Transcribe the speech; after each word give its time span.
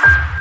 Ha! 0.00 0.34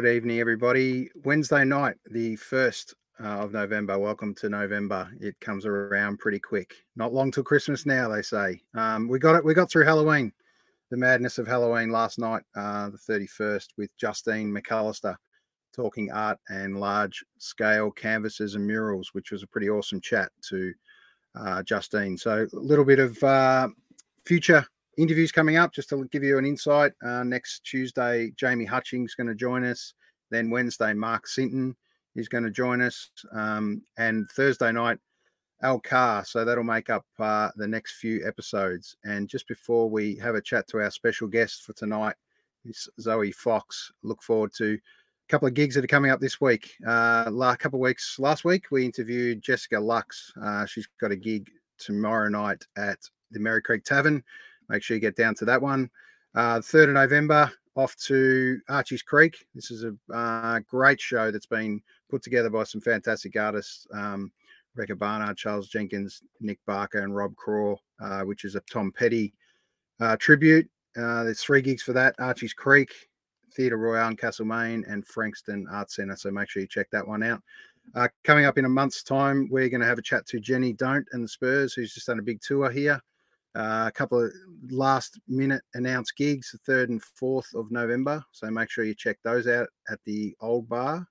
Good 0.00 0.14
evening, 0.14 0.38
everybody. 0.38 1.10
Wednesday 1.24 1.64
night, 1.64 1.96
the 2.12 2.36
1st 2.36 2.94
uh, 3.20 3.40
of 3.40 3.52
November. 3.52 3.98
Welcome 3.98 4.32
to 4.36 4.48
November. 4.48 5.10
It 5.20 5.34
comes 5.40 5.66
around 5.66 6.20
pretty 6.20 6.38
quick. 6.38 6.72
Not 6.94 7.12
long 7.12 7.32
till 7.32 7.42
Christmas 7.42 7.84
now, 7.84 8.08
they 8.08 8.22
say. 8.22 8.62
Um, 8.74 9.08
we 9.08 9.18
got 9.18 9.34
it. 9.34 9.44
We 9.44 9.54
got 9.54 9.68
through 9.72 9.86
Halloween, 9.86 10.32
the 10.92 10.96
madness 10.96 11.38
of 11.38 11.48
Halloween 11.48 11.90
last 11.90 12.20
night, 12.20 12.44
uh, 12.54 12.90
the 12.90 12.96
31st, 13.12 13.70
with 13.76 13.90
Justine 13.96 14.54
McAllister 14.54 15.16
talking 15.74 16.12
art 16.12 16.38
and 16.48 16.78
large 16.78 17.24
scale 17.38 17.90
canvases 17.90 18.54
and 18.54 18.64
murals, 18.64 19.08
which 19.14 19.32
was 19.32 19.42
a 19.42 19.48
pretty 19.48 19.68
awesome 19.68 20.00
chat 20.00 20.30
to 20.42 20.72
uh, 21.34 21.60
Justine. 21.64 22.16
So, 22.16 22.46
a 22.52 22.56
little 22.56 22.84
bit 22.84 23.00
of 23.00 23.20
uh, 23.24 23.66
future 24.24 24.64
interviews 24.98 25.32
coming 25.32 25.56
up 25.56 25.72
just 25.72 25.88
to 25.90 26.04
give 26.10 26.24
you 26.24 26.36
an 26.36 26.44
insight. 26.44 26.92
Uh, 27.02 27.22
next 27.24 27.60
Tuesday, 27.64 28.32
Jamie 28.36 28.64
Hutchings 28.64 29.12
is 29.12 29.14
going 29.14 29.28
to 29.28 29.34
join 29.34 29.64
us. 29.64 29.94
Then 30.30 30.50
Wednesday, 30.50 30.92
Mark 30.92 31.26
Sinton 31.26 31.74
is 32.16 32.28
going 32.28 32.44
to 32.44 32.50
join 32.50 32.82
us. 32.82 33.10
Um, 33.32 33.82
and 33.96 34.28
Thursday 34.30 34.72
night, 34.72 34.98
Al 35.62 35.80
Carr. 35.80 36.24
So 36.24 36.44
that'll 36.44 36.64
make 36.64 36.90
up 36.90 37.06
uh, 37.18 37.50
the 37.56 37.66
next 37.66 37.98
few 37.98 38.26
episodes. 38.26 38.96
And 39.04 39.28
just 39.28 39.48
before 39.48 39.88
we 39.88 40.16
have 40.16 40.34
a 40.34 40.42
chat 40.42 40.68
to 40.68 40.78
our 40.78 40.90
special 40.90 41.28
guest 41.28 41.62
for 41.62 41.72
tonight, 41.72 42.16
is 42.64 42.88
Zoe 43.00 43.32
Fox. 43.32 43.92
Look 44.02 44.22
forward 44.22 44.52
to 44.54 44.74
a 44.74 45.28
couple 45.28 45.48
of 45.48 45.54
gigs 45.54 45.74
that 45.74 45.84
are 45.84 45.88
coming 45.88 46.10
up 46.10 46.20
this 46.20 46.40
week. 46.40 46.74
Uh, 46.86 47.28
last 47.30 47.60
couple 47.60 47.78
of 47.78 47.82
weeks, 47.82 48.18
last 48.18 48.44
week 48.44 48.66
we 48.70 48.84
interviewed 48.84 49.42
Jessica 49.42 49.78
Lux. 49.78 50.32
Uh, 50.42 50.66
she's 50.66 50.88
got 51.00 51.12
a 51.12 51.16
gig 51.16 51.50
tomorrow 51.78 52.28
night 52.28 52.64
at 52.76 52.98
the 53.30 53.40
Merri 53.40 53.62
Creek 53.62 53.84
Tavern. 53.84 54.22
Make 54.68 54.82
sure 54.82 54.96
you 54.96 55.00
get 55.00 55.16
down 55.16 55.34
to 55.36 55.44
that 55.46 55.60
one. 55.60 55.90
Uh, 56.34 56.58
3rd 56.58 56.88
of 56.88 56.94
November, 56.94 57.50
off 57.74 57.96
to 57.96 58.60
Archie's 58.68 59.02
Creek. 59.02 59.46
This 59.54 59.70
is 59.70 59.84
a 59.84 59.94
uh, 60.12 60.60
great 60.68 61.00
show 61.00 61.30
that's 61.30 61.46
been 61.46 61.80
put 62.10 62.22
together 62.22 62.50
by 62.50 62.64
some 62.64 62.80
fantastic 62.80 63.36
artists. 63.36 63.86
Um, 63.92 64.32
Rebecca 64.74 64.96
Barnard, 64.96 65.36
Charles 65.36 65.68
Jenkins, 65.68 66.22
Nick 66.40 66.58
Barker, 66.66 67.00
and 67.00 67.14
Rob 67.14 67.34
Craw, 67.36 67.76
uh, 68.00 68.22
which 68.22 68.44
is 68.44 68.54
a 68.54 68.60
Tom 68.70 68.92
Petty 68.92 69.32
uh, 70.00 70.16
tribute. 70.16 70.68
Uh, 70.96 71.24
there's 71.24 71.40
three 71.40 71.62
gigs 71.62 71.82
for 71.82 71.92
that 71.92 72.14
Archie's 72.18 72.52
Creek, 72.52 73.08
Theatre 73.54 73.76
Royal 73.76 74.08
in 74.08 74.16
Castlemaine, 74.16 74.84
and 74.88 75.06
Frankston 75.06 75.66
Arts 75.70 75.96
Centre. 75.96 76.16
So 76.16 76.30
make 76.30 76.48
sure 76.48 76.62
you 76.62 76.68
check 76.68 76.90
that 76.90 77.06
one 77.06 77.22
out. 77.22 77.42
Uh, 77.94 78.08
coming 78.24 78.44
up 78.44 78.58
in 78.58 78.64
a 78.64 78.68
month's 78.68 79.02
time, 79.02 79.48
we're 79.50 79.68
going 79.68 79.80
to 79.80 79.86
have 79.86 79.98
a 79.98 80.02
chat 80.02 80.26
to 80.26 80.40
Jenny 80.40 80.72
Don't 80.72 81.06
and 81.12 81.24
the 81.24 81.28
Spurs, 81.28 81.72
who's 81.74 81.94
just 81.94 82.06
done 82.06 82.18
a 82.18 82.22
big 82.22 82.40
tour 82.40 82.70
here. 82.70 83.00
Uh, 83.58 83.86
a 83.88 83.92
couple 83.92 84.24
of 84.24 84.32
last 84.70 85.18
minute 85.26 85.62
announced 85.74 86.16
gigs, 86.16 86.52
the 86.52 86.72
3rd 86.72 86.90
and 86.90 87.02
4th 87.20 87.56
of 87.56 87.72
November. 87.72 88.22
So 88.30 88.48
make 88.52 88.70
sure 88.70 88.84
you 88.84 88.94
check 88.94 89.18
those 89.24 89.48
out 89.48 89.66
at 89.90 89.98
the 90.04 90.36
Old 90.40 90.68
Bar. 90.68 91.04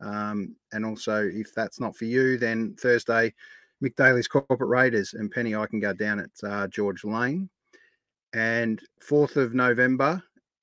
Um, 0.00 0.56
and 0.72 0.86
also, 0.86 1.28
if 1.30 1.54
that's 1.54 1.78
not 1.78 1.94
for 1.94 2.06
you, 2.06 2.38
then 2.38 2.74
Thursday, 2.80 3.34
Mick 3.84 3.96
Daly's 3.96 4.28
Corporate 4.28 4.70
Raiders 4.70 5.12
and 5.12 5.30
Penny 5.30 5.54
I 5.54 5.66
can 5.66 5.78
go 5.78 5.92
down 5.92 6.20
at 6.20 6.30
uh, 6.42 6.68
George 6.68 7.04
Lane. 7.04 7.50
And 8.32 8.80
4th 9.06 9.36
of 9.36 9.52
November, 9.52 10.22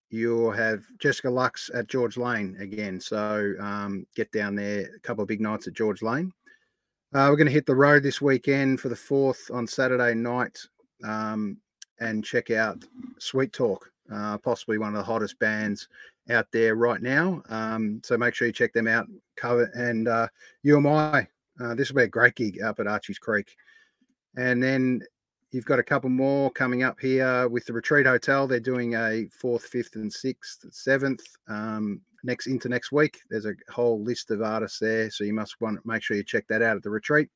you'll 0.10 0.50
have 0.50 0.86
Jessica 0.98 1.30
Lux 1.30 1.70
at 1.72 1.88
George 1.88 2.18
Lane 2.18 2.58
again. 2.60 3.00
So 3.00 3.54
um, 3.60 4.08
get 4.16 4.32
down 4.32 4.56
there, 4.56 4.90
a 4.96 5.00
couple 5.02 5.22
of 5.22 5.28
big 5.28 5.42
nights 5.42 5.68
at 5.68 5.74
George 5.74 6.02
Lane. 6.02 6.34
Uh, 7.14 7.28
we're 7.30 7.38
going 7.38 7.46
to 7.46 7.54
hit 7.54 7.68
the 7.68 7.76
road 7.76 8.02
this 8.02 8.22
weekend 8.22 8.80
for 8.80 8.90
the 8.90 8.96
4th 8.96 9.54
on 9.54 9.68
Saturday 9.68 10.16
night 10.16 10.58
um, 11.04 11.58
and 12.00 12.24
check 12.24 12.52
out 12.52 12.84
Sweet 13.20 13.54
Talk, 13.54 13.90
uh, 14.12 14.38
possibly 14.38 14.78
one 14.78 14.90
of 14.90 14.96
the 14.96 15.04
hottest 15.04 15.40
bands 15.40 15.88
out 16.30 16.48
there 16.52 16.76
right 16.76 17.02
now. 17.02 17.42
Um, 17.50 18.02
so 18.04 18.18
make 18.18 18.36
sure 18.36 18.48
you 18.48 18.54
check 18.54 18.74
them 18.74 18.88
out. 18.88 19.08
Cover 19.36 19.72
and 19.74 20.08
uh, 20.08 20.28
UMI. 20.64 21.28
Uh, 21.60 21.74
this 21.76 21.90
will 21.90 21.98
be 21.98 22.04
a 22.04 22.08
great 22.08 22.36
gig 22.36 22.62
up 22.62 22.80
at 22.80 22.88
Archie's 22.88 23.20
Creek. 23.20 23.56
And 24.36 24.62
then 24.62 25.02
you've 25.52 25.66
got 25.66 25.80
a 25.80 25.84
couple 25.84 26.10
more 26.10 26.52
coming 26.52 26.84
up 26.84 27.00
here 27.00 27.48
with 27.48 27.66
the 27.66 27.74
Retreat 27.74 28.06
Hotel. 28.06 28.48
They're 28.48 28.60
doing 28.60 28.96
a 28.96 29.28
fourth, 29.32 29.64
fifth, 29.64 29.96
and 29.96 30.12
sixth, 30.12 30.66
seventh. 30.72 31.24
Um, 31.48 32.02
next 32.24 32.48
into 32.48 32.70
next 32.70 32.92
week. 32.92 33.22
There's 33.30 33.46
a 33.46 33.56
whole 33.70 34.02
list 34.04 34.32
of 34.32 34.42
artists 34.42 34.80
there, 34.80 35.10
so 35.10 35.24
you 35.24 35.34
must 35.34 35.60
want 35.60 35.84
make 35.86 36.04
sure 36.04 36.18
you 36.18 36.24
check 36.24 36.48
that 36.50 36.62
out 36.62 36.78
at 36.78 36.84
the 36.84 36.90
retreat. 36.90 37.30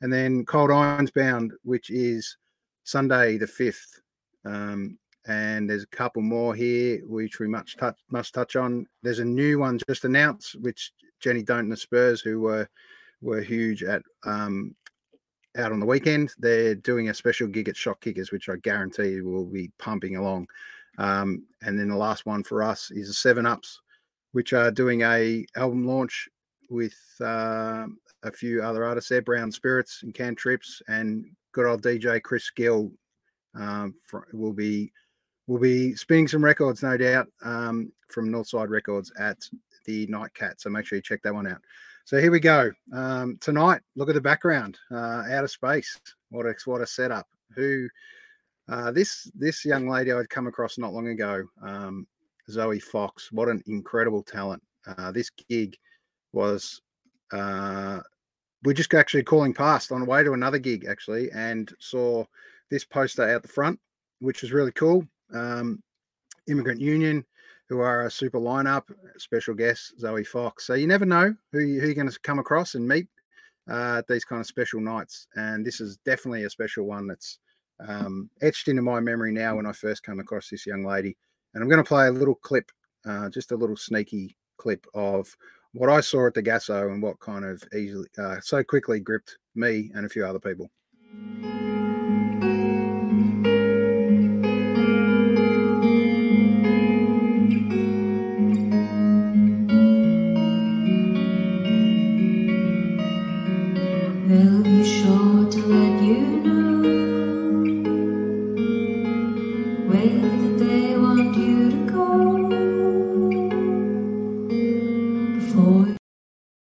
And 0.00 0.12
then 0.12 0.44
Cold 0.44 0.70
Irons 0.70 1.10
Bound, 1.10 1.52
which 1.64 1.90
is 1.90 2.36
Sunday 2.88 3.36
the 3.36 3.46
5th. 3.46 4.00
Um, 4.46 4.98
and 5.26 5.68
there's 5.68 5.82
a 5.82 5.88
couple 5.88 6.22
more 6.22 6.54
here 6.54 7.02
which 7.06 7.38
we 7.38 7.46
much 7.46 7.76
touch, 7.76 7.98
must 8.10 8.32
touch 8.32 8.56
on. 8.56 8.86
There's 9.02 9.18
a 9.18 9.24
new 9.24 9.58
one 9.58 9.78
just 9.86 10.06
announced, 10.06 10.58
which 10.60 10.92
Jenny 11.20 11.42
Don't 11.42 11.60
and 11.60 11.72
the 11.72 11.76
Spurs, 11.76 12.22
who 12.22 12.40
were 12.40 12.66
were 13.20 13.42
huge 13.42 13.82
at 13.82 14.00
um, 14.24 14.74
out 15.58 15.72
on 15.72 15.80
the 15.80 15.86
weekend. 15.86 16.32
They're 16.38 16.74
doing 16.74 17.10
a 17.10 17.14
special 17.14 17.46
gig 17.46 17.68
at 17.68 17.76
Shock 17.76 18.00
Kickers, 18.00 18.32
which 18.32 18.48
I 18.48 18.56
guarantee 18.56 19.20
will 19.20 19.44
be 19.44 19.70
pumping 19.78 20.16
along. 20.16 20.46
Um, 20.96 21.44
and 21.60 21.78
then 21.78 21.88
the 21.88 21.96
last 21.96 22.24
one 22.24 22.42
for 22.42 22.62
us 22.62 22.90
is 22.90 23.08
the 23.08 23.14
Seven 23.14 23.44
Ups, 23.44 23.82
which 24.32 24.54
are 24.54 24.70
doing 24.70 25.02
a 25.02 25.44
album 25.56 25.86
launch 25.86 26.26
with 26.70 26.96
uh, 27.20 27.86
a 28.22 28.32
few 28.32 28.62
other 28.62 28.84
artists 28.84 29.10
there, 29.10 29.20
Brown 29.20 29.52
Spirits 29.52 30.00
and 30.02 30.14
Cantrips, 30.14 30.80
and 30.88 31.26
good 31.52 31.66
old 31.66 31.82
DJ 31.82 32.22
Chris 32.22 32.50
Gill 32.50 32.90
um, 33.54 33.94
for, 34.02 34.26
will 34.32 34.52
be 34.52 34.92
will 35.46 35.58
be 35.58 35.94
spinning 35.94 36.28
some 36.28 36.44
records, 36.44 36.82
no 36.82 36.96
doubt, 36.96 37.26
um, 37.42 37.90
from 38.08 38.28
Northside 38.28 38.68
Records 38.68 39.10
at 39.18 39.38
the 39.86 40.06
Nightcat. 40.06 40.60
So 40.60 40.68
make 40.68 40.84
sure 40.84 40.96
you 40.96 41.02
check 41.02 41.22
that 41.22 41.34
one 41.34 41.46
out. 41.46 41.60
So 42.04 42.18
here 42.20 42.30
we 42.30 42.40
go. 42.40 42.70
Um, 42.92 43.38
tonight, 43.40 43.80
look 43.96 44.08
at 44.08 44.14
the 44.14 44.20
background, 44.20 44.78
uh, 44.90 45.24
outer 45.30 45.48
space. 45.48 45.98
What 46.30 46.46
a 46.46 46.54
what 46.64 46.80
a 46.80 46.86
setup. 46.86 47.26
Who 47.54 47.88
uh, 48.68 48.92
this 48.92 49.30
this 49.34 49.64
young 49.64 49.88
lady 49.88 50.12
I'd 50.12 50.30
come 50.30 50.46
across 50.46 50.78
not 50.78 50.92
long 50.92 51.08
ago, 51.08 51.44
um, 51.62 52.06
Zoe 52.50 52.80
Fox. 52.80 53.32
What 53.32 53.48
an 53.48 53.62
incredible 53.66 54.22
talent. 54.22 54.62
Uh, 54.86 55.12
this 55.12 55.30
gig 55.30 55.76
was 56.32 56.80
uh, 57.32 58.00
we're 58.68 58.74
just 58.74 58.92
actually 58.92 59.22
calling 59.22 59.54
past 59.54 59.90
on 59.92 60.00
the 60.00 60.06
way 60.06 60.22
to 60.22 60.34
another 60.34 60.58
gig 60.58 60.84
actually 60.84 61.30
and 61.32 61.72
saw 61.78 62.22
this 62.70 62.84
poster 62.84 63.26
out 63.26 63.40
the 63.40 63.48
front 63.48 63.80
which 64.18 64.42
was 64.42 64.52
really 64.52 64.72
cool. 64.72 65.06
Um, 65.32 65.82
immigrant 66.48 66.78
union 66.78 67.24
who 67.70 67.80
are 67.80 68.04
a 68.04 68.10
super 68.10 68.38
lineup 68.38 68.82
special 69.16 69.54
guest 69.54 69.98
zoe 69.98 70.22
fox. 70.22 70.66
So 70.66 70.74
you 70.74 70.86
never 70.86 71.06
know 71.06 71.34
who, 71.50 71.60
you, 71.60 71.80
who 71.80 71.86
you're 71.86 71.94
going 71.94 72.10
to 72.10 72.20
come 72.20 72.40
across 72.40 72.74
and 72.74 72.86
meet 72.86 73.06
uh, 73.70 74.02
these 74.06 74.26
kind 74.26 74.40
of 74.40 74.46
special 74.46 74.82
nights. 74.82 75.28
And 75.34 75.64
this 75.64 75.80
is 75.80 75.96
definitely 76.04 76.44
a 76.44 76.50
special 76.50 76.84
one 76.84 77.06
that's 77.06 77.38
um, 77.80 78.28
etched 78.42 78.68
into 78.68 78.82
my 78.82 79.00
memory 79.00 79.32
now 79.32 79.56
when 79.56 79.64
i 79.64 79.72
first 79.72 80.04
came 80.04 80.20
across 80.20 80.50
this 80.50 80.66
young 80.66 80.84
lady. 80.84 81.16
And 81.54 81.62
i'm 81.62 81.70
going 81.70 81.82
to 81.82 81.88
play 81.88 82.08
a 82.08 82.12
little 82.12 82.34
clip 82.34 82.70
uh, 83.06 83.30
just 83.30 83.50
a 83.52 83.56
little 83.56 83.78
sneaky 83.78 84.36
clip 84.58 84.86
of 84.92 85.34
what 85.78 85.90
I 85.90 86.00
saw 86.00 86.26
at 86.26 86.34
the 86.34 86.42
Gaso 86.42 86.92
and 86.92 87.00
what 87.00 87.20
kind 87.20 87.44
of 87.44 87.62
easily 87.72 88.08
uh, 88.18 88.40
so 88.40 88.64
quickly 88.64 88.98
gripped 88.98 89.38
me 89.54 89.90
and 89.94 90.04
a 90.04 90.08
few 90.08 90.26
other 90.26 90.40
people. 90.40 90.68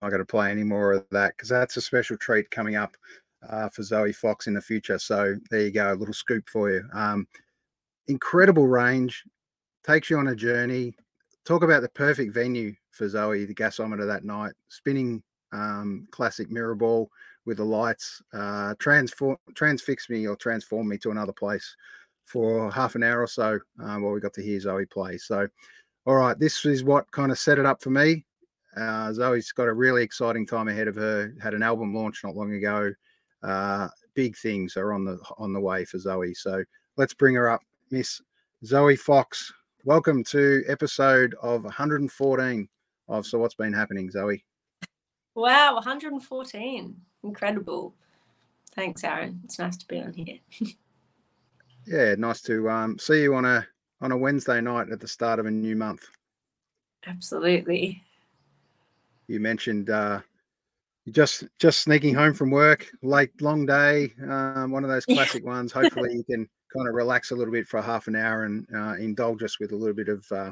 I 0.02 0.10
got 0.10 0.18
to 0.18 0.26
play 0.26 0.52
any 0.52 0.64
more 0.64 0.94
of 0.94 1.06
that 1.12 1.36
because 1.36 1.50
that's 1.50 1.78
a 1.78 1.82
special 1.82 2.18
treat 2.18 2.50
coming 2.52 2.76
up 2.76 2.98
uh, 3.50 3.70
for 3.70 3.84
Zoe 3.84 4.14
Fox 4.14 4.48
in 4.48 4.54
the 4.54 4.62
future. 4.62 5.00
So 5.00 5.36
there 5.50 5.62
you 5.62 5.72
go, 5.72 5.94
a 5.94 5.96
little 5.96 6.14
scoop 6.14 6.50
for 6.50 6.72
you. 6.72 6.84
Um, 6.94 7.28
incredible 8.08 8.68
range, 8.68 9.24
takes 9.86 10.10
you 10.10 10.18
on 10.18 10.30
a 10.30 10.36
journey. 10.36 10.96
Talk 11.46 11.64
about 11.64 11.82
the 11.82 11.90
perfect 11.90 12.34
venue 12.34 12.74
for 12.92 13.08
Zoe, 13.08 13.46
the 13.46 13.54
gasometer 13.54 14.06
that 14.08 14.24
night, 14.24 14.54
spinning 14.68 15.24
um, 15.52 16.08
classic 16.12 16.52
mirror 16.52 16.76
ball 16.76 17.10
with 17.46 17.58
the 17.58 17.64
lights, 17.64 18.22
uh, 18.34 18.76
transform 18.80 19.38
transfix 19.56 20.10
me 20.10 20.28
or 20.28 20.36
transform 20.36 20.88
me 20.88 20.98
to 21.00 21.12
another 21.12 21.34
place 21.34 21.76
for 22.24 22.72
half 22.72 22.96
an 22.96 23.04
hour 23.04 23.22
or 23.22 23.28
so 23.28 23.60
uh, 23.84 23.96
while 23.98 24.12
we 24.12 24.20
got 24.20 24.34
to 24.34 24.44
hear 24.44 24.60
Zoe 24.60 24.86
play. 24.86 25.18
So, 25.18 25.48
all 26.06 26.16
right, 26.16 26.38
this 26.38 26.66
is 26.66 26.84
what 26.84 27.12
kind 27.12 27.32
of 27.32 27.40
set 27.40 27.58
it 27.58 27.66
up 27.66 27.82
for 27.82 27.90
me. 27.90 28.26
Uh, 28.76 29.12
Zoe's 29.14 29.52
got 29.52 29.68
a 29.68 29.74
really 29.74 30.04
exciting 30.04 30.46
time 30.46 30.68
ahead 30.68 30.88
of 30.88 30.96
her. 30.96 31.34
Had 31.42 31.54
an 31.54 31.64
album 31.64 31.94
launch 31.94 32.22
not 32.24 32.36
long 32.36 32.54
ago. 32.54 32.92
Uh, 33.44 33.88
big 34.14 34.38
things 34.38 34.78
are 34.78 34.94
on 34.94 35.04
the 35.04 35.20
on 35.38 35.54
the 35.54 35.60
way 35.60 35.86
for 35.86 36.00
Zoe. 36.00 36.34
So 36.34 36.64
let's 36.98 37.14
bring 37.14 37.36
her 37.36 37.50
up, 37.50 37.62
Miss 37.90 38.22
Zoe 38.66 38.96
Fox. 38.96 39.52
Welcome 39.84 40.24
to 40.26 40.64
episode 40.68 41.36
of 41.42 41.64
114 41.64 42.70
of 43.08 43.26
So 43.26 43.40
What's 43.40 43.56
Been 43.56 43.74
Happening, 43.74 44.12
Zoe. 44.12 44.46
Wow, 45.36 45.76
114. 45.76 46.96
Incredible. 47.24 47.96
Thanks, 48.76 49.04
Aaron. 49.04 49.42
It's 49.44 49.60
nice 49.60 49.78
to 49.78 49.88
be 49.88 50.00
on 50.00 50.14
here. 50.14 50.40
Yeah, 51.88 52.14
nice 52.16 52.42
to 52.44 52.70
um, 52.70 53.00
see 53.00 53.24
you 53.24 53.34
on 53.34 53.46
a 53.46 53.66
on 54.02 54.12
a 54.12 54.18
Wednesday 54.18 54.62
night 54.62 54.92
at 54.92 55.00
the 55.00 55.08
start 55.08 55.40
of 55.40 55.48
a 55.48 55.52
new 55.52 55.76
month. 55.76 56.06
Absolutely. 57.08 58.04
You 59.32 59.40
mentioned 59.40 59.90
uh, 59.90 60.20
just 61.10 61.46
just 61.58 61.80
sneaking 61.80 62.14
home 62.14 62.34
from 62.34 62.52
work, 62.52 62.88
late 63.02 63.42
long 63.42 63.66
day, 63.66 64.14
um, 64.30 64.72
one 64.72 64.84
of 64.84 64.90
those 64.90 65.06
classic 65.06 65.46
ones. 65.46 65.72
Hopefully, 65.72 66.14
you 66.14 66.24
can 66.24 66.48
kind 66.76 66.88
of 66.88 66.94
relax 66.94 67.32
a 67.32 67.36
little 67.36 67.54
bit 67.54 67.68
for 67.68 67.82
half 67.82 68.08
an 68.08 68.16
hour 68.16 68.44
and 68.44 68.68
uh, 68.76 68.96
indulge 68.96 69.42
us 69.44 69.60
with 69.60 69.72
a 69.72 69.76
little 69.76 69.96
bit 69.96 70.10
of 70.10 70.26
uh, 70.32 70.52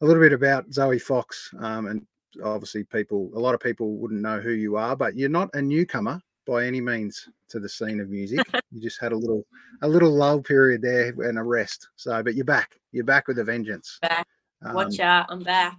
a 0.00 0.06
little 0.06 0.22
bit 0.22 0.32
about 0.32 0.72
Zoe 0.72 0.98
Fox. 0.98 1.50
Um, 1.60 1.86
and 1.86 2.06
obviously, 2.44 2.84
people, 2.84 3.30
a 3.34 3.40
lot 3.40 3.54
of 3.54 3.60
people 3.60 3.96
wouldn't 3.96 4.20
know 4.20 4.38
who 4.38 4.52
you 4.52 4.76
are, 4.76 4.94
but 4.94 5.16
you're 5.16 5.28
not 5.28 5.50
a 5.54 5.62
newcomer 5.62 6.20
by 6.46 6.66
any 6.66 6.80
means 6.80 7.28
to 7.48 7.58
the 7.58 7.68
scene 7.68 8.00
of 8.00 8.10
music. 8.10 8.40
you 8.70 8.80
just 8.82 9.00
had 9.00 9.12
a 9.12 9.16
little 9.16 9.46
a 9.82 9.88
little 9.88 10.10
lull 10.10 10.42
period 10.42 10.82
there 10.82 11.08
and 11.08 11.38
a 11.38 11.42
rest. 11.42 11.88
So, 11.96 12.22
but 12.22 12.34
you're 12.34 12.44
back. 12.44 12.78
You're 12.92 13.04
back 13.04 13.28
with 13.28 13.38
a 13.38 13.44
vengeance. 13.44 13.98
Back. 14.02 14.26
Um, 14.62 14.74
Watch 14.74 14.98
out, 14.98 15.26
I'm 15.28 15.42
back. 15.42 15.76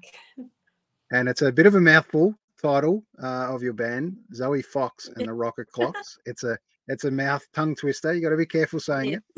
And 1.11 1.27
it's 1.29 1.41
a 1.41 1.51
bit 1.51 1.65
of 1.65 1.75
a 1.75 1.81
mouthful 1.81 2.35
title 2.61 3.03
uh, 3.21 3.53
of 3.53 3.63
your 3.63 3.73
band, 3.73 4.17
Zoe 4.33 4.61
Fox 4.61 5.09
and 5.15 5.27
the 5.27 5.33
Rocket 5.33 5.67
Clocks. 5.71 6.17
It's 6.25 6.43
a 6.43 6.57
it's 6.87 7.03
a 7.05 7.11
mouth 7.11 7.45
tongue 7.53 7.75
twister. 7.75 8.13
You 8.13 8.21
got 8.21 8.29
to 8.29 8.37
be 8.37 8.45
careful 8.45 8.79
saying 8.79 9.11
Yeah. 9.11 9.17
it. 9.17 9.23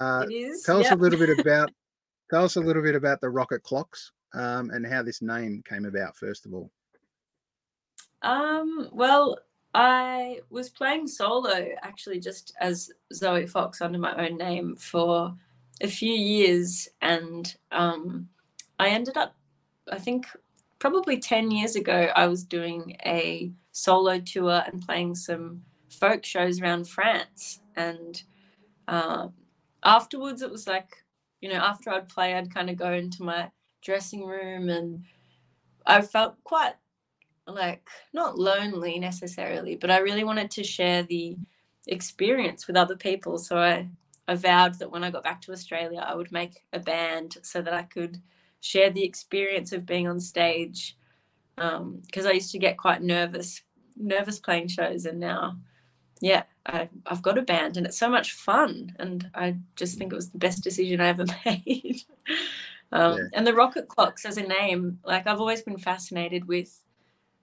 Uh, 0.00 0.26
it 0.28 0.32
is. 0.34 0.62
tell 0.64 0.80
us 0.80 0.90
a 0.90 0.96
little 0.96 1.18
bit 1.18 1.38
about 1.38 1.70
tell 2.30 2.44
us 2.44 2.56
a 2.56 2.60
little 2.60 2.82
bit 2.82 2.96
about 2.96 3.20
the 3.20 3.28
Rocket 3.30 3.62
Clocks 3.62 4.10
um, 4.34 4.70
and 4.70 4.84
how 4.86 5.00
this 5.02 5.22
name 5.22 5.62
came 5.68 5.84
about. 5.84 6.16
First 6.16 6.44
of 6.46 6.54
all, 6.54 6.70
Um, 8.22 8.88
well, 8.92 9.38
I 9.74 10.40
was 10.50 10.68
playing 10.70 11.06
solo 11.06 11.68
actually 11.82 12.20
just 12.20 12.52
as 12.60 12.90
Zoe 13.12 13.46
Fox 13.46 13.80
under 13.80 13.98
my 13.98 14.14
own 14.26 14.36
name 14.38 14.76
for 14.76 15.34
a 15.80 15.86
few 15.88 16.12
years 16.12 16.88
and 17.00 17.54
um 17.70 18.28
I 18.78 18.88
ended 18.88 19.16
up 19.16 19.34
I 19.90 19.98
think 19.98 20.26
probably 20.82 21.16
10 21.16 21.52
years 21.52 21.76
ago 21.76 22.08
I 22.16 22.26
was 22.26 22.42
doing 22.42 22.96
a 23.06 23.52
solo 23.70 24.18
tour 24.18 24.64
and 24.66 24.84
playing 24.84 25.14
some 25.14 25.62
folk 25.88 26.24
shows 26.24 26.60
around 26.60 26.88
France 26.88 27.60
and 27.76 28.20
um 28.88 29.32
afterwards 29.84 30.42
it 30.42 30.50
was 30.50 30.66
like 30.66 30.90
you 31.40 31.48
know 31.48 31.60
after 31.60 31.88
I'd 31.90 32.08
play 32.08 32.34
I'd 32.34 32.52
kind 32.52 32.68
of 32.68 32.74
go 32.76 32.92
into 32.92 33.22
my 33.22 33.52
dressing 33.80 34.26
room 34.26 34.68
and 34.70 35.04
I 35.86 36.02
felt 36.02 36.42
quite 36.42 36.74
like 37.46 37.88
not 38.12 38.38
lonely 38.38 38.98
necessarily, 38.98 39.76
but 39.76 39.90
I 39.90 39.98
really 39.98 40.24
wanted 40.24 40.50
to 40.52 40.64
share 40.64 41.04
the 41.04 41.36
experience 41.86 42.66
with 42.66 42.76
other 42.76 42.96
people. 42.96 43.38
So 43.38 43.58
I, 43.58 43.88
I 44.28 44.34
vowed 44.34 44.78
that 44.78 44.90
when 44.90 45.04
I 45.04 45.10
got 45.10 45.24
back 45.24 45.42
to 45.42 45.52
Australia, 45.52 46.04
I 46.06 46.14
would 46.14 46.32
make 46.32 46.64
a 46.72 46.78
band 46.78 47.38
so 47.42 47.60
that 47.62 47.74
I 47.74 47.82
could 47.82 48.20
share 48.62 48.90
the 48.90 49.04
experience 49.04 49.72
of 49.72 49.84
being 49.84 50.08
on 50.08 50.18
stage. 50.18 50.96
Because 51.56 52.24
I 52.24 52.32
used 52.32 52.52
to 52.52 52.58
get 52.58 52.78
quite 52.78 53.02
nervous, 53.02 53.62
nervous 53.96 54.38
playing 54.38 54.68
shows, 54.68 55.04
and 55.04 55.20
now, 55.20 55.58
yeah, 56.20 56.44
I, 56.64 56.88
I've 57.06 57.20
got 57.20 57.36
a 57.36 57.42
band, 57.42 57.76
and 57.76 57.84
it's 57.84 57.98
so 57.98 58.08
much 58.08 58.32
fun. 58.32 58.94
And 58.98 59.30
I 59.34 59.56
just 59.76 59.98
think 59.98 60.12
it 60.12 60.16
was 60.16 60.30
the 60.30 60.38
best 60.38 60.64
decision 60.64 61.00
I 61.00 61.08
ever 61.08 61.26
made. 61.44 62.02
um, 62.90 63.16
Yeah. 63.16 63.24
And 63.34 63.46
the 63.46 63.54
Rocket 63.54 63.88
Clocks 63.88 64.24
as 64.24 64.38
a 64.38 64.42
name, 64.42 64.98
like 65.04 65.26
I've 65.26 65.40
always 65.40 65.62
been 65.62 65.78
fascinated 65.78 66.48
with 66.48 66.82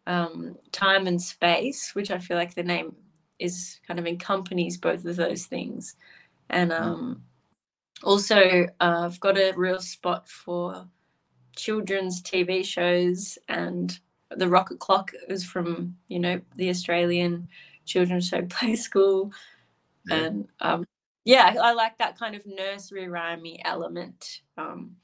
um, 0.07 0.57
time 0.72 1.06
and 1.06 1.22
space, 1.22 1.94
which 1.94 2.10
I 2.10 2.18
feel 2.18 2.36
like 2.36 2.56
the 2.56 2.63
name 2.63 2.95
is 3.38 3.80
kind 3.88 4.00
of 4.00 4.06
accompanies 4.06 4.77
both 4.77 5.06
of 5.06 5.15
those 5.15 5.45
things. 5.45 5.95
And 6.50 6.72
um, 6.74 7.24
also, 8.04 8.68
uh, 8.80 9.01
I've 9.06 9.19
got 9.19 9.38
a 9.38 9.54
real 9.56 9.80
spot 9.80 10.27
for 10.27 10.88
children's 11.59 12.21
TV 12.21 12.63
shows, 12.65 13.38
and 13.47 13.97
the 14.35 14.48
Rocket 14.48 14.79
Clock 14.79 15.12
is 15.27 15.43
from 15.43 15.95
you 16.07 16.19
know 16.19 16.39
the 16.55 16.69
Australian 16.69 17.48
children's 17.86 18.27
show 18.27 18.41
Play 18.50 18.75
School, 18.75 19.31
Yeah. 20.07 20.15
and 20.17 20.48
um, 20.62 20.86
yeah, 21.25 21.53
I, 21.55 21.69
I 21.69 21.74
like 21.74 21.98
that 21.98 22.17
kind 22.17 22.36
of 22.36 22.45
nursery 22.45 23.07
rhymey 23.07 23.60
element. 23.65 24.41
Um, 24.57 24.95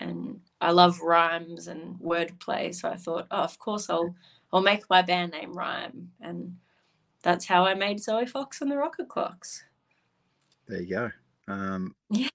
and 0.00 0.40
I 0.62 0.70
love 0.70 1.00
rhymes 1.00 1.68
and 1.68 1.96
wordplay, 2.00 2.74
so 2.74 2.88
I 2.88 2.96
thought, 2.96 3.26
oh, 3.30 3.42
of 3.42 3.58
course 3.58 3.90
I'll 3.90 4.14
I'll 4.52 4.62
make 4.62 4.88
my 4.90 5.02
band 5.02 5.32
name 5.32 5.52
rhyme, 5.52 6.10
and 6.20 6.56
that's 7.22 7.44
how 7.44 7.64
I 7.66 7.74
made 7.74 8.00
Zoe 8.02 8.24
Fox 8.26 8.62
and 8.62 8.70
the 8.70 8.76
Rocket 8.78 9.08
Clocks. 9.08 9.62
there 10.66 10.80
you 10.80 10.88
go. 10.88 11.10
Um, 11.48 11.94
Yeah. 12.10 12.28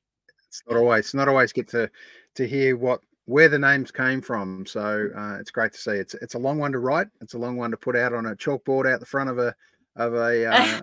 It's 0.48 0.62
not 0.70 0.78
always 0.78 1.14
not 1.14 1.28
always 1.28 1.52
get 1.52 1.68
to 1.70 1.90
to 2.36 2.48
hear 2.48 2.78
what 2.78 3.02
where 3.26 3.50
the 3.50 3.60
names 3.60 3.92
came 3.92 4.22
from. 4.22 4.66
So 4.66 5.10
uh, 5.16 5.38
it's 5.40 5.52
great 5.52 5.74
to 5.74 5.80
see. 5.80 5.92
It's 5.92 6.14
it's 6.16 6.36
a 6.36 6.40
long 6.40 6.58
one 6.58 6.72
to 6.72 6.80
write. 6.80 7.08
It's 7.22 7.34
a 7.34 7.40
long 7.40 7.58
one 7.58 7.72
to 7.72 7.78
put 7.78 7.96
out 7.96 8.14
on 8.14 8.28
a 8.28 8.36
chalkboard 8.36 8.92
out 8.92 9.00
the 9.00 9.06
front 9.06 9.30
of 9.30 9.40
a 9.40 9.54
of 9.96 10.14
a 10.14 10.46
uh, 10.52 10.82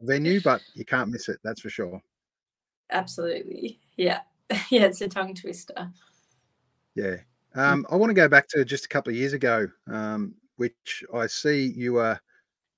venue, 0.00 0.40
but 0.40 0.62
you 0.74 0.84
can't 0.84 1.10
miss 1.10 1.28
it. 1.28 1.38
That's 1.44 1.60
for 1.60 1.70
sure. 1.70 2.00
Absolutely, 2.90 3.80
yeah, 3.96 4.20
yeah, 4.70 4.84
it's 4.84 5.00
a 5.00 5.08
tongue 5.08 5.34
twister. 5.34 5.90
Yeah. 6.94 7.16
Um, 7.54 7.86
I 7.90 7.96
want 7.96 8.10
to 8.10 8.14
go 8.14 8.28
back 8.28 8.46
to 8.48 8.64
just 8.64 8.84
a 8.84 8.88
couple 8.88 9.10
of 9.10 9.16
years 9.16 9.32
ago, 9.32 9.68
um, 9.90 10.34
which 10.56 11.04
I 11.14 11.26
see 11.26 11.72
you 11.74 11.94
were 11.94 12.20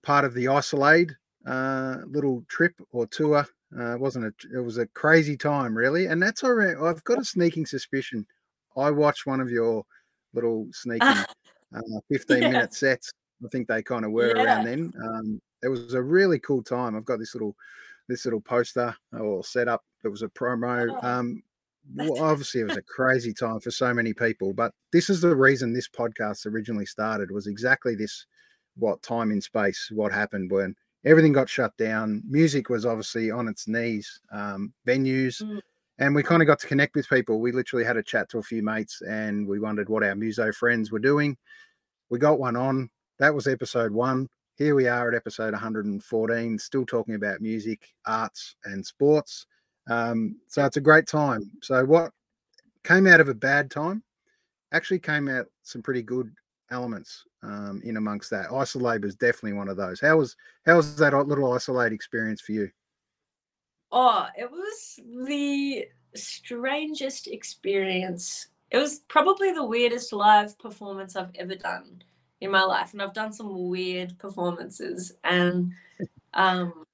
part 0.03 0.25
of 0.25 0.33
the 0.33 0.47
Isol-Aid 0.47 1.15
uh, 1.47 1.99
little 2.07 2.45
trip 2.49 2.75
or 2.93 3.07
tour. 3.07 3.47
Uh, 3.77 3.95
it 3.95 4.01
wasn't 4.01 4.27
a, 4.27 4.33
it 4.57 4.61
was 4.61 4.79
a 4.79 4.87
crazy 4.89 5.37
time, 5.37 5.77
really. 5.77 6.07
And 6.07 6.23
that's 6.23 6.45
all 6.45 6.53
right. 6.53 6.77
I've 6.77 7.05
got 7.05 7.19
a 7.19 7.25
sneaking 7.25 7.67
suspicion. 7.67 8.27
I 8.77 8.91
watched 8.91 9.27
one 9.27 9.41
of 9.41 9.51
your 9.51 9.85
little 10.33 10.67
sneaking 10.73 11.09
uh, 11.75 11.81
15 12.11 12.43
Yeah. 12.43 12.51
minute 12.51 12.75
sets. 12.75 13.13
I 13.45 13.49
think 13.49 13.69
they 13.69 13.83
kind 13.83 14.05
of 14.05 14.13
were 14.13 14.31
around 14.31 14.65
then. 14.67 14.93
Um, 15.03 15.41
it 15.63 15.69
was 15.69 15.95
a 15.95 16.03
really 16.03 16.39
cool 16.41 16.63
time. 16.63 16.95
I've 16.97 17.05
got 17.05 17.19
this 17.19 17.35
little 17.35 17.57
this 18.09 18.25
little 18.25 18.41
poster 18.41 18.95
or 19.19 19.45
setup. 19.45 19.85
It 20.05 20.09
was 20.09 20.23
a 20.23 20.29
promo. 20.29 20.99
Oh. 21.03 21.07
Um, 21.07 21.43
well, 21.95 22.23
obviously, 22.23 22.61
it 22.61 22.65
was 22.65 22.77
a 22.77 22.83
crazy 22.83 23.33
time 23.33 23.61
for 23.61 23.71
so 23.71 23.95
many 23.95 24.13
people. 24.13 24.53
But 24.53 24.73
this 24.93 25.09
is 25.09 25.21
the 25.21 25.35
reason 25.35 25.73
this 25.73 25.89
podcast 25.89 26.45
originally 26.47 26.87
started. 26.87 27.31
Was 27.31 27.47
exactly 27.47 27.95
this: 27.95 28.27
what 28.77 29.03
time 29.03 29.31
in 29.31 29.41
space, 29.41 29.91
what 29.93 30.13
happened 30.13 30.51
when 30.51 30.75
everything 31.05 31.33
got 31.33 31.49
shut 31.49 31.75
down. 31.79 32.23
Music 32.29 32.69
was 32.69 32.85
obviously 32.85 33.31
on 33.31 33.49
its 33.49 33.67
knees. 33.67 34.21
Um, 34.33 34.73
venues, 34.87 35.41
Mm. 35.43 35.61
And 36.01 36.15
we 36.15 36.23
kind 36.23 36.41
of 36.43 36.47
got 36.47 36.59
to 36.61 36.67
connect 36.67 36.97
with 36.97 37.09
people. 37.09 37.41
We 37.41 37.53
literally 37.53 37.85
had 37.85 37.99
a 37.99 38.03
chat 38.03 38.31
to 38.31 38.39
a 38.39 38.43
few 38.43 38.63
mates, 38.63 39.03
and 39.03 39.47
we 39.47 39.61
wondered 39.61 39.91
what 39.91 40.03
our 40.03 40.15
muso 40.15 40.51
friends 40.51 40.91
were 40.91 40.99
doing. 40.99 41.37
We 42.09 42.19
got 42.19 42.41
one 42.41 42.57
on. 42.57 42.89
That 43.19 43.35
was 43.35 43.47
episode 43.47 43.93
one. 43.93 44.27
Here 44.57 44.75
we 44.75 44.89
are 44.89 45.09
at 45.09 45.15
episode 45.15 45.53
114, 45.53 46.59
still 46.59 46.87
talking 46.87 47.15
about 47.15 47.43
music, 47.43 47.95
arts, 48.07 48.57
and 48.65 48.85
sports. 48.85 49.47
Um, 49.89 50.37
so 50.49 50.65
it's 50.65 50.79
a 50.79 50.83
great 50.83 51.07
time. 51.07 51.51
So 51.63 51.85
what 51.85 52.13
came 52.83 53.07
out 53.07 53.21
of 53.21 53.29
a 53.29 53.35
bad 53.35 53.71
time 53.71 54.03
actually 54.73 55.01
came 55.01 55.29
out 55.29 55.47
some 55.63 55.83
pretty 55.83 56.03
good 56.03 56.33
elements 56.71 57.25
um, 57.43 57.81
in 57.85 57.97
amongst 57.97 58.31
that. 58.31 58.51
Isol-Aid 58.51 59.05
was 59.05 59.17
definitely 59.17 59.55
one 59.55 59.69
of 59.69 59.77
those. 59.77 60.01
How 60.01 60.17
was 60.17 60.37
how 60.65 60.77
was 60.77 60.97
that 60.97 61.13
little 61.13 61.51
Isol-Aid 61.51 61.93
experience 61.93 62.41
for 62.41 62.53
you? 62.53 62.71
Oh, 63.93 64.27
it 64.37 64.51
was 64.51 65.01
the 65.27 65.87
strangest 66.15 67.27
experience. 67.27 68.49
It 68.71 68.79
was 68.79 69.01
probably 69.09 69.53
the 69.53 69.65
weirdest 69.65 70.13
live 70.13 70.59
performance 70.59 71.17
I've 71.17 71.35
ever 71.35 71.57
done 71.57 72.03
in 72.41 72.51
my 72.51 72.63
life, 72.63 72.93
and 72.93 73.03
I've 73.03 73.15
done 73.15 73.33
some 73.33 73.69
weird 73.69 74.17
performances, 74.19 75.13
and 75.25 75.73
um, 76.35 76.85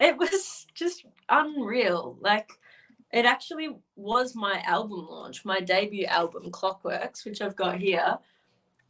it 0.00 0.16
was 0.18 0.66
just 0.74 1.04
unreal. 1.28 2.16
Like 2.20 2.50
it 3.12 3.24
actually 3.24 3.76
was 3.94 4.34
my 4.34 4.62
album 4.64 5.06
launch, 5.08 5.44
my 5.44 5.60
debut 5.60 6.06
album, 6.06 6.50
Clockwerks, 6.50 7.24
which 7.24 7.40
I've 7.40 7.56
got 7.56 7.78
here. 7.78 8.18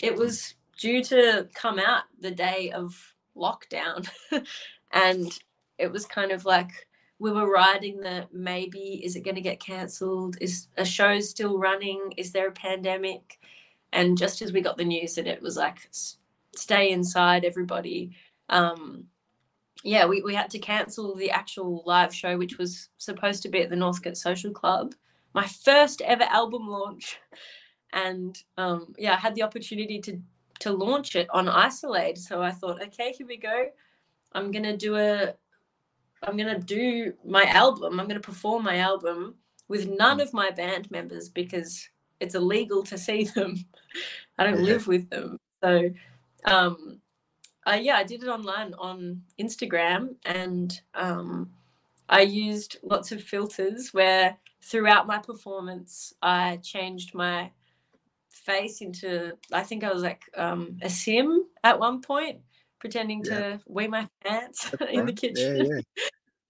It 0.01 0.17
was 0.17 0.55
due 0.79 1.03
to 1.05 1.49
come 1.55 1.79
out 1.79 2.05
the 2.21 2.31
day 2.31 2.71
of 2.73 3.15
lockdown. 3.37 4.09
and 4.93 5.39
it 5.79 5.91
was 5.91 6.07
kind 6.07 6.33
of 6.33 6.45
like 6.45 6.86
we 7.19 7.33
were 7.33 7.51
riding 7.51 8.01
the 8.01 8.29
maybe 8.33 9.01
is 9.05 9.17
it 9.17 9.25
going 9.25 9.37
to 9.37 9.41
get 9.41 9.61
cancelled? 9.61 10.37
Is 10.41 10.69
a 10.77 10.85
show 10.85 11.19
still 11.21 11.59
running? 11.59 12.13
Is 12.17 12.33
there 12.33 12.49
a 12.49 12.53
pandemic? 12.53 13.39
And 13.93 14.19
just 14.19 14.43
as 14.43 14.53
we 14.53 14.61
got 14.61 14.77
the 14.77 14.85
news 14.85 15.15
that 15.15 15.27
it 15.27 15.41
was 15.41 15.57
like 15.57 15.79
stay 16.55 16.91
inside, 16.91 17.45
everybody. 17.45 18.11
Um, 18.49 19.07
yeah, 19.83 20.07
we, 20.07 20.23
we 20.23 20.35
had 20.35 20.51
to 20.51 20.59
cancel 20.59 21.15
the 21.15 21.31
actual 21.31 21.83
live 21.87 22.15
show, 22.15 22.37
which 22.37 22.59
was 22.59 22.89
supposed 22.99 23.43
to 23.43 23.49
be 23.49 23.63
at 23.63 23.71
the 23.71 23.77
Northcote 23.77 24.17
Social 24.17 24.51
Club, 24.51 24.95
my 25.35 25.47
first 25.47 26.01
ever 26.03 26.25
album 26.25 26.67
launch. 26.67 27.19
And 27.93 28.37
um, 28.59 28.95
yeah, 28.99 29.15
I 29.15 29.17
had 29.17 29.35
the 29.35 29.43
opportunity 29.43 30.01
to 30.03 30.21
to 30.59 30.73
launch 30.73 31.17
it 31.17 31.29
on 31.31 31.47
Isol-Aid. 31.47 32.17
So 32.17 32.41
I 32.41 32.51
thought, 32.51 32.83
okay, 32.83 33.13
here 33.13 33.27
we 33.27 33.37
go. 33.37 33.67
I'm 34.33 34.51
gonna 34.51 34.77
do 34.77 34.97
a 34.97 35.35
I'm 36.27 36.37
gonna 36.37 36.59
do 36.59 37.13
my 37.25 37.45
album. 37.45 38.01
I'm 38.01 38.09
gonna 38.09 38.21
perform 38.21 38.65
my 38.65 38.79
album 38.79 39.35
with 39.69 39.89
none 39.89 40.21
of 40.21 40.33
my 40.33 40.51
band 40.51 40.91
members 40.91 41.29
because 41.29 41.89
it's 42.21 42.35
illegal 42.35 42.83
to 42.85 42.99
see 42.99 43.25
them. 43.25 43.57
I 44.39 44.45
don't 44.45 44.61
yeah. 44.61 44.73
live 44.73 44.87
with 44.87 45.09
them. 45.11 45.39
So 45.63 45.91
um 46.45 47.01
uh, 47.67 47.79
yeah, 47.81 47.97
I 47.97 48.05
did 48.05 48.23
it 48.23 48.29
online 48.29 48.75
on 48.75 49.23
Instagram 49.41 50.15
and 50.25 50.81
um, 50.95 51.51
I 52.09 52.21
used 52.21 52.79
lots 52.85 53.11
of 53.11 53.21
filters 53.21 53.93
where 53.93 54.37
throughout 54.63 55.07
my 55.07 55.19
performance 55.19 56.15
I 56.23 56.59
changed 56.59 57.15
my 57.15 57.51
face 58.29 58.81
into 58.81 59.33
I 59.53 59.63
think 59.63 59.83
I 59.83 59.93
was 59.93 60.03
like 60.03 60.23
um, 60.37 60.79
a 60.83 60.89
sim 60.89 61.47
at 61.65 61.81
one 61.81 62.01
point, 62.01 62.39
pretending 62.79 63.25
yeah. 63.25 63.35
to 63.35 63.61
wear 63.67 63.89
my 63.89 64.07
pants 64.25 64.73
in 64.91 65.07
the 65.07 65.13
kitchen. 65.13 65.57
Yeah, 65.57 65.63
yeah. 65.75 65.81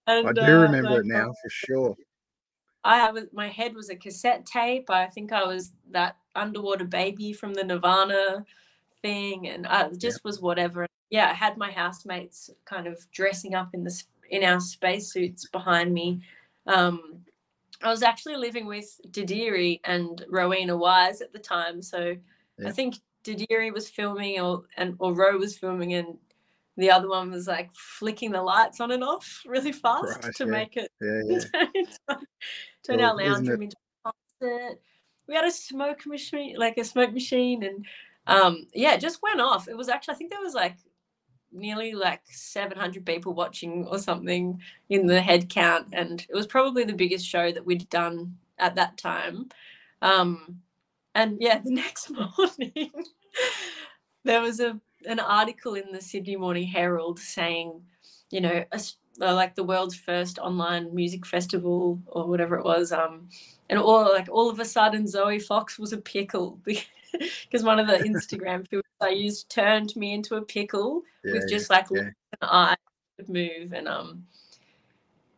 And, 0.07 0.29
I 0.29 0.33
do 0.33 0.41
uh, 0.41 0.63
remember 0.63 1.01
it 1.01 1.07
now 1.07 1.33
for 1.43 1.51
sure. 1.51 1.97
I 2.85 3.11
was 3.11 3.25
my 3.33 3.49
head 3.49 3.75
was 3.75 3.91
a 3.91 3.97
cassette 3.97 4.47
tape. 4.47 4.89
I 4.91 5.07
think 5.07 5.33
I 5.33 5.45
was 5.45 5.73
that 5.91 6.17
underwater 6.35 6.85
baby 6.85 7.33
from 7.33 7.53
the 7.53 7.65
Nirvana 7.65 8.45
thing, 9.03 9.49
and 9.49 9.67
I 9.67 9.89
just 9.91 10.19
yeah. 10.19 10.29
was 10.29 10.41
whatever. 10.41 10.87
Yeah, 11.11 11.29
I 11.31 11.35
had 11.35 11.57
my 11.57 11.71
housemates 11.71 12.51
kind 12.65 12.87
of 12.87 12.99
dressing 13.11 13.55
up 13.55 13.71
in 13.75 13.83
this 13.83 14.05
in 14.31 14.45
our 14.45 14.61
spacesuits 14.61 15.49
behind 15.49 15.93
me. 15.93 16.23
Um, 16.67 17.25
I 17.83 17.91
was 17.91 18.03
actually 18.03 18.37
living 18.37 18.67
with 18.67 19.01
Didirri 19.11 19.81
and 19.85 20.25
Rowena 20.29 20.77
Wise 20.77 21.21
at 21.21 21.33
the 21.33 21.39
time, 21.39 21.83
so 21.83 22.17
yeah. 22.59 22.69
I 22.69 22.71
think 22.71 22.97
Didirri 23.25 23.73
was 23.73 23.89
filming, 23.89 24.41
or 24.41 24.63
and 24.77 24.95
or 25.01 25.13
Ro 25.13 25.39
was 25.39 25.59
filming, 25.59 25.95
and 25.95 26.19
the 26.77 26.91
other 26.91 27.09
one 27.09 27.31
was 27.31 27.47
like 27.47 27.71
flicking 27.75 28.31
the 28.31 28.43
lights 28.43 28.81
on 28.81 28.91
and 28.91 29.03
off 29.03 29.43
really 29.47 29.73
fast 29.73 30.25
right, 30.25 30.35
to 30.35 30.45
yeah. 30.45 30.51
make 30.51 30.77
it 30.77 30.91
yeah, 31.01 31.21
yeah. 31.75 32.17
turn, 32.85 32.99
well, 32.99 33.11
our 33.11 33.17
lounge 33.17 33.49
room 33.49 33.63
into 33.63 33.77
a 34.05 34.13
concert. 34.41 34.81
We 35.29 35.35
had 35.35 35.45
a 35.45 35.51
smoke 35.51 36.07
machine, 36.07 36.57
like 36.57 36.79
a 36.79 36.85
smoke 36.85 37.13
machine, 37.13 37.65
and 37.65 37.85
um, 38.29 38.67
yeah, 38.75 38.95
it 38.95 39.01
just 39.01 39.23
went 39.23 39.41
off. 39.41 39.69
It 39.69 39.77
was 39.77 39.89
actually, 39.89 40.15
I 40.15 40.17
think 40.19 40.31
there 40.31 40.41
was 40.41 40.55
like 40.55 40.77
nearly 41.53 41.95
like 41.95 42.23
700 42.31 43.05
people 43.05 43.35
watching 43.35 43.87
or 43.87 43.99
something 43.99 44.61
in 44.89 45.07
the 45.07 45.21
head 45.21 45.49
count 45.49 45.89
and 45.93 46.27
it 46.29 46.35
was 46.35 46.47
probably 46.47 46.85
the 46.85 46.93
biggest 46.93 47.27
show 47.27 47.51
that 47.51 47.65
we'd 47.65 47.89
done 47.89 48.37
at 48.59 48.75
that 48.75 48.97
time 48.99 49.49
um, 50.03 50.61
and 51.15 51.39
yeah 51.41 51.59
the 51.65 51.71
next 51.71 52.11
morning 52.39 52.91
there 54.25 54.41
was 54.41 54.61
a 54.61 54.79
an 55.07 55.21
article 55.21 55.75
in 55.75 55.91
the 55.93 56.01
sydney 56.01 56.37
morning 56.37 56.67
herald 56.67 57.19
saying 57.19 57.81
you 58.31 58.41
know 58.41 58.65
a, 58.73 58.81
uh, 59.21 59.35
like 59.35 59.55
the 59.55 59.65
world's 59.65 59.95
first 59.97 60.39
online 60.39 60.95
music 60.95 61.25
festival 61.25 62.01
or 62.07 62.27
whatever 62.27 62.57
it 62.57 62.65
was 62.65 62.93
um 62.93 63.29
and 63.71 63.79
all 63.79 64.03
like 64.13 64.29
all 64.31 64.51
of 64.51 64.61
a 64.61 64.65
sudden 64.65 65.07
zoe 65.07 65.39
fox 65.39 65.79
was 65.79 65.93
a 65.93 65.99
pickle 65.99 66.61
because 66.65 67.63
one 67.63 67.79
of 67.79 67.87
the 67.87 67.97
Instagram 67.99 68.69
filters 68.71 68.83
I 69.01 69.11
used 69.11 69.51
turned 69.51 69.95
me 69.97 70.15
into 70.15 70.37
a 70.37 70.43
pickle 70.43 71.03
yeah, 71.25 71.35
with 71.35 71.49
just 71.49 71.71
like 71.71 71.87
yeah. 71.91 72.01
an 72.01 72.13
eye 72.43 72.77
move 73.29 73.73
and 73.73 73.89
um 73.89 74.27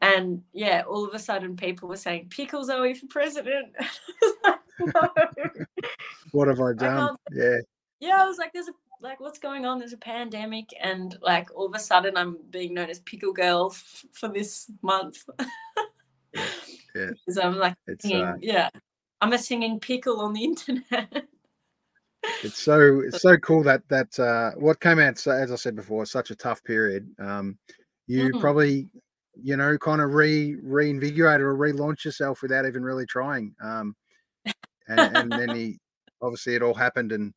and 0.00 0.42
yeah, 0.52 0.84
all 0.88 1.04
of 1.04 1.14
a 1.14 1.18
sudden 1.18 1.56
people 1.56 1.88
were 1.88 1.96
saying 1.96 2.28
pickle 2.30 2.64
Zoe 2.64 2.94
for 2.94 3.06
president. 3.06 3.74
no. 4.80 5.08
what 6.32 6.48
have 6.48 6.60
I 6.60 6.72
done? 6.72 7.10
I 7.10 7.34
yeah. 7.34 7.56
Yeah, 8.00 8.22
I 8.22 8.26
was 8.26 8.38
like, 8.38 8.52
there's 8.52 8.68
a 8.68 8.72
like 9.00 9.20
what's 9.20 9.38
going 9.38 9.64
on? 9.64 9.78
There's 9.78 9.92
a 9.92 9.98
pandemic, 9.98 10.70
and 10.80 11.16
like 11.22 11.48
all 11.54 11.66
of 11.66 11.74
a 11.74 11.78
sudden 11.78 12.16
I'm 12.16 12.38
being 12.50 12.74
known 12.74 12.90
as 12.90 13.00
pickle 13.00 13.32
girl 13.32 13.70
f- 13.72 14.04
for 14.12 14.28
this 14.28 14.70
month. 14.82 15.24
yeah. 15.34 15.50
Because 16.94 17.38
I'm 17.38 17.56
like, 17.58 17.76
singing, 18.00 18.24
uh... 18.24 18.36
yeah, 18.40 18.70
I'm 19.20 19.32
a 19.32 19.38
singing 19.38 19.78
pickle 19.78 20.20
on 20.20 20.32
the 20.32 20.42
internet 20.44 21.28
it's 22.42 22.58
so 22.58 23.00
it's 23.00 23.22
so 23.22 23.36
cool 23.38 23.62
that 23.62 23.82
that 23.88 24.18
uh, 24.18 24.52
what 24.58 24.80
came 24.80 24.98
out 24.98 25.18
so 25.18 25.30
as 25.30 25.52
I 25.52 25.56
said 25.56 25.76
before, 25.76 26.04
such 26.06 26.30
a 26.30 26.36
tough 26.36 26.62
period. 26.64 27.08
Um, 27.18 27.58
you 28.06 28.28
mm-hmm. 28.28 28.40
probably 28.40 28.88
you 29.40 29.56
know 29.56 29.76
kind 29.78 30.00
of 30.00 30.14
re 30.14 30.56
reinvigorate 30.62 31.40
or 31.40 31.54
relaunch 31.54 32.04
yourself 32.04 32.42
without 32.42 32.66
even 32.66 32.82
really 32.82 33.06
trying. 33.06 33.54
Um, 33.62 33.94
and, 34.88 35.16
and 35.16 35.32
then 35.32 35.48
he 35.54 35.78
obviously 36.22 36.54
it 36.54 36.62
all 36.62 36.74
happened 36.74 37.12
and 37.12 37.32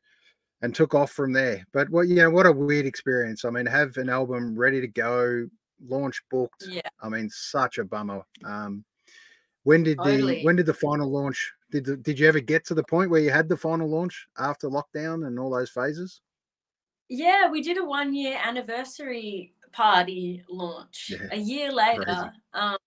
and 0.62 0.74
took 0.74 0.94
off 0.94 1.12
from 1.12 1.34
there. 1.34 1.65
But 1.74 1.89
what 1.89 2.08
you 2.08 2.15
know, 2.15 2.30
what 2.30 2.46
a 2.46 2.51
weird 2.51 2.86
experience. 2.86 3.46
I 3.46 3.50
mean, 3.50 3.65
have 3.65 3.98
an 3.98 4.10
album 4.10 4.58
ready 4.58 4.82
to 4.82 4.88
go, 4.88 5.48
launch 5.88 6.22
booked. 6.30 6.65
Yeah. 6.68 6.82
I 7.01 7.10
mean, 7.10 7.30
such 7.30 7.77
a 7.77 7.84
bummer. 7.84 8.24
Um, 8.46 8.84
when 9.63 9.84
did 9.84 9.98
totally. 9.98 10.38
the 10.38 10.46
when 10.46 10.56
did 10.56 10.65
the 10.65 10.74
final 10.74 11.10
launch 11.10 11.53
did 11.72 12.03
did 12.03 12.20
you 12.20 12.27
ever 12.27 12.39
get 12.39 12.65
to 12.65 12.74
the 12.74 12.84
point 12.84 13.10
where 13.10 13.22
you 13.22 13.32
had 13.32 13.48
the 13.48 13.58
final 13.58 13.89
launch 13.89 14.27
after 14.38 14.70
lockdown 14.70 15.27
and 15.27 15.39
all 15.39 15.50
those 15.50 15.70
phases? 15.70 16.22
Yeah, 17.10 17.50
we 17.50 17.62
did 17.62 17.77
a 17.77 17.84
one 17.84 18.13
year 18.13 18.39
anniversary 18.44 19.53
party 19.72 20.44
launch 20.50 21.12
yeah, 21.12 21.27
a 21.32 21.38
year 21.38 21.72
later. 21.72 22.32
Um, 22.53 22.77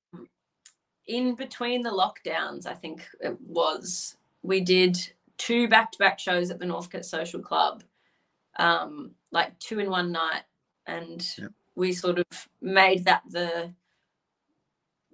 in 1.06 1.34
between 1.34 1.82
the 1.82 1.90
lockdowns, 1.90 2.66
I 2.66 2.74
think 2.74 3.06
it 3.20 3.38
was, 3.40 4.16
we 4.42 4.60
did 4.60 4.98
two 5.38 5.68
back 5.68 5.92
to 5.92 5.98
back 5.98 6.18
shows 6.18 6.50
at 6.50 6.58
the 6.58 6.66
Northcote 6.66 7.04
Social 7.04 7.40
Club, 7.40 7.82
um, 8.58 9.12
like 9.30 9.58
two 9.58 9.78
in 9.78 9.90
one 9.90 10.12
night. 10.12 10.42
And 10.86 11.26
yep. 11.38 11.50
we 11.74 11.92
sort 11.92 12.18
of 12.18 12.26
made 12.60 13.04
that 13.04 13.22
the 13.28 13.72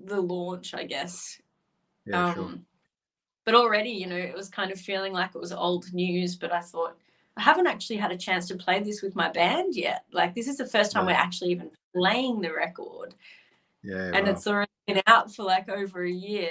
the 0.02 0.20
launch, 0.20 0.74
I 0.74 0.84
guess. 0.84 1.40
Yeah, 2.06 2.26
um, 2.26 2.34
sure 2.34 2.58
but 3.44 3.54
already 3.54 3.90
you 3.90 4.06
know 4.06 4.16
it 4.16 4.34
was 4.34 4.48
kind 4.48 4.70
of 4.70 4.78
feeling 4.78 5.12
like 5.12 5.34
it 5.34 5.40
was 5.40 5.52
old 5.52 5.92
news 5.92 6.36
but 6.36 6.52
i 6.52 6.60
thought 6.60 6.96
i 7.36 7.40
haven't 7.40 7.66
actually 7.66 7.96
had 7.96 8.12
a 8.12 8.16
chance 8.16 8.46
to 8.46 8.54
play 8.54 8.80
this 8.80 9.02
with 9.02 9.16
my 9.16 9.28
band 9.30 9.74
yet 9.74 10.04
like 10.12 10.34
this 10.34 10.48
is 10.48 10.56
the 10.56 10.66
first 10.66 10.92
time 10.92 11.06
we're 11.06 11.12
actually 11.12 11.50
even 11.50 11.70
playing 11.94 12.40
the 12.40 12.52
record 12.52 13.14
yeah 13.82 14.10
and 14.14 14.26
wow. 14.26 14.32
it's 14.32 14.46
already 14.46 14.70
been 14.86 15.02
out 15.06 15.34
for 15.34 15.42
like 15.42 15.68
over 15.68 16.04
a 16.04 16.10
year 16.10 16.50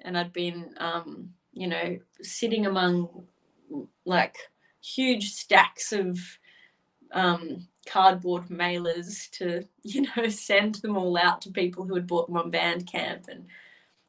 and 0.00 0.18
i'd 0.18 0.32
been 0.32 0.74
um 0.78 1.30
you 1.54 1.66
know 1.66 1.98
sitting 2.20 2.66
among 2.66 3.24
like 4.04 4.36
huge 4.82 5.32
stacks 5.32 5.92
of 5.92 6.18
um 7.12 7.66
cardboard 7.86 8.46
mailers 8.48 9.30
to 9.30 9.62
you 9.82 10.06
know 10.16 10.28
send 10.28 10.76
them 10.76 10.96
all 10.96 11.16
out 11.16 11.40
to 11.40 11.50
people 11.50 11.84
who 11.84 11.94
had 11.94 12.06
bought 12.06 12.26
them 12.26 12.36
on 12.36 12.50
bandcamp 12.50 13.28
and 13.28 13.46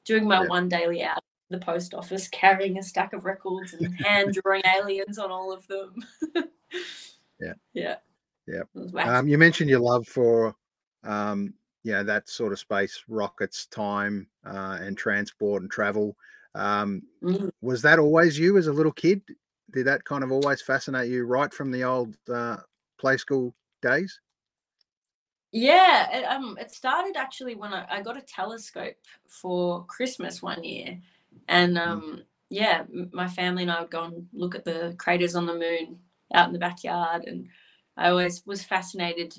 doing 0.03 0.27
my 0.27 0.41
Yeah. 0.41 0.47
one 0.47 0.67
daily 0.69 1.03
out 1.03 1.19
the 1.49 1.59
post 1.59 1.93
office, 1.93 2.27
carrying 2.27 2.77
a 2.77 2.83
stack 2.83 3.13
of 3.13 3.25
records 3.25 3.73
and 3.73 3.93
hand 4.03 4.35
drawing 4.43 4.63
aliens 4.65 5.17
on 5.17 5.31
all 5.31 5.51
of 5.51 5.65
them. 5.67 5.95
Yeah. 7.37 7.53
Yeah. 7.73 7.95
Yeah. 8.47 8.61
It 8.61 8.67
was 8.73 8.91
wacky. 8.93 9.07
Um, 9.07 9.27
you 9.27 9.37
mentioned 9.37 9.69
your 9.69 9.81
love 9.81 10.07
for, 10.07 10.55
um, 11.03 11.53
you 11.83 11.91
know, 11.91 12.03
that 12.03 12.29
sort 12.29 12.53
of 12.53 12.59
space, 12.59 13.03
rockets, 13.09 13.65
time, 13.65 14.27
uh, 14.45 14.77
and 14.79 14.97
transport 14.97 15.61
and 15.61 15.69
travel. 15.69 16.15
Um, 16.55 17.03
Mm. 17.21 17.49
was 17.61 17.81
that 17.81 17.99
always 17.99 18.37
you 18.37 18.57
as 18.57 18.67
a 18.67 18.73
little 18.73 18.91
kid? 18.91 19.21
Did 19.71 19.87
that 19.87 20.03
kind 20.03 20.23
of 20.23 20.31
always 20.31 20.61
fascinate 20.61 21.09
you 21.09 21.25
right 21.25 21.53
from 21.53 21.71
the 21.71 21.83
old 21.83 22.15
uh, 22.31 22.57
play 22.99 23.17
school 23.17 23.55
days? 23.81 24.19
Yeah, 25.51 26.17
it, 26.17 26.23
um, 26.25 26.57
it 26.59 26.71
started 26.71 27.15
actually 27.15 27.55
when 27.55 27.73
I, 27.73 27.85
I 27.89 28.01
got 28.01 28.17
a 28.17 28.21
telescope 28.21 28.95
for 29.27 29.85
Christmas 29.85 30.41
one 30.41 30.63
year, 30.63 30.99
and 31.47 31.77
um, 31.77 32.23
yeah, 32.49 32.83
my 33.11 33.27
family 33.27 33.63
and 33.63 33.71
I 33.71 33.81
would 33.81 33.91
go 33.91 34.03
and 34.03 34.27
look 34.33 34.53
at 34.55 34.65
the 34.65 34.95
craters 34.97 35.35
on 35.35 35.45
the 35.45 35.53
moon 35.53 35.99
out 36.33 36.47
in 36.47 36.53
the 36.53 36.59
backyard, 36.59 37.23
and 37.25 37.47
I 37.95 38.09
always 38.09 38.45
was 38.45 38.63
fascinated 38.63 39.37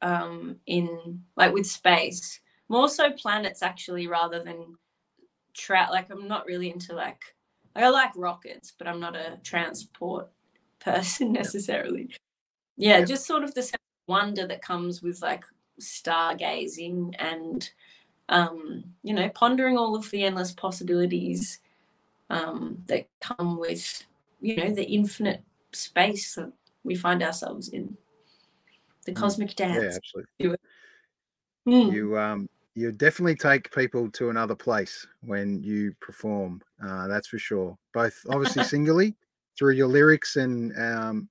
um, 0.00 0.56
in 0.66 1.22
like 1.36 1.52
with 1.52 1.66
space, 1.66 2.40
more 2.68 2.88
so 2.88 3.12
planets 3.12 3.62
actually 3.62 4.06
rather 4.06 4.42
than 4.42 4.76
tra- 5.58 5.88
like 5.90 6.10
I'm 6.10 6.28
not 6.28 6.46
really 6.46 6.70
into 6.70 6.94
like 6.94 7.22
I 7.76 7.88
like 7.90 8.12
rockets, 8.16 8.72
but 8.76 8.88
I'm 8.88 9.00
not 9.00 9.16
a 9.16 9.38
transport 9.42 10.28
person 10.80 11.32
necessarily. 11.32 12.10
Yeah, 12.76 13.00
Yeah. 13.00 13.04
just 13.04 13.26
sort 13.26 13.44
of 13.44 13.54
the 13.54 13.70
wonder 14.06 14.46
that 14.46 14.62
comes 14.62 15.02
with 15.02 15.20
like 15.20 15.44
stargazing 15.80 17.14
and 17.18 17.70
um, 18.30 18.84
you 19.02 19.14
know 19.14 19.28
pondering 19.30 19.76
all 19.76 19.94
of 19.94 20.10
the 20.10 20.24
endless 20.24 20.52
possibilities 20.52 21.60
um, 22.30 22.82
that 22.86 23.08
come 23.20 23.58
with 23.58 24.06
you 24.40 24.56
know 24.56 24.70
the 24.70 24.84
infinite 24.84 25.42
space 25.72 26.34
that 26.34 26.52
we 26.84 26.94
find 26.94 27.22
ourselves 27.22 27.68
in 27.68 27.96
the 29.04 29.12
Mm. 29.12 29.16
cosmic 29.16 29.58
Yeah, 29.58 29.66
dance 29.66 29.98
absolutely. 29.98 30.58
Mm. 31.66 31.92
You 31.92 32.18
um, 32.18 32.48
you 32.78 32.92
definitely 32.92 33.34
take 33.34 33.74
people 33.74 34.08
to 34.12 34.30
another 34.30 34.54
place 34.54 35.04
when 35.22 35.60
you 35.62 35.92
perform. 36.00 36.62
Uh, 36.84 37.08
that's 37.08 37.26
for 37.26 37.38
sure. 37.38 37.76
Both 37.92 38.14
obviously 38.30 38.62
singly 38.74 39.16
through 39.58 39.72
your 39.72 39.88
lyrics 39.88 40.36
and 40.36 40.72
um, 40.78 41.28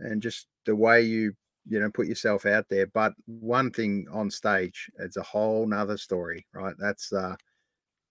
and 0.00 0.20
just 0.20 0.48
the 0.66 0.74
way 0.74 1.02
you 1.02 1.32
you 1.68 1.78
know 1.78 1.90
put 1.90 2.08
yourself 2.08 2.44
out 2.44 2.66
there. 2.68 2.88
But 2.88 3.12
one 3.26 3.70
thing 3.70 4.08
on 4.12 4.30
stage, 4.30 4.90
it's 4.98 5.16
a 5.16 5.22
whole 5.22 5.64
nother 5.66 5.96
story, 5.96 6.44
right? 6.52 6.74
That's 6.78 7.12
uh, 7.12 7.36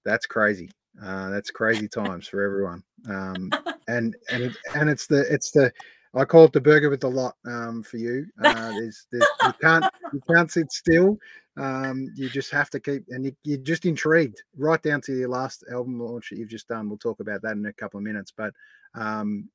that's 0.05 0.25
crazy. 0.25 0.71
Uh, 1.03 1.29
that's 1.29 1.51
crazy 1.51 1.88
times 1.88 2.27
for 2.27 2.41
everyone. 2.41 2.83
Um, 3.09 3.51
and 3.89 4.15
and 4.31 4.43
it, 4.43 4.57
and 4.74 4.89
it's 4.89 5.07
the 5.07 5.21
it's 5.31 5.51
the 5.51 5.71
I 6.15 6.25
call 6.25 6.45
it 6.45 6.53
the 6.53 6.62
burger 6.62 6.89
with 6.89 7.01
the 7.01 7.09
lot 7.09 7.36
um, 7.45 7.83
for 7.83 7.98
you. 7.98 8.25
Uh, 8.41 8.71
there's, 8.71 9.05
there's 9.12 9.27
you 9.43 9.53
can't 9.62 9.86
you 10.13 10.21
can't 10.29 10.50
sit 10.50 10.71
still. 10.71 11.17
Um, 11.59 12.11
you 12.15 12.29
just 12.29 12.51
have 12.51 12.69
to 12.71 12.79
keep 12.79 13.03
and 13.09 13.25
you, 13.25 13.35
you're 13.43 13.57
just 13.57 13.85
intrigued 13.85 14.41
right 14.57 14.81
down 14.81 15.01
to 15.01 15.13
your 15.13 15.29
last 15.29 15.63
album 15.71 15.99
launch 15.99 16.29
that 16.29 16.37
you've 16.37 16.49
just 16.49 16.67
done. 16.67 16.87
We'll 16.87 16.97
talk 16.97 17.19
about 17.19 17.41
that 17.41 17.57
in 17.57 17.65
a 17.65 17.73
couple 17.73 17.97
of 17.97 18.03
minutes, 18.03 18.31
but 18.35 18.53
um, 18.95 19.49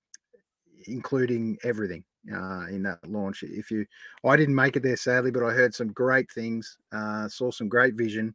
including 0.86 1.56
everything 1.64 2.04
uh, 2.32 2.66
in 2.68 2.82
that 2.82 2.98
launch. 3.08 3.42
If 3.42 3.70
you, 3.70 3.86
I 4.24 4.36
didn't 4.36 4.54
make 4.54 4.76
it 4.76 4.82
there 4.82 4.96
sadly, 4.96 5.30
but 5.30 5.42
I 5.42 5.50
heard 5.52 5.74
some 5.74 5.92
great 5.92 6.30
things, 6.30 6.76
uh, 6.92 7.28
saw 7.28 7.50
some 7.50 7.68
great 7.68 7.94
vision. 7.94 8.34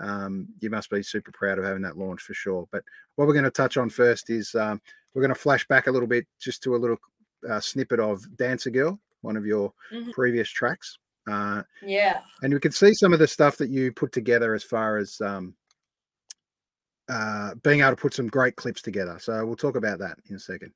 Um, 0.00 0.48
you 0.60 0.70
must 0.70 0.90
be 0.90 1.02
super 1.02 1.32
proud 1.32 1.58
of 1.58 1.64
having 1.64 1.82
that 1.82 1.98
launch 1.98 2.22
for 2.22 2.34
sure. 2.34 2.68
But 2.70 2.84
what 3.16 3.26
we're 3.26 3.34
going 3.34 3.44
to 3.44 3.50
touch 3.50 3.76
on 3.76 3.90
first 3.90 4.30
is 4.30 4.54
um, 4.54 4.80
we're 5.12 5.22
going 5.22 5.34
to 5.34 5.40
flash 5.40 5.66
back 5.66 5.88
a 5.88 5.90
little 5.90 6.08
bit 6.08 6.26
just 6.40 6.62
to 6.64 6.76
a 6.76 6.78
little 6.78 6.98
uh, 7.48 7.60
snippet 7.60 7.98
of 7.98 8.24
Dancer 8.36 8.70
Girl, 8.70 9.00
one 9.22 9.36
of 9.36 9.44
your 9.46 9.72
Mhm. 9.92 10.12
previous 10.12 10.48
tracks. 10.48 10.98
Uh, 11.28 11.62
yeah 11.82 12.20
and 12.42 12.54
we 12.54 12.60
can 12.60 12.72
see 12.72 12.94
some 12.94 13.12
of 13.12 13.18
the 13.18 13.26
stuff 13.26 13.56
that 13.58 13.68
you 13.68 13.92
put 13.92 14.12
together 14.12 14.54
as 14.54 14.64
far 14.64 14.96
as 14.96 15.20
um, 15.20 15.54
uh, 17.08 17.54
being 17.62 17.80
able 17.80 17.90
to 17.90 17.96
put 17.96 18.14
some 18.14 18.28
great 18.28 18.56
clips 18.56 18.82
together. 18.82 19.18
So 19.18 19.44
we'll 19.44 19.56
talk 19.56 19.76
about 19.76 19.98
that 20.00 20.18
in 20.28 20.36
a 20.36 20.38
second. 20.38 20.72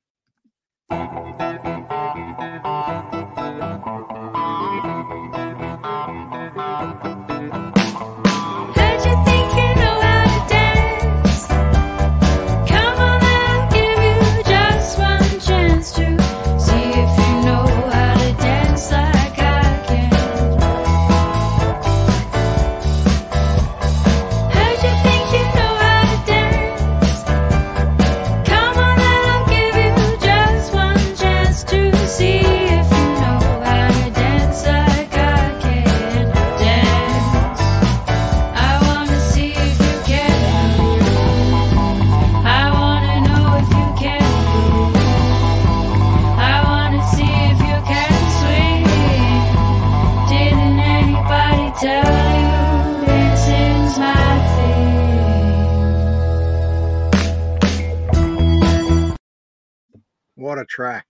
Track! 60.73 61.05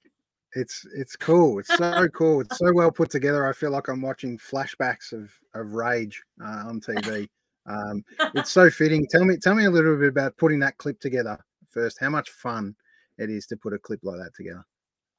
It's 0.53 0.85
it's 0.95 1.15
cool. 1.15 1.59
It's 1.59 1.75
so 1.75 2.07
cool. 2.13 2.41
It's 2.41 2.57
so 2.57 2.73
well 2.73 2.91
put 2.91 3.09
together. 3.09 3.47
I 3.47 3.53
feel 3.53 3.71
like 3.71 3.87
I'm 3.87 4.01
watching 4.01 4.37
flashbacks 4.37 5.13
of 5.13 5.31
of 5.53 5.73
Rage 5.73 6.21
uh, 6.43 6.65
on 6.67 6.81
TV. 6.81 7.27
Um, 7.65 8.03
it's 8.35 8.51
so 8.51 8.69
fitting. 8.79 9.07
Tell 9.09 9.25
me 9.25 9.37
tell 9.37 9.55
me 9.55 9.65
a 9.65 9.71
little 9.71 9.97
bit 9.97 10.09
about 10.09 10.37
putting 10.37 10.59
that 10.59 10.77
clip 10.77 10.99
together 10.99 11.37
first. 11.69 11.99
How 11.99 12.09
much 12.09 12.29
fun 12.29 12.75
it 13.17 13.29
is 13.29 13.45
to 13.47 13.57
put 13.57 13.73
a 13.73 13.79
clip 13.79 13.99
like 14.03 14.19
that 14.19 14.35
together. 14.35 14.65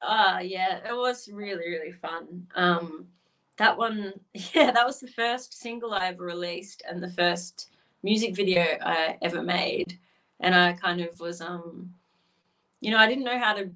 Ah, 0.01 0.39
yeah, 0.39 0.79
it 0.87 0.95
was 0.95 1.29
really, 1.31 1.67
really 1.69 1.91
fun. 1.91 2.45
Um, 2.55 3.07
that 3.57 3.77
one, 3.77 4.13
yeah, 4.33 4.71
that 4.71 4.85
was 4.85 4.99
the 4.99 5.07
first 5.07 5.59
single 5.59 5.93
I 5.93 6.07
ever 6.07 6.23
released 6.23 6.83
and 6.89 7.01
the 7.01 7.09
first 7.09 7.69
music 8.03 8.35
video 8.35 8.77
I 8.83 9.17
ever 9.21 9.41
made. 9.41 9.97
And 10.41 10.53
I 10.53 10.73
kind 10.73 11.01
of 11.01 11.19
was, 11.19 11.41
um, 11.41 11.93
you 12.81 12.91
know, 12.91 12.97
I 12.97 13.07
didn't 13.07 13.23
know 13.23 13.39
how 13.39 13.53
to 13.53 13.71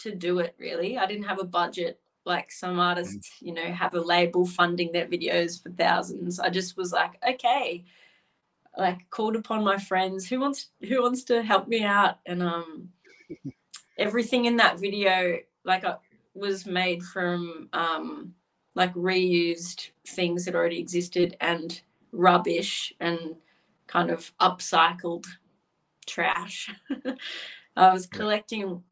to 0.00 0.14
do 0.14 0.38
it 0.38 0.54
really. 0.58 0.98
I 0.98 1.06
didn't 1.06 1.24
have 1.26 1.40
a 1.40 1.44
budget 1.44 2.00
like 2.24 2.52
some 2.52 2.78
artists, 2.78 3.30
you 3.40 3.52
know, 3.52 3.72
have 3.72 3.94
a 3.94 4.00
label 4.00 4.46
funding 4.46 4.92
their 4.92 5.06
videos 5.06 5.62
for 5.62 5.70
thousands. 5.70 6.38
I 6.38 6.50
just 6.50 6.76
was 6.76 6.92
like, 6.92 7.12
okay, 7.26 7.84
like 8.76 9.08
called 9.10 9.36
upon 9.36 9.64
my 9.64 9.78
friends 9.78 10.28
who 10.28 10.40
wants 10.40 10.70
who 10.86 11.02
wants 11.02 11.24
to 11.24 11.42
help 11.42 11.68
me 11.68 11.82
out? 11.82 12.18
And 12.26 12.42
um 12.42 12.90
everything 13.98 14.44
in 14.44 14.56
that 14.56 14.78
video 14.78 15.38
like 15.64 15.84
uh, 15.84 15.96
was 16.34 16.66
made 16.66 17.02
from 17.02 17.68
um 17.72 18.34
like 18.74 18.94
reused 18.94 19.90
things 20.06 20.44
that 20.44 20.54
already 20.54 20.78
existed 20.78 21.36
and 21.40 21.80
rubbish 22.12 22.92
and 23.00 23.36
kind 23.86 24.10
of 24.10 24.32
upcycled 24.40 25.26
trash. 26.06 26.70
I 27.76 27.92
was 27.92 28.06
collecting 28.06 28.82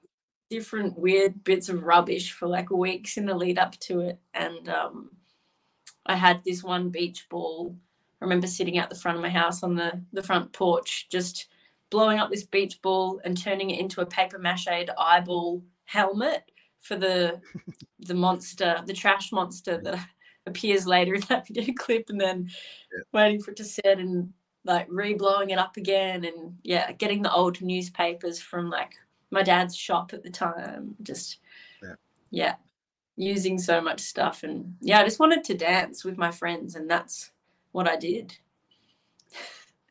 different 0.50 0.98
weird 0.98 1.44
bits 1.44 1.68
of 1.68 1.82
rubbish 1.82 2.32
for 2.32 2.46
like 2.48 2.70
weeks 2.70 3.16
in 3.16 3.26
the 3.26 3.34
lead 3.34 3.58
up 3.58 3.78
to 3.78 4.00
it 4.00 4.18
and 4.34 4.68
um 4.68 5.10
i 6.06 6.16
had 6.16 6.42
this 6.44 6.62
one 6.62 6.88
beach 6.90 7.26
ball 7.28 7.74
I 8.20 8.24
remember 8.24 8.48
sitting 8.48 8.78
out 8.78 8.90
the 8.90 8.96
front 8.96 9.16
of 9.16 9.22
my 9.22 9.28
house 9.28 9.62
on 9.62 9.74
the 9.76 10.00
the 10.12 10.22
front 10.22 10.52
porch 10.52 11.08
just 11.08 11.46
blowing 11.90 12.18
up 12.18 12.30
this 12.30 12.44
beach 12.44 12.80
ball 12.82 13.20
and 13.24 13.36
turning 13.36 13.70
it 13.70 13.80
into 13.80 14.00
a 14.00 14.06
paper 14.06 14.38
mache 14.38 14.66
eyeball 14.98 15.62
helmet 15.84 16.50
for 16.80 16.96
the 16.96 17.40
the 18.00 18.14
monster, 18.14 18.82
the 18.86 18.92
trash 18.92 19.32
monster 19.32 19.78
that 19.78 20.06
appears 20.46 20.86
later 20.86 21.14
in 21.14 21.22
that 21.28 21.46
video 21.46 21.74
clip, 21.78 22.06
and 22.08 22.20
then 22.20 22.48
Yeah. 22.92 23.02
waiting 23.12 23.42
for 23.42 23.50
it 23.52 23.56
to 23.58 23.64
set 23.64 23.98
and 23.98 24.32
like 24.64 24.86
re-blowing 24.90 25.50
it 25.50 25.58
up 25.58 25.76
again, 25.76 26.24
and 26.24 26.56
yeah, 26.62 26.92
getting 26.92 27.22
the 27.22 27.32
old 27.32 27.60
newspapers 27.60 28.40
from 28.40 28.70
like 28.70 28.94
my 29.30 29.42
dad's 29.42 29.76
shop 29.76 30.12
at 30.12 30.22
the 30.22 30.30
time. 30.30 30.94
Just 31.02 31.38
Yeah. 31.82 31.94
yeah, 32.30 32.54
using 33.16 33.58
so 33.58 33.80
much 33.80 34.00
stuff, 34.00 34.42
and 34.42 34.76
yeah, 34.80 35.00
I 35.00 35.04
just 35.04 35.20
wanted 35.20 35.44
to 35.44 35.54
dance 35.54 36.04
with 36.04 36.16
my 36.18 36.30
friends, 36.30 36.74
and 36.76 36.90
that's 36.90 37.30
what 37.72 37.88
I 37.88 37.96
did. 37.96 38.36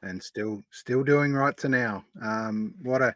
and 0.04 0.22
still 0.22 0.62
still 0.72 1.04
doing 1.04 1.34
right 1.34 1.58
to 1.58 1.70
now. 1.70 2.06
Um, 2.22 2.74
what 2.82 3.02
a 3.02 3.16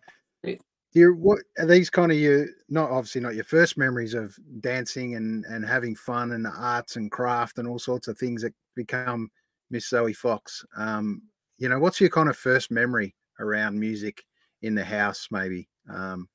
you 0.93 1.13
what 1.13 1.39
are 1.57 1.65
these 1.65 1.89
kind 1.89 2.11
of 2.11 2.17
your 2.17 2.47
not 2.67 2.89
obviously 2.89 3.21
not 3.21 3.35
your 3.35 3.45
first 3.45 3.77
memories 3.77 4.13
of 4.13 4.37
dancing 4.59 5.15
and 5.15 5.45
and 5.45 5.65
having 5.65 5.95
fun 5.95 6.33
and 6.33 6.45
arts 6.45 6.97
and 6.97 7.11
craft 7.11 7.59
and 7.59 7.67
all 7.67 7.79
sorts 7.79 8.07
of 8.07 8.17
things 8.17 8.41
that 8.41 8.53
become 8.75 9.29
Miss 9.69 9.87
Zoe 9.87 10.11
Fox. 10.13 10.65
Um, 10.75 11.21
you 11.57 11.69
know, 11.69 11.79
what's 11.79 12.01
your 12.01 12.09
kind 12.09 12.27
of 12.27 12.35
first 12.35 12.71
memory 12.71 13.15
around 13.39 13.79
music 13.79 14.23
in 14.63 14.75
the 14.75 14.83
house? 14.83 15.27
Maybe 15.31 15.69
um, 15.89 16.27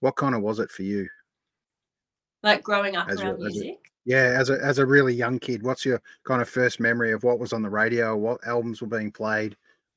what 0.00 0.16
kind 0.16 0.34
of 0.34 0.42
was 0.42 0.58
it 0.58 0.70
for 0.70 0.82
you? 0.82 1.08
Like 2.42 2.62
growing 2.62 2.96
up 2.96 3.08
As 3.08 3.20
a- 3.20 3.24
around 3.26 3.46
as 3.46 3.56
a- 3.56 3.60
music. 3.60 3.76
Yeah, 4.06 4.34
as 4.38 4.48
a 4.48 4.58
as 4.64 4.78
a 4.78 4.86
really 4.86 5.12
young 5.12 5.38
kid, 5.38 5.62
what's 5.62 5.84
your 5.84 6.00
kind 6.24 6.40
of 6.40 6.48
first 6.48 6.80
memory 6.80 7.12
of 7.12 7.22
what 7.22 7.38
was 7.38 7.52
on 7.52 7.62
the 7.62 7.68
radio? 7.68 8.16
What 8.16 8.44
albums 8.46 8.80
were 8.80 8.86
being 8.88 9.12
played? 9.12 9.56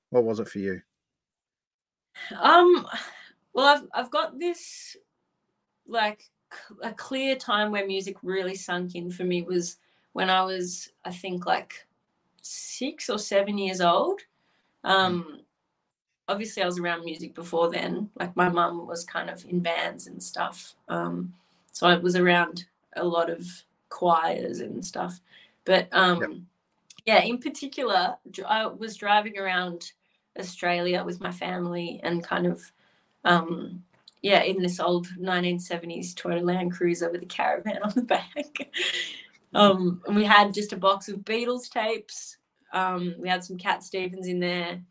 What 0.10 0.26
was 0.26 0.40
it 0.42 0.50
for 0.50 0.60
you? 0.60 0.82
Um, 2.40 2.86
well, 3.54 3.66
I've 3.66 3.88
I've 3.94 4.12
got 4.12 4.38
this 4.38 4.98
like 5.88 6.26
a 6.84 6.92
clear 6.92 7.36
time 7.38 7.72
where 7.72 7.88
music 7.88 8.18
really 8.24 8.56
sunk 8.56 8.96
in 8.96 9.10
for 9.10 9.24
me 9.24 9.42
was 9.42 9.78
when 10.12 10.30
I 10.30 10.44
was 10.44 10.92
I 11.06 11.12
think 11.12 11.46
like 11.46 11.88
six 12.42 13.10
or 13.10 13.18
seven 13.18 13.58
years 13.58 13.80
old. 13.80 14.20
Um, 14.84 15.40
obviously 16.28 16.64
I 16.64 16.66
was 16.66 16.80
around 16.80 17.04
music 17.04 17.34
before 17.34 17.70
then. 17.72 18.10
Like 18.20 18.36
my 18.36 18.50
mum 18.50 18.88
was 18.88 19.04
kind 19.04 19.30
of 19.30 19.44
in 19.46 19.60
bands 19.60 20.08
and 20.08 20.22
stuff. 20.22 20.74
Um, 20.88 21.34
so 21.72 21.88
I 21.88 21.96
was 21.98 22.16
around 22.16 22.66
a 22.96 23.04
lot 23.04 23.30
of 23.30 23.46
choirs 23.90 24.60
and 24.60 24.86
stuff. 24.86 25.20
But 25.66 25.88
um, 25.92 26.48
yeah, 27.06 27.22
in 27.22 27.38
particular, 27.38 28.16
I 28.48 28.68
was 28.68 28.96
driving 28.96 29.38
around 29.38 29.92
Australia 30.40 31.04
with 31.04 31.22
my 31.22 31.32
family 31.32 32.00
and 32.04 32.24
kind 32.24 32.48
of 32.48 32.62
um 33.26 33.84
yeah 34.22 34.42
in 34.42 34.62
this 34.62 34.80
old 34.80 35.08
1970s 35.20 36.14
Toyota 36.14 36.44
Land 36.44 36.74
Cruiser 36.74 37.12
with 37.12 37.24
a 37.24 37.28
caravan 37.28 37.80
on 37.84 37.92
the 37.96 38.02
back 38.02 38.72
um 39.54 40.02
and 40.08 40.16
we 40.16 40.26
had 40.26 40.54
just 40.54 40.74
a 40.74 40.78
box 40.78 41.08
of 41.08 41.20
Beatles 41.20 41.70
tapes 41.70 42.38
um 42.74 43.16
we 43.20 43.30
had 43.30 43.44
some 43.44 43.58
Cat 43.58 43.84
Stevens 43.84 44.28
in 44.28 44.40
there 44.40 44.82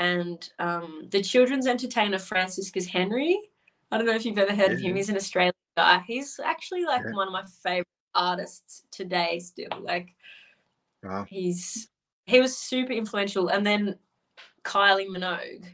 and 0.00 0.50
um 0.58 1.02
the 1.10 1.22
children's 1.22 1.66
entertainer 1.66 2.18
Franciscus 2.18 2.86
Henri. 2.86 3.38
I 3.92 3.98
don't 3.98 4.06
know 4.06 4.14
if 4.14 4.24
you've 4.24 4.38
ever 4.38 4.54
heard 4.54 4.72
of 4.72 4.80
him. 4.80 4.96
He's 4.96 5.10
an 5.10 5.16
Australian 5.16 5.52
guy. 5.76 6.02
He's 6.06 6.40
actually 6.42 6.84
like 6.84 7.02
Yeah. 7.04 7.12
one 7.12 7.26
of 7.28 7.32
my 7.32 7.44
favorite 7.62 7.86
artists 8.14 8.84
today 8.90 9.38
still. 9.40 9.68
Like 9.80 10.14
Wow. 11.02 11.26
he's 11.28 11.88
he 12.26 12.40
was 12.40 12.56
super 12.56 12.92
influential. 12.92 13.48
And 13.48 13.64
then 13.64 13.98
kylie 14.64 15.08
minogue 15.08 15.66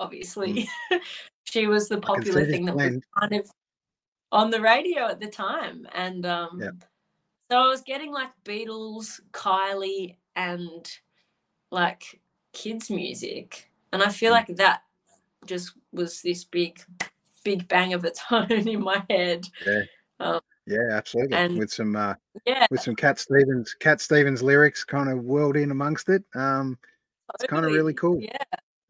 obviously. 0.00 0.68
She 1.44 1.66
was 1.66 1.88
the 1.88 1.96
Mm. 1.96 1.98
I 1.98 2.14
can 2.14 2.24
see 2.24 2.30
popular 2.30 2.44
thing 2.46 2.64
that 2.66 2.76
was 2.76 2.98
kind 3.18 3.32
of 3.34 3.50
on 4.30 4.50
the 4.50 4.60
radio 4.60 5.08
at 5.08 5.20
the 5.20 5.26
time. 5.26 5.86
And 5.92 6.24
um 6.24 6.60
Yeah. 6.60 6.70
so 7.50 7.58
i 7.58 7.66
was 7.66 7.82
getting 7.82 8.12
like 8.12 8.30
beatles 8.44 9.20
kylie 9.32 10.16
and 10.36 10.88
like 11.70 12.20
kids 12.52 12.88
music 12.90 13.71
and 13.92 14.02
i 14.02 14.08
feel 14.08 14.30
Mm. 14.32 14.36
like 14.36 14.56
that 14.56 14.82
just 15.46 15.72
was 15.92 16.22
this 16.22 16.44
big 16.44 16.80
big 17.44 17.66
bang 17.68 17.92
of 17.94 18.04
its 18.04 18.20
own 18.30 18.50
in 18.50 18.80
my 18.82 19.04
head 19.10 19.46
Yeah, 19.66 20.38
yeah, 20.66 20.88
absolutely. 20.92 21.36
And- 21.36 21.58
with 21.58 21.72
some 21.72 21.96
uh, 21.96 22.14
yeah 22.46 22.66
with 22.70 22.80
some 22.80 22.94
Cat 22.94 23.18
Stevens 23.18 23.74
Cat 23.74 24.00
Stevens 24.00 24.42
lyrics 24.42 24.84
kind 24.84 25.10
of 25.10 25.24
whirled 25.24 25.56
in 25.56 25.70
amongst 25.72 26.08
it. 26.08 26.22
Um, 26.36 26.78
It's 27.34 27.44
kinda 27.50 27.66
really 27.68 27.94
cool. 27.94 28.20
yeah 28.20 28.36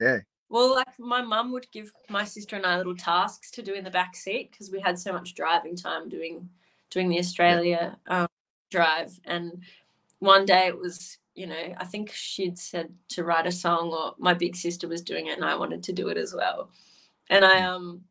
yeah, 0.01 0.19
Well, 0.51 0.75
like 0.75 0.99
my 0.99 1.23
mum 1.23 1.53
would 1.53 1.71
give 1.73 1.93
my 2.11 2.25
sister 2.25 2.57
and 2.57 2.67
I 2.67 2.77
little 2.77 2.97
tasks 2.97 3.51
to 3.53 3.63
do 3.63 3.73
in 3.73 3.85
the 3.85 3.91
back 3.91 4.15
seat 4.17 4.51
because 4.51 4.71
we 4.71 4.81
had 4.81 4.99
so 4.99 5.13
much 5.13 5.35
driving 5.35 5.77
time 5.77 6.09
doing 6.11 6.49
doing 6.91 7.09
the 7.09 7.19
Australia 7.19 7.97
um, 8.09 8.29
drive. 8.71 9.19
And 9.25 9.63
one 10.19 10.45
day 10.45 10.67
it 10.67 10.77
was, 10.79 11.17
you 11.35 11.47
know, 11.47 11.75
I 11.79 11.85
think 11.85 12.13
she'd 12.13 12.59
said 12.59 12.93
to 13.11 13.25
write 13.25 13.47
a 13.47 13.53
song, 13.53 13.91
or 13.91 14.15
my 14.19 14.35
big 14.35 14.55
sister 14.57 14.89
was 14.89 15.03
doing 15.03 15.29
it, 15.29 15.37
and 15.37 15.45
I 15.45 15.55
wanted 15.55 15.83
to 15.85 15.93
do 15.93 16.09
it 16.09 16.17
as 16.17 16.35
well. 16.35 16.71
And 17.31 17.45
I 17.45 17.63
um 17.63 18.03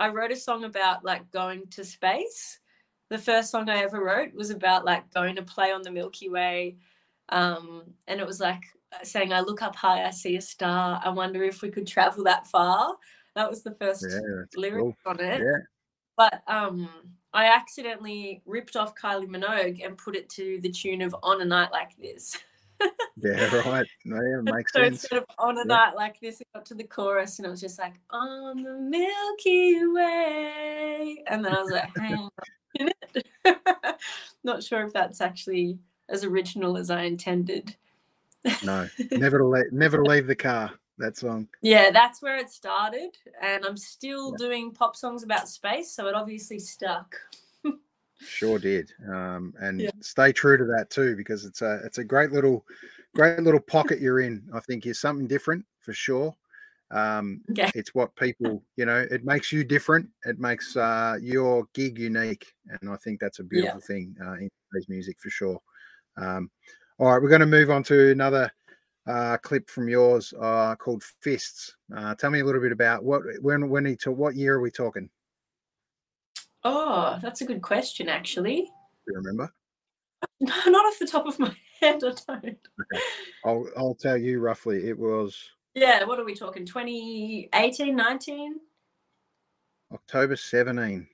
I 0.00 0.08
wrote 0.08 0.32
a 0.32 0.36
song 0.36 0.64
about 0.64 1.04
like 1.04 1.30
going 1.30 1.66
to 1.70 1.84
space. 1.84 2.60
The 3.08 3.18
first 3.18 3.50
song 3.50 3.68
I 3.68 3.78
ever 3.78 4.02
wrote 4.02 4.34
was 4.34 4.50
about 4.50 4.84
like 4.84 5.12
going 5.12 5.36
to 5.36 5.42
play 5.42 5.72
on 5.72 5.82
the 5.82 5.90
Milky 5.90 6.28
Way. 6.28 6.76
Um, 7.30 7.82
and 8.06 8.20
it 8.20 8.26
was 8.26 8.40
like 8.40 8.62
saying, 9.02 9.32
I 9.32 9.40
look 9.40 9.62
up 9.62 9.74
high, 9.74 10.04
I 10.04 10.10
see 10.10 10.36
a 10.36 10.40
star. 10.40 11.00
I 11.04 11.08
wonder 11.10 11.42
if 11.42 11.62
we 11.62 11.70
could 11.70 11.86
travel 11.86 12.24
that 12.24 12.46
far. 12.46 12.96
That 13.34 13.48
was 13.48 13.62
the 13.62 13.72
first 13.72 14.06
yeah, 14.08 14.44
lyric 14.56 14.82
cool. 14.82 14.96
on 15.06 15.20
it. 15.20 15.40
Yeah, 15.40 15.60
But 16.16 16.42
um, 16.46 16.88
I 17.32 17.46
accidentally 17.46 18.42
ripped 18.46 18.76
off 18.76 18.94
Kylie 18.94 19.28
Minogue 19.28 19.84
and 19.84 19.96
put 19.96 20.16
it 20.16 20.28
to 20.30 20.58
the 20.62 20.70
tune 20.70 21.02
of 21.02 21.14
On 21.22 21.40
a 21.40 21.44
Night 21.44 21.72
Like 21.72 21.96
This. 21.96 22.36
yeah, 23.16 23.54
right. 23.66 23.86
Yeah, 24.04 24.40
makes 24.42 24.72
so 24.72 24.80
sense. 24.82 25.04
instead 25.04 25.18
of 25.18 25.24
On 25.38 25.56
a 25.56 25.60
Yeah. 25.60 25.64
Night 25.66 25.94
Like 25.96 26.20
This, 26.20 26.40
it 26.40 26.46
got 26.54 26.64
to 26.66 26.74
the 26.74 26.84
chorus 26.84 27.38
and 27.38 27.46
it 27.46 27.50
was 27.50 27.60
just 27.60 27.78
like, 27.78 27.94
On 28.10 28.62
the 28.62 28.74
Milky 28.74 29.86
Way. 29.86 31.22
And 31.26 31.44
then 31.44 31.54
I 31.54 31.60
was 31.62 31.70
like, 31.70 31.96
hang 31.96 32.14
on 32.14 32.30
a 32.80 32.84
minute. 32.84 33.26
Not 34.44 34.62
sure 34.62 34.84
if 34.84 34.92
that's 34.92 35.20
actually 35.20 35.78
as 36.08 36.24
original 36.24 36.76
as 36.76 36.90
I 36.90 37.02
intended. 37.02 37.76
No, 38.64 38.88
never 39.12 39.38
to 39.38 39.44
leave, 39.46 39.72
never 39.72 39.96
to 39.98 40.02
leave 40.02 40.26
the 40.26 40.36
car. 40.36 40.72
That 41.00 41.16
song. 41.16 41.46
Yeah, 41.62 41.90
that's 41.92 42.20
where 42.22 42.36
it 42.38 42.50
started. 42.50 43.16
And 43.40 43.64
I'm 43.64 43.76
still 43.76 44.32
Yeah. 44.32 44.46
doing 44.48 44.72
pop 44.72 44.96
songs 44.96 45.22
about 45.22 45.48
space. 45.48 45.92
So 45.92 46.08
it 46.08 46.14
obviously 46.14 46.58
stuck. 46.58 47.14
Sure 48.20 48.58
did. 48.58 48.92
Um, 49.08 49.54
and 49.60 49.84
Yeah. 49.84 49.90
stay 50.00 50.32
true 50.32 50.56
to 50.58 50.64
that 50.64 50.90
too, 50.90 51.14
because 51.16 51.44
it's 51.44 51.62
a 51.62 51.80
it's 51.84 51.98
a 51.98 52.04
great 52.04 52.32
little 52.32 52.66
great 53.14 53.40
little 53.40 53.60
pocket 53.60 54.00
you're 54.00 54.20
in. 54.20 54.48
I 54.52 54.60
think 54.60 54.86
is 54.86 54.98
something 55.00 55.26
different 55.28 55.64
for 55.80 55.92
sure. 55.92 56.34
Um, 56.90 57.44
it's 57.74 57.94
what 57.94 58.16
people, 58.16 58.64
you 58.76 58.86
know, 58.86 59.06
it 59.10 59.24
makes 59.24 59.52
you 59.52 59.62
different. 59.64 60.10
It 60.24 60.38
makes 60.40 60.74
uh, 60.76 61.18
your 61.20 61.66
gig 61.74 61.98
unique, 61.98 62.54
and 62.68 62.90
I 62.90 62.96
think 62.96 63.20
that's 63.20 63.38
a 63.40 63.44
beautiful 63.44 63.80
thing 63.80 64.16
uh, 64.20 64.34
in 64.34 64.48
today's 64.72 64.88
music 64.88 65.18
for 65.20 65.30
sure. 65.30 65.60
Um, 66.16 66.50
all 66.98 67.12
right, 67.12 67.22
we're 67.22 67.30
going 67.30 67.40
to 67.42 67.46
move 67.46 67.70
on 67.70 67.82
to 67.84 68.10
another 68.12 68.52
uh, 69.06 69.38
clip 69.38 69.70
from 69.70 69.88
yours 69.88 70.34
uh, 70.40 70.76
called 70.76 71.04
"Fists." 71.04 71.76
Uh, 71.96 72.14
tell 72.16 72.30
me 72.30 72.40
a 72.40 72.44
little 72.46 72.62
bit 72.62 72.72
about 72.72 73.04
what 73.04 73.22
when 73.42 73.68
when 73.70 73.86
he 73.86 73.96
to 73.98 74.12
what 74.12 74.36
year 74.36 74.56
are 74.56 74.60
we 74.62 74.70
talking? 74.72 75.10
Oh, 76.64 77.18
that's 77.22 77.40
a 77.40 77.46
good 77.46 77.62
question, 77.62 78.08
actually. 78.08 78.62
Do 78.62 79.12
you 79.12 79.14
remember? 79.16 79.52
No, 80.40 80.52
not 80.66 80.86
off 80.86 80.98
the 80.98 81.06
top 81.06 81.26
of 81.26 81.38
my 81.38 81.54
head, 81.80 82.02
I 82.02 82.12
don't. 82.40 82.58
I'll 83.44 83.68
I'll 83.76 83.94
tell 83.94 84.16
you 84.16 84.40
roughly. 84.40 84.88
It 84.88 84.98
was 84.98 85.38
Yeah, 85.74 86.04
what 86.04 86.18
are 86.18 86.24
we 86.24 86.34
talking? 86.34 86.66
2018, 86.66 87.94
19? 87.94 88.56
October 89.92 90.36
17, 90.36 91.06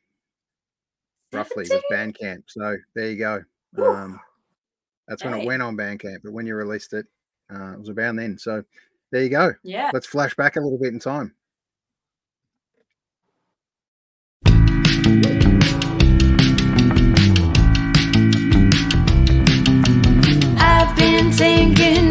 roughly, 1.33 1.65
17? 1.65 1.83
with 1.91 1.99
Bandcamp. 1.99 2.43
So 2.49 2.77
there 2.95 3.11
you 3.11 3.19
go. 3.19 3.45
Um, 3.79 4.19
that's 5.07 5.23
when 5.23 5.35
it 5.35 5.47
went 5.47 5.63
on 5.63 5.77
Bandcamp, 5.77 6.19
but 6.25 6.33
when 6.33 6.47
you 6.47 6.55
released 6.55 6.93
it, 6.93 7.07
uh, 7.55 7.73
it 7.73 7.79
was 7.79 7.91
around 7.91 8.17
then. 8.17 8.39
So 8.39 8.65
there 9.13 9.23
you 9.23 9.29
go. 9.29 9.53
Yeah. 9.63 9.91
Let's 9.93 10.07
flash 10.07 10.35
back 10.35 10.57
a 10.57 10.61
little 10.61 10.79
bit 10.79 10.93
in 10.93 10.99
time. 10.99 11.35
Been 21.25 21.33
thinking 21.33 22.04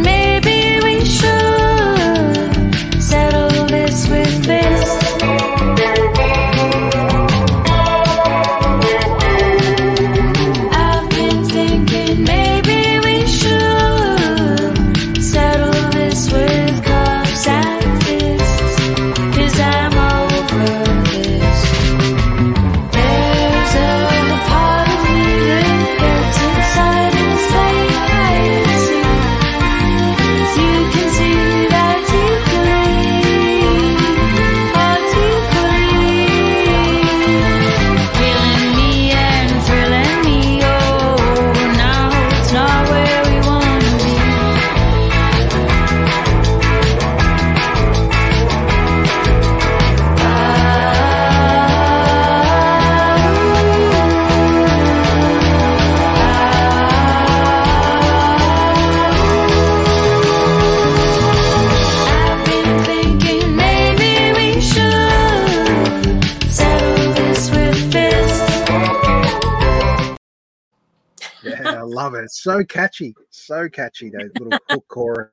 love 72.13 72.21
it. 72.21 72.25
It's 72.25 72.41
so 72.41 72.63
catchy, 72.63 73.13
so 73.29 73.67
catchy. 73.69 74.09
That 74.09 74.31
little 74.39 74.57
hook 74.69 74.85
chorus. 74.87 75.31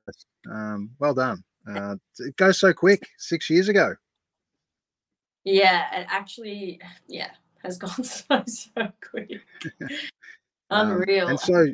Um, 0.49 0.91
well 0.99 1.13
done. 1.13 1.43
Uh, 1.67 1.95
it 2.19 2.35
goes 2.37 2.59
so 2.59 2.73
quick. 2.73 3.07
Six 3.17 3.49
years 3.49 3.69
ago. 3.69 3.95
Yeah, 5.43 6.01
it 6.01 6.07
actually, 6.09 6.79
yeah, 7.07 7.31
has 7.63 7.77
gone 7.77 8.03
so 8.03 8.43
so 8.45 8.91
quick. 9.09 9.41
Um, 10.69 10.91
Unreal. 11.01 11.27
and 11.27 11.37
so 11.37 11.67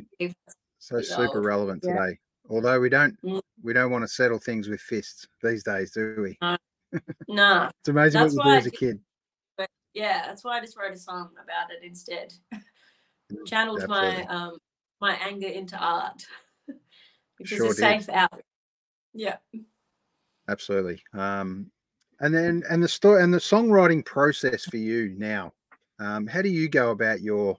so 0.80 1.00
super 1.00 1.40
relevant 1.40 1.84
Yeah. 1.86 1.92
today. 1.92 2.18
Although 2.50 2.80
we 2.80 2.88
don't 2.88 3.16
Mm. 3.22 3.40
we 3.62 3.72
don't 3.72 3.92
want 3.92 4.02
to 4.02 4.08
settle 4.08 4.40
things 4.40 4.66
with 4.66 4.80
fists 4.80 5.24
these 5.40 5.62
days, 5.62 5.92
do 5.92 6.16
we? 6.20 6.36
No. 7.28 7.68
It's 7.78 7.88
amazing 7.88 8.20
That's 8.22 8.34
what 8.34 8.44
you 8.46 8.52
do 8.54 8.56
as 8.58 8.66
a 8.66 8.70
kid. 8.72 8.98
but 9.56 9.68
yeah, 9.94 10.26
that's 10.26 10.42
why 10.42 10.58
I 10.58 10.60
just 10.60 10.76
wrote 10.76 10.92
a 10.92 10.98
song 10.98 11.30
about 11.40 11.70
it 11.70 11.84
instead. 11.86 12.32
Channeled 13.46 13.82
Absolutely. 13.82 14.24
my 14.24 14.34
um 14.34 14.58
my 15.00 15.14
anger 15.14 15.48
into 15.48 15.76
art, 15.76 16.26
which 17.38 17.48
Sure 17.48 17.66
is 17.66 17.76
did. 17.76 17.84
a 17.84 18.00
safe 18.02 18.08
outlet. 18.08 18.44
Yeah. 19.14 19.36
Absolutely. 20.48 21.02
Um, 21.12 21.70
and 22.20 22.34
then 22.34 22.62
and 22.70 22.82
the 22.82 22.88
story 22.88 23.22
and 23.22 23.32
the 23.32 23.38
songwriting 23.38 24.04
process 24.04 24.64
for 24.64 24.76
you 24.76 25.14
now. 25.16 25.52
Um, 26.00 26.26
how 26.26 26.42
do 26.42 26.48
you 26.48 26.68
go 26.68 26.90
about 26.90 27.20
your 27.20 27.58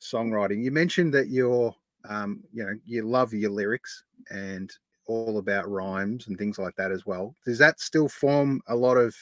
songwriting? 0.00 0.62
You 0.62 0.70
mentioned 0.70 1.12
that 1.14 1.28
you're 1.28 1.74
um, 2.08 2.42
you 2.52 2.64
know, 2.64 2.74
you 2.84 3.02
love 3.02 3.32
your 3.32 3.50
lyrics 3.50 4.04
and 4.30 4.72
all 5.06 5.38
about 5.38 5.68
rhymes 5.68 6.26
and 6.28 6.38
things 6.38 6.58
like 6.58 6.74
that 6.76 6.92
as 6.92 7.06
well. 7.06 7.34
Does 7.44 7.58
that 7.58 7.80
still 7.80 8.08
form 8.08 8.60
a 8.68 8.74
lot 8.74 8.96
of 8.96 9.14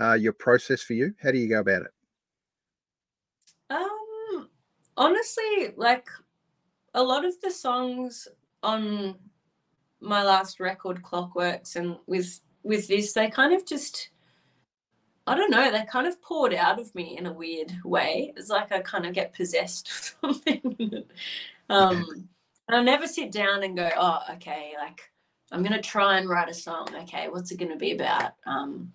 uh, 0.00 0.14
your 0.14 0.32
process 0.32 0.82
for 0.82 0.94
you? 0.94 1.14
How 1.22 1.30
do 1.30 1.38
you 1.38 1.48
go 1.48 1.60
about 1.60 1.82
it? 1.82 1.90
Um, 3.70 4.48
honestly, 4.96 5.74
like 5.76 6.08
a 6.94 7.02
lot 7.02 7.24
of 7.24 7.40
the 7.40 7.50
songs 7.50 8.28
on 8.62 9.16
my 10.00 10.22
last 10.22 10.60
record, 10.60 11.02
Clockwerks, 11.02 11.76
and 11.76 11.96
with 12.06 12.40
with 12.62 12.88
this, 12.88 13.12
they 13.12 13.30
kind 13.30 13.54
of 13.54 13.64
just, 13.64 14.10
I 15.26 15.34
don't 15.34 15.50
know, 15.50 15.70
they 15.70 15.84
kind 15.84 16.06
of 16.06 16.20
poured 16.20 16.52
out 16.52 16.78
of 16.78 16.94
me 16.94 17.16
in 17.16 17.26
a 17.26 17.32
weird 17.32 17.72
way. 17.84 18.32
It's 18.36 18.50
like 18.50 18.70
I 18.70 18.80
kind 18.80 19.06
of 19.06 19.14
get 19.14 19.32
possessed 19.32 20.14
or 20.22 20.34
something. 20.34 21.04
um, 21.70 22.28
and 22.68 22.76
I 22.76 22.82
never 22.82 23.06
sit 23.06 23.32
down 23.32 23.62
and 23.62 23.76
go, 23.76 23.88
oh, 23.96 24.20
okay, 24.34 24.74
like 24.78 25.10
I'm 25.52 25.62
gonna 25.62 25.82
try 25.82 26.18
and 26.18 26.28
write 26.28 26.50
a 26.50 26.54
song. 26.54 26.88
Okay, 27.02 27.28
what's 27.28 27.50
it 27.50 27.58
gonna 27.58 27.76
be 27.76 27.92
about? 27.92 28.32
Um, 28.46 28.92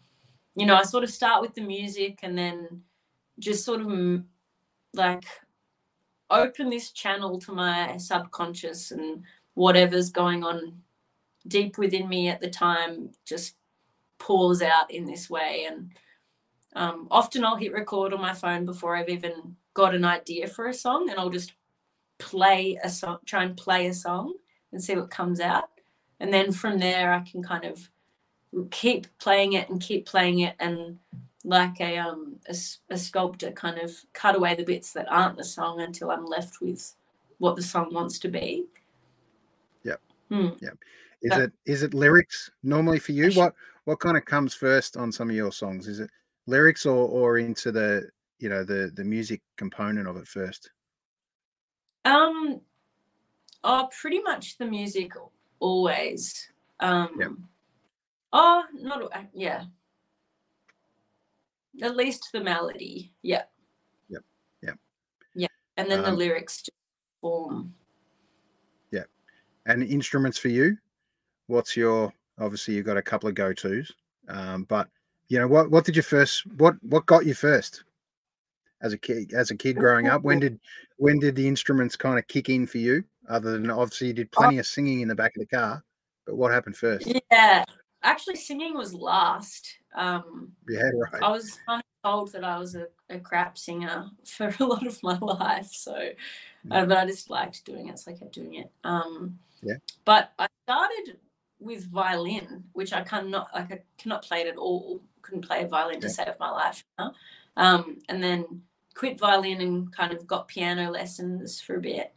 you 0.56 0.66
know, 0.66 0.76
I 0.76 0.84
sort 0.84 1.04
of 1.04 1.10
start 1.10 1.42
with 1.42 1.54
the 1.54 1.62
music 1.62 2.20
and 2.24 2.38
then 2.38 2.82
just 3.40 3.66
sort 3.66 3.82
of 3.82 4.24
like 4.94 5.26
open 6.42 6.70
this 6.70 6.92
channel 6.92 7.40
to 7.40 7.52
my 7.52 7.98
subconscious 7.98 8.92
and 8.92 9.24
whatever's 9.54 10.10
going 10.10 10.44
on 10.44 10.82
deep 11.48 11.78
within 11.78 12.10
me 12.10 12.28
at 12.28 12.42
the 12.42 12.50
time 12.50 13.10
just 13.26 13.56
pours 14.18 14.62
out 14.62 14.90
in 14.92 15.06
this 15.06 15.30
way. 15.30 15.68
And 15.70 15.92
um, 16.76 17.08
often 17.10 17.44
i'll 17.44 17.56
hit 17.56 17.74
record 17.74 18.14
on 18.14 18.22
my 18.22 18.34
phone 18.34 18.66
before 18.66 18.96
i've 18.96 19.10
even 19.10 19.56
got 19.74 19.96
an 19.96 20.06
idea 20.06 20.48
for 20.48 20.68
a 20.68 20.74
song 20.74 21.10
and 21.10 21.20
i'll 21.20 21.30
just 21.30 21.54
play 22.20 22.78
a 22.84 22.90
song 22.90 23.18
try 23.26 23.44
and 23.44 23.58
play 23.58 23.88
a 23.88 23.94
song 23.94 24.34
and 24.72 24.84
see 24.84 24.96
what 24.96 25.10
comes 25.10 25.40
out. 25.40 25.70
And 26.20 26.34
then 26.34 26.52
from 26.52 26.80
there 26.80 27.14
i 27.14 27.20
can 27.22 27.42
kind 27.44 27.66
of 27.66 27.90
keep 28.72 29.08
playing 29.20 29.54
it 29.54 29.70
and 29.70 29.82
keep 29.82 30.06
playing 30.06 30.40
it 30.40 30.56
and 30.60 30.98
like 31.46 31.80
a 31.80 31.98
um 31.98 32.38
a, 32.50 32.56
a 32.90 32.98
sculptor 32.98 33.52
kind 33.52 33.78
of 33.80 33.92
cut 34.14 34.36
away 34.36 34.56
the 34.56 34.64
bits 34.64 34.92
that 34.94 35.08
aren't 35.10 35.38
the 35.38 35.44
song 35.44 35.82
until 35.82 36.10
I'm 36.12 36.26
left 36.26 36.60
with 36.60 36.96
what 37.38 37.56
the 37.56 37.62
song 37.62 37.94
wants 37.94 38.18
to 38.20 38.28
be. 38.30 38.66
Yep. 39.84 40.02
Hmm. 40.30 40.48
Is 41.22 41.32
Yeah. 41.32 41.44
it 41.44 41.54
is 41.66 41.84
it 41.84 41.94
lyrics 41.94 42.50
normally 42.64 43.00
for 43.00 43.12
you? 43.12 43.28
Actu- 43.28 43.40
What 43.40 43.56
what 43.86 44.00
kind 44.00 44.18
of 44.18 44.26
comes 44.26 44.54
first 44.54 44.98
on 44.98 45.12
some 45.12 45.30
of 45.30 45.36
your 45.36 45.52
songs? 45.52 45.88
Is 45.88 46.00
it 46.00 46.10
lyrics 46.48 46.86
or 46.86 47.08
or 47.08 47.38
into 47.38 47.72
the 47.72 48.10
you 48.40 48.50
know 48.50 48.64
the 48.64 48.92
the 48.96 49.04
music 49.04 49.42
component 49.56 50.08
of 50.08 50.18
it 50.18 50.28
first? 50.28 50.72
Um 52.06 52.62
oh 53.64 53.90
pretty 54.00 54.22
much 54.22 54.58
the 54.58 54.66
music 54.66 55.12
always. 55.60 56.50
Um 56.80 57.10
Yep. 57.20 57.32
oh 58.34 58.64
not 58.74 59.12
yeah. 59.34 59.66
At 61.82 61.96
least 61.96 62.30
the 62.32 62.42
melody. 62.42 63.14
Yeah. 63.22 63.44
Yep. 64.10 64.24
Yep. 64.62 64.80
Yeah. 65.36 65.48
And 65.78 65.90
then 65.90 66.02
the 66.02 66.10
Um, 66.10 66.18
lyrics 66.18 66.58
just 66.58 66.72
form. 67.22 67.74
And 69.66 69.84
instruments 69.84 70.38
for 70.38 70.50
you? 70.50 70.78
What's 71.48 71.76
your 71.76 72.14
obviously 72.40 72.76
you've 72.76 72.86
got 72.86 72.98
a 72.98 73.02
couple 73.02 73.30
of 73.30 73.36
go 73.36 73.54
tos, 73.54 73.92
um, 74.30 74.64
but 74.66 74.90
you 75.28 75.40
know 75.40 75.48
what 75.48 75.72
what 75.72 75.86
did 75.86 75.96
you 75.96 76.02
first 76.02 76.46
what 76.58 76.76
what 76.84 77.06
got 77.06 77.26
you 77.26 77.34
first 77.34 77.84
as 78.82 78.94
a 78.94 78.98
kid 78.98 79.34
as 79.34 79.52
a 79.52 79.56
kid 79.56 79.76
growing 79.76 80.08
up? 80.08 80.24
When 80.24 80.40
did 80.40 80.60
when 80.98 81.20
did 81.20 81.36
the 81.36 81.48
instruments 81.48 81.96
kind 81.96 82.20
of 82.20 82.28
kick 82.28 82.50
in 82.50 82.68
for 82.68 82.78
you? 82.78 83.04
Other 83.28 83.54
than 83.54 83.70
obviously 83.72 84.08
you 84.08 84.14
did 84.14 84.32
plenty 84.32 84.60
of 84.60 84.68
singing 84.68 85.02
in 85.02 85.08
the 85.08 85.16
back 85.16 85.36
of 85.36 85.40
the 85.40 85.56
car, 85.56 85.84
but 86.26 86.36
what 86.36 86.52
happened 86.52 86.78
first? 86.78 87.12
Yeah. 87.32 87.64
Actually 88.06 88.36
singing 88.38 88.78
was 88.78 88.94
last. 88.94 89.68
Um 89.96 90.52
Yeah, 90.70 90.90
right. 90.94 91.24
I 91.24 91.32
was 91.32 91.58
kind 91.68 91.82
of 91.82 92.10
told 92.10 92.32
that 92.34 92.44
I 92.44 92.58
was 92.60 92.76
a, 92.76 92.88
a 93.10 93.20
crap 93.20 93.58
singer 93.58 94.10
for 94.26 94.54
a 94.60 94.64
lot 94.64 94.86
of 94.86 95.02
my 95.04 95.18
life, 95.20 95.70
so 95.72 96.10
uh, 96.72 96.86
but 96.86 96.98
I 96.98 97.06
just 97.06 97.30
liked 97.30 97.64
doing 97.66 97.90
it, 97.90 98.00
so 98.00 98.12
I 98.12 98.16
kept 98.16 98.34
doing 98.34 98.56
it. 98.56 98.72
Um, 98.84 99.38
Yeah. 99.62 99.76
But 100.04 100.32
I 100.40 100.48
started 100.64 101.18
with 101.60 101.86
violin, 101.90 102.64
which 102.74 102.94
I 102.94 103.02
cannot 103.02 103.50
like 103.54 103.72
I 103.72 103.80
cannot 103.98 104.24
play 104.24 104.42
it 104.42 104.48
at 104.48 104.58
all. 104.58 105.02
Couldn't 105.22 105.48
play 105.48 105.64
a 105.64 105.68
violin 105.68 106.00
to 106.02 106.10
save 106.10 106.40
my 106.40 106.52
life. 106.52 106.84
you 107.00 107.06
know? 107.06 107.12
Um, 107.58 107.98
and 108.10 108.22
then 108.22 108.62
quit 108.94 109.20
violin 109.20 109.62
and 109.62 109.92
kind 109.92 110.14
of 110.14 110.26
got 110.28 110.48
piano 110.48 110.92
lessons 110.92 111.62
for 111.62 111.76
a 111.76 111.82
bit, 111.82 112.14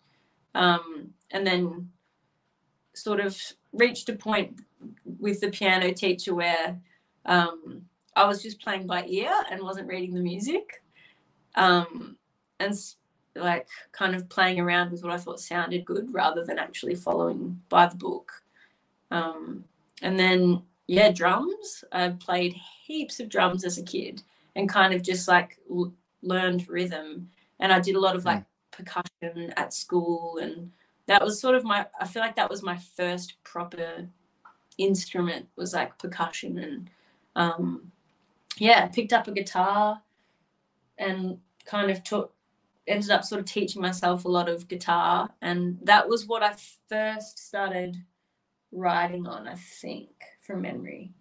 um, 0.54 1.10
and 1.30 1.46
then 1.46 1.90
sort 3.02 3.20
of 3.20 3.40
reached 3.72 4.08
a 4.08 4.14
point 4.14 4.60
with 5.18 5.40
the 5.40 5.50
piano 5.50 5.92
teacher 5.92 6.34
where 6.34 6.78
um, 7.26 7.82
I 8.16 8.24
was 8.26 8.42
just 8.42 8.60
playing 8.60 8.86
by 8.86 9.04
ear 9.06 9.32
and 9.50 9.62
wasn't 9.62 9.88
reading 9.88 10.14
the 10.14 10.20
music. 10.20 10.82
Um, 11.54 12.16
and 12.60 12.74
like 13.34 13.68
kind 13.92 14.14
of 14.14 14.28
playing 14.28 14.60
around 14.60 14.90
with 14.90 15.02
what 15.02 15.12
I 15.12 15.18
thought 15.18 15.40
sounded 15.40 15.84
good 15.84 16.12
rather 16.12 16.44
than 16.44 16.58
actually 16.58 16.94
following 16.94 17.60
by 17.68 17.86
the 17.86 17.96
book. 17.96 18.42
Um, 19.10 19.64
and 20.02 20.18
then, 20.18 20.62
yeah, 20.86 21.10
drums. 21.10 21.84
I 21.92 22.08
played 22.10 22.54
heaps 22.84 23.20
of 23.20 23.28
drums 23.28 23.64
as 23.64 23.78
a 23.78 23.82
kid 23.82 24.22
and 24.56 24.68
kind 24.68 24.92
of 24.92 25.02
just 25.02 25.28
like 25.28 25.58
l- 25.70 25.92
learned 26.22 26.68
rhythm. 26.68 27.30
And 27.60 27.72
I 27.72 27.80
did 27.80 27.96
a 27.96 28.00
lot 28.00 28.16
of 28.16 28.24
like 28.24 28.44
percussion 28.70 29.52
at 29.56 29.72
school. 29.72 30.38
And 30.38 30.72
that 31.08 31.24
was 31.24 31.40
sort 31.40 31.56
of 31.56 31.64
my, 31.64 31.86
I 32.00 32.06
feel 32.06 32.22
like 32.22 32.36
that 32.36 32.50
was 32.50 32.62
my 32.62 32.76
first 32.76 33.34
proper 33.42 34.06
instrument 34.78 35.48
was 35.56 35.72
like 35.74 35.98
percussion 35.98 36.56
and 36.58 36.90
um 37.34 37.90
yeah 38.58 38.86
picked 38.86 39.12
up 39.12 39.26
a 39.26 39.32
guitar 39.32 40.00
and 40.98 41.36
kind 41.64 41.90
of 41.90 42.04
took 42.04 42.32
ended 42.86 43.10
up 43.10 43.24
sort 43.24 43.40
of 43.40 43.44
teaching 43.46 43.82
myself 43.82 44.24
a 44.24 44.28
lot 44.28 44.48
of 44.48 44.68
guitar. 44.68 45.28
And 45.42 45.78
that 45.82 46.08
was 46.08 46.26
what 46.26 46.42
i 46.44 46.54
first 46.88 47.38
started 47.38 47.96
writing 48.70 49.26
on 49.26 49.48
i 49.48 49.54
think 49.54 50.10
from 50.42 50.62
memory. 50.62 51.12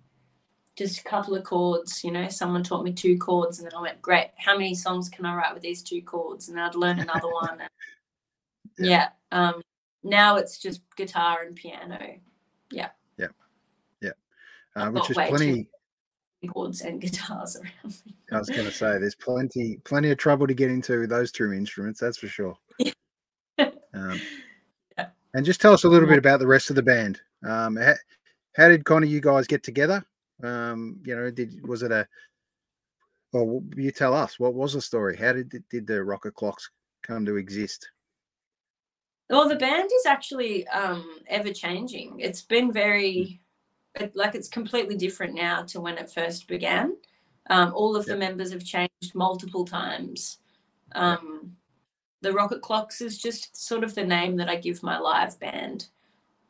Just 0.78 1.00
a 1.00 1.04
couple 1.04 1.36
of 1.36 1.44
chords 1.44 2.04
you 2.04 2.12
know 2.12 2.28
someone 2.30 2.64
taught 2.64 2.84
me 2.84 2.94
two 2.94 3.18
chords 3.18 3.60
and 3.60 3.66
then 3.66 3.78
i 3.78 3.82
went 3.82 4.02
great 4.02 4.30
how 4.38 4.54
many 4.56 4.76
songs 4.76 5.10
can 5.10 5.26
i 5.26 5.34
write 5.36 5.54
with 5.54 5.64
these 5.64 5.82
two 5.82 6.02
chords? 6.04 6.50
And 6.50 6.60
i'd 6.60 6.76
learn 6.76 7.00
another 7.00 7.28
one 7.42 7.60
and, 7.62 7.70
Yeah. 8.78 9.10
yeah 9.32 9.46
um 9.46 9.62
now 10.10 10.36
it's 10.38 10.58
just 10.60 10.82
guitar 10.96 11.44
and 11.44 11.56
piano 11.56 12.16
Uh, 14.76 14.84
I've 14.86 14.94
which 14.94 15.02
got 15.04 15.10
is 15.12 15.18
way 15.18 15.26
too 15.30 15.36
plenty. 15.36 15.70
chords 16.50 16.82
and 16.82 17.02
guitars 17.02 17.56
around 17.56 17.96
me 18.06 18.16
I 18.32 18.38
was 18.38 18.48
going 18.50 18.66
to 18.66 18.72
say 18.72 19.00
there's 19.00 19.16
plenty 19.16 19.78
plenty 19.86 20.12
of 20.12 20.20
trouble 20.20 20.46
to 20.46 20.54
get 20.54 20.70
into 20.70 21.00
with 21.00 21.10
those 21.10 21.32
two 21.32 21.52
instruments. 21.52 22.00
That's 22.00 22.18
for 22.20 22.28
sure. 22.28 22.56
Um, 23.94 24.22
Yeah. 24.96 25.08
and 25.34 25.44
just 25.44 25.60
tell 25.62 25.74
us 25.74 25.84
a 25.86 25.90
little 25.90 26.08
bit 26.08 26.20
about 26.20 26.40
the 26.40 26.46
rest 26.46 26.70
of 26.70 26.76
the 26.76 26.84
band. 26.84 27.20
Um, 27.44 27.76
how, 27.76 27.96
how 28.56 28.68
did 28.68 28.86
kind 28.86 29.04
of 29.04 29.10
you 29.10 29.20
guys 29.22 29.48
get 29.48 29.64
together? 29.64 30.06
Um, 30.44 31.00
you 31.04 31.16
know, 31.16 31.32
did 31.32 31.66
was 31.68 31.82
it 31.82 31.92
a? 31.92 32.08
Well, 33.34 33.64
you 33.76 33.90
tell 33.92 34.14
us. 34.14 34.38
What 34.40 34.54
was 34.54 34.74
the 34.74 34.82
story? 34.82 35.18
How 35.18 35.34
did 35.34 35.64
did 35.72 35.88
the 35.88 36.04
Rocket 36.04 36.36
Clocks 36.36 36.70
come 37.02 37.26
to 37.26 37.38
exist? 37.38 37.90
Well, 39.30 39.50
the 39.50 39.56
band 39.56 39.90
is 39.94 40.06
actually 40.06 40.68
um, 40.70 41.20
ever 41.28 41.52
changing. 41.52 42.20
It's 42.20 42.42
been 42.42 42.72
very, 42.72 43.42
it, 43.96 44.16
like, 44.16 44.36
it's 44.36 44.48
completely 44.48 44.96
different 44.96 45.34
now 45.34 45.64
to 45.64 45.82
when 45.82 45.98
it 45.98 46.10
first 46.10 46.48
began. 46.48 46.96
Um, 47.50 47.74
all 47.76 47.96
of 47.96 48.06
the 48.06 48.16
members 48.16 48.52
have 48.52 48.64
changed 48.64 49.14
multiple 49.14 49.66
times. 49.66 50.40
Um, 50.96 51.56
the 52.22 52.34
Rocket 52.34 52.62
Clocks 52.62 53.02
is 53.02 53.18
just 53.18 53.56
sort 53.56 53.84
of 53.84 53.96
the 53.96 54.04
name 54.04 54.38
that 54.38 54.50
I 54.50 54.56
give 54.56 54.82
my 54.82 54.98
live 54.98 55.40
band. 55.40 55.88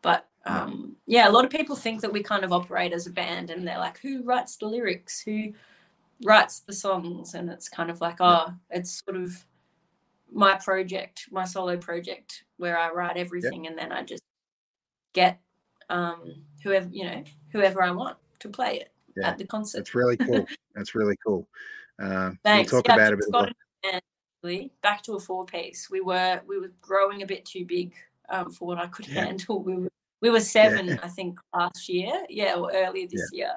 But 0.01 0.27
um, 0.45 0.95
yeah, 1.05 1.27
a 1.27 1.31
lot 1.31 1.45
of 1.45 1.51
people 1.51 1.75
think 1.75 2.01
that 2.01 2.13
we 2.13 2.23
kind 2.23 2.43
of 2.43 2.53
operate 2.53 2.93
as 2.93 3.07
a 3.07 3.11
band, 3.11 3.49
and 3.49 3.67
they're 3.67 3.77
like, 3.77 3.99
"Who 3.99 4.23
writes 4.23 4.55
the 4.55 4.67
lyrics? 4.67 5.19
Who 5.21 5.53
writes 6.23 6.61
the 6.61 6.73
songs?" 6.73 7.33
And 7.33 7.49
it's 7.49 7.67
kind 7.67 7.89
of 7.89 7.99
like, 7.99 8.17
oh, 8.21 8.53
it's 8.69 9.03
sort 9.03 9.17
of 9.17 9.45
my 10.31 10.55
project, 10.55 11.25
my 11.31 11.45
solo 11.45 11.77
project, 11.77 12.43
where 12.57 12.77
I 12.77 12.91
write 12.91 13.17
everything, 13.17 13.67
and 13.67 13.77
then 13.77 13.91
I 13.91 14.03
just 14.03 14.23
get 15.13 15.39
um, 15.89 16.33
whoever 16.63 16.89
you 16.91 17.05
know, 17.05 17.23
whoever 17.51 17.81
I 17.81 17.91
want 17.91 18.17
to 18.39 18.49
play 18.49 18.79
it 18.81 18.91
Yeah, 19.15 19.29
at 19.29 19.37
the 19.37 19.45
concert. 19.45 19.79
That's 19.79 19.95
really 19.95 20.17
cool. 20.17 20.45
That's 20.75 20.95
really 20.95 21.15
cool. 21.25 21.47
Uh, 22.01 22.31
Thanks. 22.43 22.71
We'll 22.71 22.81
talk 22.81 22.89
Yeah, 22.89 22.95
about 22.95 23.11
it 23.11 23.13
a 23.13 23.17
bit. 23.17 23.21
just 23.23 23.31
more. 23.31 23.41
got 23.43 23.55
an 23.93 24.69
back 24.81 25.01
to 25.03 25.13
a 25.15 25.19
four 25.19 25.45
piece. 25.45 25.89
We 25.89 26.01
were 26.01 26.41
we 26.47 26.59
were 26.59 26.71
growing 26.81 27.21
a 27.21 27.25
bit 27.25 27.45
too 27.45 27.65
big 27.65 27.93
um, 28.29 28.51
for 28.51 28.67
what 28.67 28.77
I 28.77 28.87
could 28.87 29.07
Yeah. 29.07 29.25
handle. 29.25 29.61
We 29.63 29.75
were 29.75 29.89
we 30.21 30.29
were 30.29 30.39
seven, 30.39 30.99
I 31.03 31.07
think, 31.07 31.39
last 31.53 31.87
year. 31.89 32.25
Yeah, 32.29 32.55
or 32.55 32.71
earlier 32.73 33.07
this 33.07 33.29
year. 33.31 33.51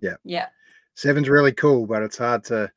Yeah. 0.00 0.16
Yeah. 0.24 0.48
Seven's 0.94 1.28
really 1.28 1.52
cool, 1.52 1.86
but 1.86 2.02
it's 2.02 2.18
hard 2.18 2.44
to 2.44 2.70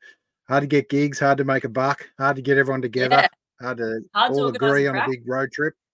hard 0.48 0.62
to 0.62 0.66
get 0.66 0.88
gigs, 0.88 1.18
hard 1.18 1.38
to 1.38 1.44
make 1.44 1.64
a 1.64 1.68
buck, 1.68 2.08
hard 2.18 2.36
to 2.36 2.42
get 2.42 2.58
everyone 2.58 2.82
together, 2.82 3.16
Yeah. 3.16 3.26
hard 3.60 3.78
to 3.78 4.00
Hard 4.14 4.32
all 4.32 4.44
organise 4.46 4.56
agree 4.56 4.86
on 4.86 4.96
a 4.96 5.06
big 5.08 5.22
road 5.26 5.50
trip. 5.52 5.74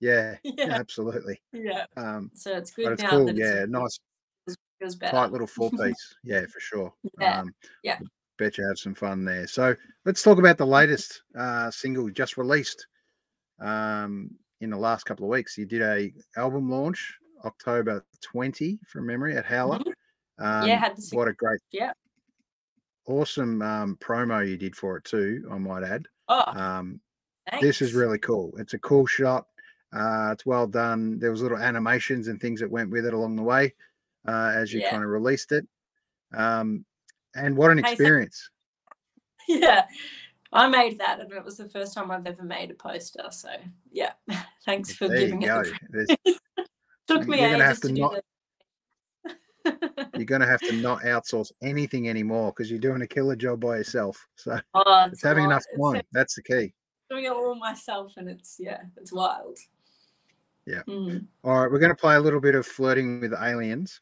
Yeah, 0.00 0.36
Yeah. 0.44 0.72
absolutely. 0.74 1.40
Yeah. 1.52 1.86
Um, 1.96 2.30
So 2.34 2.54
it's 2.54 2.70
good 2.70 2.84
but 2.84 2.92
it's 2.92 3.02
now 3.02 3.10
cool. 3.10 3.30
Yeah, 3.32 3.62
it's, 3.62 3.70
nice 3.70 3.98
feels 4.78 4.94
better. 4.94 5.10
tight 5.16 5.32
little 5.32 5.46
four 5.46 5.70
piece. 5.82 6.14
Yeah, 6.22 6.42
for 6.52 6.60
sure. 6.60 6.92
Yeah, 7.18 7.40
Um, 7.40 7.54
yeah. 7.82 7.98
Bet 8.36 8.58
you 8.58 8.68
have 8.68 8.78
some 8.78 8.94
fun 8.94 9.24
there. 9.24 9.46
So 9.46 9.74
let's 10.04 10.22
talk 10.22 10.38
about 10.38 10.58
the 10.58 10.66
latest 10.66 11.22
uh, 11.34 11.70
single 11.70 12.10
just 12.10 12.36
released 12.36 12.86
um, 13.58 14.28
in 14.60 14.68
the 14.68 14.76
last 14.76 15.04
couple 15.04 15.24
of 15.24 15.30
weeks. 15.30 15.56
You 15.56 15.64
did 15.64 15.80
a 15.80 16.12
album 16.36 16.68
launch 16.70 17.16
October 17.46 18.04
20 18.22 18.78
from 18.86 19.06
memory 19.06 19.34
at 19.34 19.46
Howler. 19.46 19.78
Mhm. 19.78 19.92
Um, 20.38 20.68
yeah, 20.68 20.76
had 20.76 20.98
what 21.12 21.28
a 21.28 21.32
great, 21.32 21.60
Yeah. 21.72 21.92
Awesome 23.06 23.62
um, 23.62 23.96
promo 24.00 24.46
you 24.46 24.56
did 24.56 24.74
for 24.76 24.96
it 24.96 25.04
too. 25.04 25.46
I 25.50 25.58
might 25.58 25.82
add. 25.82 26.06
Oh, 26.28 26.44
Um, 26.58 27.00
this 27.60 27.80
is 27.82 27.94
really 27.94 28.18
cool. 28.18 28.52
It's 28.58 28.74
a 28.74 28.78
cool 28.78 29.06
shot. 29.06 29.46
Uh, 29.92 30.30
it's 30.32 30.44
well 30.44 30.66
done. 30.66 31.18
There 31.18 31.30
was 31.30 31.42
little 31.42 31.58
animations 31.58 32.28
and 32.28 32.40
things 32.40 32.60
that 32.60 32.70
went 32.70 32.90
with 32.90 33.06
it 33.06 33.14
along 33.14 33.36
the 33.36 33.42
way 33.42 33.72
uh, 34.26 34.52
as 34.54 34.72
you 34.72 34.80
Yeah. 34.80 34.90
kind 34.90 35.04
of 35.04 35.10
released 35.10 35.52
it. 35.52 35.66
Um, 36.34 36.84
and 37.36 37.56
what 37.56 37.70
an 37.70 37.78
experience! 37.78 38.50
yeah. 39.48 39.86
I 40.52 40.68
made 40.68 40.98
that, 40.98 41.20
and 41.20 41.30
it 41.32 41.44
was 41.44 41.56
the 41.58 41.68
first 41.68 41.92
time 41.94 42.10
I've 42.10 42.26
ever 42.26 42.42
made 42.42 42.70
a 42.70 42.74
poster. 42.74 43.24
So 43.30 43.50
yeah, 43.92 44.12
thanks 44.64 44.92
for 44.94 45.06
there 45.08 45.18
giving 45.18 45.42
it. 45.42 45.48
The, 45.90 46.16
took 47.06 47.26
me 47.28 47.40
You're 47.42 47.62
ages 47.62 47.80
to 47.80 47.88
to, 47.88 47.94
do 47.94 48.00
not- 48.00 48.12
that. 48.14 48.24
You're 50.16 50.24
going 50.24 50.40
to 50.40 50.46
have 50.46 50.60
to 50.60 50.72
not 50.72 51.02
outsource 51.02 51.52
anything 51.62 52.08
anymore 52.08 52.52
because 52.52 52.70
you're 52.70 52.80
doing 52.80 53.02
a 53.02 53.06
killer 53.06 53.36
job 53.36 53.60
by 53.60 53.76
yourself. 53.78 54.26
So 54.36 54.58
oh, 54.74 55.06
it's 55.10 55.22
having 55.22 55.44
enough 55.44 55.64
It's 55.72 55.92
time. 55.92 56.02
That's 56.12 56.34
the 56.34 56.42
key. 56.42 56.72
doing 57.10 57.24
it 57.24 57.32
all 57.32 57.54
myself, 57.54 58.14
and 58.16 58.28
it's 58.28 58.56
yeah, 58.58 58.80
it's 58.96 59.12
wild. 59.12 59.58
Yeah. 60.66 60.82
Mm. 60.88 61.26
All 61.44 61.60
right, 61.60 61.70
we're 61.70 61.78
going 61.78 61.94
to 61.94 62.00
play 62.00 62.16
a 62.16 62.20
little 62.20 62.40
bit 62.40 62.54
of 62.54 62.66
flirting 62.66 63.20
with 63.20 63.32
aliens, 63.32 64.00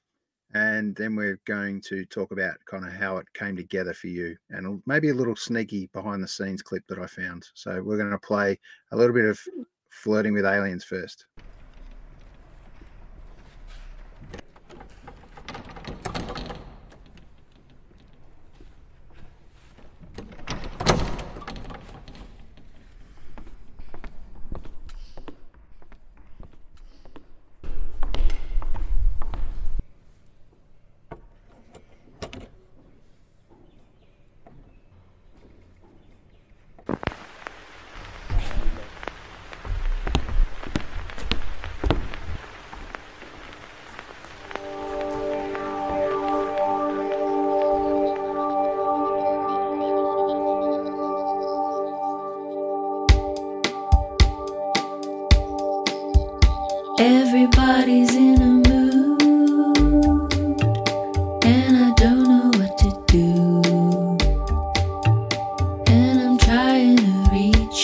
and 0.55 0.97
then 0.97 1.15
we're 1.15 1.41
going 1.47 1.81
to 1.83 2.05
talk 2.07 2.31
about 2.33 2.55
kind 2.67 2.87
of 2.87 2.93
how 2.93 3.19
it 3.19 3.27
came 3.35 3.57
together 3.57 3.93
for 3.95 4.09
you, 4.09 4.37
and 4.51 4.83
maybe 4.87 5.11
a 5.11 5.15
little 5.15 5.37
sneaky 5.37 5.89
behind 5.93 6.23
the 6.23 6.29
scenes 6.29 6.63
clip 6.63 6.83
that 6.89 6.99
I 6.99 7.07
found. 7.07 7.47
So 7.55 7.83
we're 7.83 7.99
going 7.99 8.11
to 8.11 8.19
play 8.19 8.59
a 8.93 8.97
little 8.97 9.15
bit 9.15 9.27
of 9.27 9.39
flirting 9.91 10.33
with 10.35 10.45
aliens 10.47 10.85
first. 10.85 11.27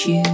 You. 0.07 0.30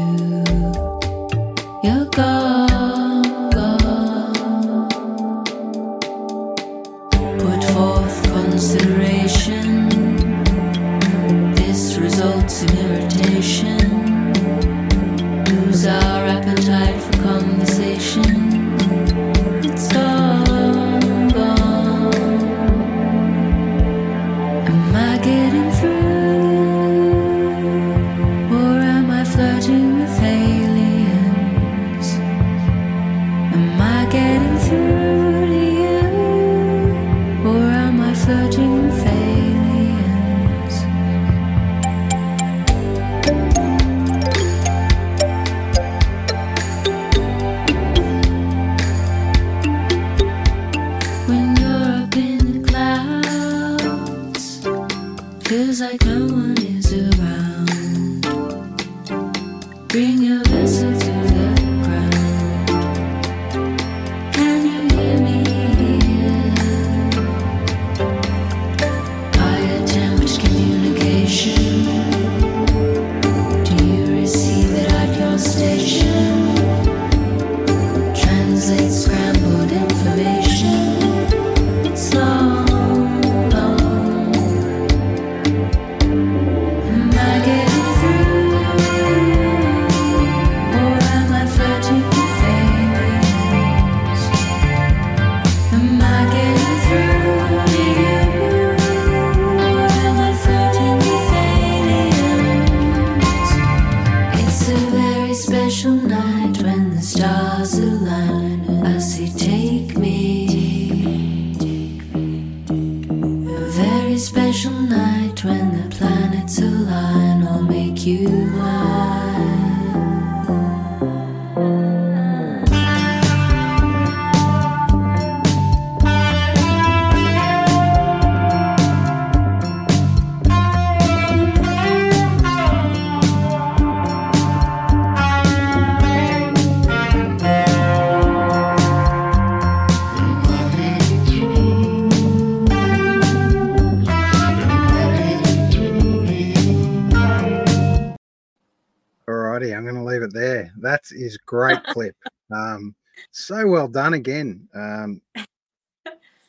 Great 151.46 151.82
clip. 151.84 152.14
Um, 152.52 152.94
so 153.30 153.66
well 153.66 153.88
done 153.88 154.14
again. 154.14 154.68
Um, 154.74 155.20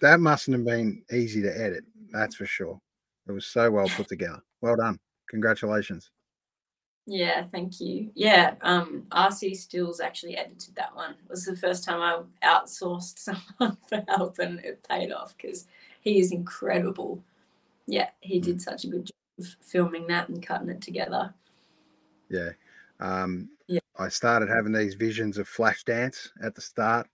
that 0.01 0.19
mustn't 0.19 0.57
have 0.57 0.65
been 0.65 1.03
easy 1.11 1.41
to 1.41 1.49
edit. 1.49 1.83
That's 2.11 2.35
for 2.35 2.45
sure. 2.45 2.79
It 3.27 3.31
was 3.31 3.45
so 3.45 3.71
well 3.71 3.89
put 3.89 4.07
together. 4.07 4.41
Well 4.61 4.75
done. 4.75 4.99
Congratulations. 5.29 6.11
Yeah, 7.09 7.45
thank 7.53 7.79
you. 7.79 8.11
Yeah, 8.15 8.55
um, 8.61 9.05
RC 9.11 9.55
Stills 9.55 10.01
actually 10.01 10.35
edited 10.35 10.75
that 10.75 10.93
one. 10.93 11.11
It 11.11 11.29
was 11.29 11.45
the 11.45 11.55
first 11.55 11.85
time 11.85 12.01
I 12.01 12.21
outsourced 12.45 13.17
someone 13.19 13.77
for 13.87 14.03
help, 14.09 14.39
and 14.39 14.59
it 14.59 14.85
paid 14.87 15.13
off 15.13 15.35
because 15.37 15.67
he 16.01 16.19
is 16.19 16.33
incredible. 16.33 17.23
Yeah, 17.85 18.09
he 18.19 18.39
did 18.39 18.61
such 18.61 18.83
a 18.83 18.87
good 18.87 19.05
job 19.05 19.13
of 19.39 19.55
filming 19.61 20.05
that 20.07 20.27
and 20.27 20.45
cutting 20.45 20.69
it 20.69 20.81
together. 20.81 21.33
Yeah. 22.29 22.49
Um, 22.99 23.49
Yeah. 23.67 23.79
I 23.99 24.09
started 24.09 24.49
having 24.49 24.73
these 24.73 24.93
visions 24.93 25.37
of 25.37 25.49
Flashdance 25.49 26.29
at 26.43 26.55
the 26.55 26.61
start, 26.61 27.07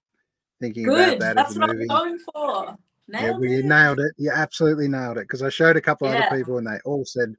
thinking 0.60 0.86
Good. 0.86 1.18
about 1.18 1.20
that 1.20 1.36
That's 1.36 1.52
as 1.52 1.58
a 1.58 1.60
what 1.62 1.70
I'm 1.70 1.88
going 1.88 2.20
for. 2.20 2.78
Yeah, 3.08 3.22
Nailed 3.22 3.40
well, 3.40 3.50
you 3.50 3.64
nailed 3.64 4.00
it. 4.00 4.14
You 4.18 4.32
absolutely 4.32 4.88
nailed 4.88 5.18
it. 5.18 5.22
Because 5.28 5.42
I 5.42 5.50
showed 5.50 5.78
a 5.78 5.82
couple 5.82 6.08
Yeah. 6.08 6.16
other 6.16 6.38
people 6.38 6.58
and 6.58 6.66
they 6.68 6.80
all 6.86 7.06
said, 7.06 7.36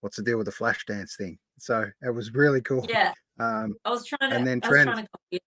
"What's 0.00 0.16
the 0.16 0.22
deal 0.22 0.38
with 0.38 0.46
the 0.46 0.52
Flashdance 0.52 1.16
thing?" 1.16 1.38
So 1.58 1.88
it 2.02 2.10
was 2.10 2.34
really 2.34 2.60
cool. 2.60 2.86
Yeah, 2.88 3.12
Um, 3.38 3.74
I 3.84 3.90
was 3.90 4.04
trying 4.04 4.30
to. 4.30 4.36
And 4.36 4.46
then 4.46 4.60
Trent. 4.60 4.90
trying 4.90 5.04
to 5.04 5.10
copy 5.10 5.40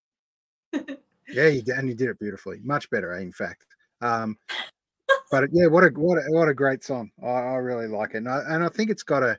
it. 0.89 0.99
yeah, 1.33 1.47
you 1.47 1.61
did, 1.61 1.75
and 1.77 1.87
you 1.89 1.95
did 1.95 2.09
it 2.09 2.19
beautifully. 2.19 2.59
Much 2.63 2.89
better, 2.89 3.13
in 3.15 3.31
fact. 3.31 3.65
Um, 4.01 4.37
but 5.31 5.49
yeah, 5.51 5.67
what 5.67 5.83
a 5.83 5.89
what 5.89 6.17
a 6.17 6.23
what 6.31 6.47
a 6.49 6.53
great 6.53 6.83
song. 6.83 7.11
I, 7.21 7.27
I 7.27 7.55
really 7.55 7.87
like 7.87 8.13
it, 8.13 8.17
and 8.17 8.29
I, 8.29 8.41
and 8.47 8.63
I 8.63 8.69
think 8.69 8.89
it's 8.89 9.03
got 9.03 9.21
a, 9.23 9.37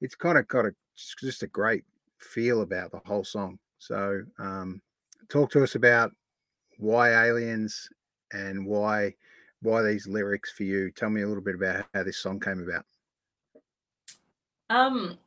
it's 0.00 0.14
kind 0.14 0.38
of 0.38 0.46
got 0.48 0.66
a 0.66 0.74
just 0.96 1.42
a 1.42 1.46
great 1.48 1.84
feel 2.24 2.62
about 2.62 2.90
the 2.90 3.00
whole 3.04 3.24
song. 3.24 3.58
So, 3.78 4.22
um, 4.38 4.80
talk 5.28 5.50
to 5.52 5.62
us 5.62 5.74
about 5.74 6.12
why 6.78 7.10
aliens 7.26 7.88
and 8.32 8.66
why 8.66 9.14
why 9.62 9.82
these 9.82 10.06
lyrics 10.06 10.52
for 10.52 10.64
you. 10.64 10.90
Tell 10.90 11.10
me 11.10 11.22
a 11.22 11.26
little 11.26 11.42
bit 11.42 11.54
about 11.54 11.86
how 11.94 12.02
this 12.02 12.18
song 12.18 12.38
came 12.38 12.60
about. 12.60 12.84
Um, 14.70 15.18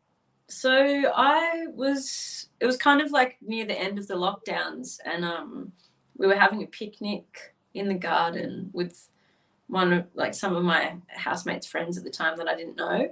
so 0.48 0.72
I 0.72 1.66
was 1.74 2.50
it 2.60 2.66
was 2.66 2.78
kind 2.78 3.02
of 3.02 3.12
like 3.12 3.38
near 3.42 3.66
the 3.66 3.78
end 3.78 3.98
of 4.00 4.08
the 4.08 4.16
lockdowns, 4.16 5.00
and 5.06 5.26
um, 5.26 5.72
we 6.16 6.28
were 6.28 6.36
having 6.36 6.64
a 6.64 6.68
picnic 6.68 7.56
in 7.74 7.88
the 7.88 7.96
garden 7.96 8.70
with 8.74 9.10
one 9.68 9.92
of 9.94 10.06
like 10.14 10.34
some 10.34 10.56
of 10.56 10.64
my 10.64 10.96
housemates' 11.10 11.68
friends 11.68 11.98
at 11.98 12.04
the 12.04 12.10
time 12.10 12.38
that 12.38 12.48
I 12.48 12.56
didn't 12.56 12.78
know, 12.78 13.12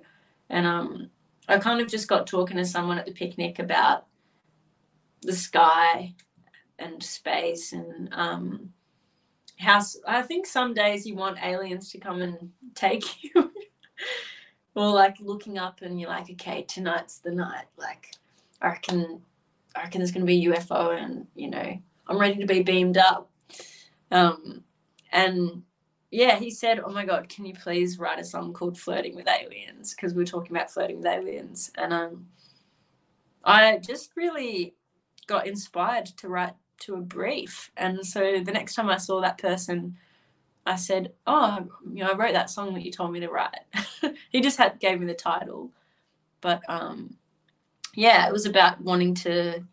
and 0.49 0.65
um, 0.65 1.09
I 1.47 1.57
kind 1.57 1.81
of 1.81 1.87
just 1.87 2.07
got 2.07 2.27
talking 2.27 2.57
to 2.57 2.65
someone 2.65 2.97
at 2.97 3.05
the 3.05 3.11
picnic 3.11 3.59
about 3.59 4.05
the 5.21 5.33
sky 5.33 6.13
and 6.77 7.01
space 7.01 7.73
and 7.73 8.09
um 8.13 8.73
how 9.57 9.81
I 10.07 10.21
think 10.21 10.45
some 10.45 10.73
days 10.73 11.05
you 11.05 11.15
want 11.15 11.43
aliens 11.43 11.91
to 11.91 11.97
come 11.97 12.21
and 12.21 12.51
take 12.73 13.23
you. 13.23 13.51
Or 14.75 14.91
like 14.91 15.15
looking 15.21 15.57
up 15.57 15.81
and 15.81 15.99
you're 15.99 16.09
like 16.09 16.29
okay 16.31 16.63
tonight's 16.63 17.19
the 17.19 17.31
night. 17.31 17.65
Like 17.77 18.11
I 18.61 18.67
reckon 18.67 19.21
I 19.75 19.83
reckon 19.83 19.99
there's 19.99 20.11
gonna 20.11 20.25
be 20.25 20.45
a 20.45 20.51
UFO 20.51 21.01
and 21.01 21.27
you 21.35 21.49
know 21.49 21.79
I'm 22.07 22.19
ready 22.19 22.39
to 22.39 22.45
be 22.45 22.61
beamed 22.61 22.97
up. 22.97 23.29
Um 24.11 24.63
and 25.11 25.63
yeah 26.11 26.37
he 26.37 26.49
said 26.49 26.79
oh 26.79 26.91
my 26.91 27.05
god 27.05 27.27
can 27.29 27.45
you 27.45 27.53
please 27.53 27.99
write 27.99 28.19
a 28.19 28.23
song 28.23 28.53
called 28.53 28.77
flirting 28.77 29.15
with 29.15 29.27
aliens 29.27 29.93
because 29.93 30.13
we 30.13 30.21
were 30.21 30.27
talking 30.27 30.55
about 30.55 30.71
flirting 30.71 30.97
with 30.97 31.05
aliens 31.05 31.71
and 31.77 31.93
um 31.93 32.25
I 33.45 33.77
just 33.77 34.11
really 34.15 34.75
got 35.27 35.47
inspired 35.47 36.07
to 36.17 36.27
write 36.27 36.53
to 36.81 36.95
a 36.95 37.01
brief. 37.01 37.71
And 37.77 38.05
so 38.05 38.41
the 38.43 38.51
next 38.51 38.75
time 38.75 38.89
I 38.89 38.97
saw 38.97 39.21
that 39.21 39.37
person, 39.37 39.97
I 40.65 40.75
said, 40.75 41.13
"Oh, 41.27 41.67
you 41.93 42.03
know, 42.03 42.11
I 42.11 42.15
wrote 42.15 42.33
that 42.33 42.49
song 42.49 42.73
that 42.73 42.83
you 42.83 42.91
told 42.91 43.13
me 43.13 43.19
to 43.21 43.29
write." 43.29 43.59
he 44.31 44.41
just 44.41 44.57
had 44.57 44.79
gave 44.79 44.99
me 44.99 45.05
the 45.05 45.13
title, 45.13 45.71
but 46.41 46.61
um, 46.67 47.17
yeah, 47.95 48.27
it 48.27 48.33
was 48.33 48.45
about 48.45 48.81
wanting 48.81 49.15
to 49.15 49.65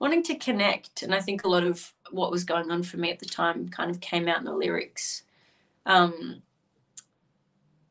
wanting 0.00 0.22
to 0.24 0.36
connect, 0.36 1.02
and 1.02 1.14
I 1.14 1.20
think 1.20 1.44
a 1.44 1.48
lot 1.48 1.64
of 1.64 1.94
what 2.10 2.30
was 2.30 2.44
going 2.44 2.70
on 2.70 2.82
for 2.82 2.98
me 2.98 3.10
at 3.10 3.20
the 3.20 3.26
time 3.26 3.68
kind 3.68 3.90
of 3.90 4.00
came 4.00 4.28
out 4.28 4.38
in 4.38 4.44
the 4.44 4.54
lyrics. 4.54 5.24
Um, 5.88 6.42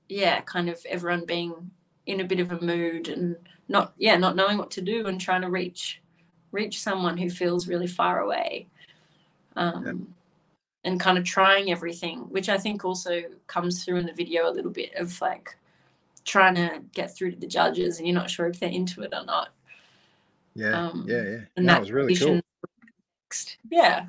yeah, 0.07 0.39
kind 0.41 0.69
of 0.69 0.79
everyone 0.87 1.25
being 1.25 1.71
in 2.05 2.21
a 2.21 2.23
bit 2.23 2.39
of 2.39 2.51
a 2.51 2.61
mood 2.61 3.09
and 3.09 3.35
not 3.67 3.93
yeah 3.97 4.15
not 4.15 4.35
knowing 4.35 4.57
what 4.57 4.71
to 4.71 4.81
do 4.81 5.07
and 5.07 5.19
trying 5.19 5.41
to 5.41 5.49
reach 5.49 6.01
reach 6.51 6.79
someone 6.81 7.17
who 7.17 7.29
feels 7.29 7.67
really 7.67 7.85
far 7.87 8.21
away 8.21 8.65
um, 9.57 10.13
and 10.85 10.99
kind 10.99 11.17
of 11.17 11.25
trying 11.25 11.69
everything 11.69 12.19
which 12.29 12.47
i 12.47 12.57
think 12.57 12.85
also 12.85 13.21
comes 13.47 13.83
through 13.83 13.97
in 13.97 14.05
the 14.05 14.13
video 14.13 14.49
a 14.49 14.53
little 14.53 14.71
bit 14.71 14.93
of 14.95 15.19
like 15.19 15.55
trying 16.23 16.55
to 16.55 16.81
get 16.93 17.13
through 17.13 17.31
to 17.31 17.39
the 17.39 17.47
judges 17.47 17.97
and 17.97 18.07
you're 18.07 18.15
not 18.15 18.29
sure 18.29 18.47
if 18.47 18.59
they're 18.59 18.69
into 18.69 19.01
it 19.01 19.13
or 19.13 19.25
not 19.25 19.49
Yeah, 20.55 20.87
Um, 20.87 21.05
yeah, 21.07 21.23
yeah. 21.23 21.39
and 21.57 21.65
No, 21.65 21.73
that 21.73 21.81
was 21.81 21.91
really 21.91 22.15
cool. 22.15 22.39
next. 23.25 23.57
yeah 23.69 24.05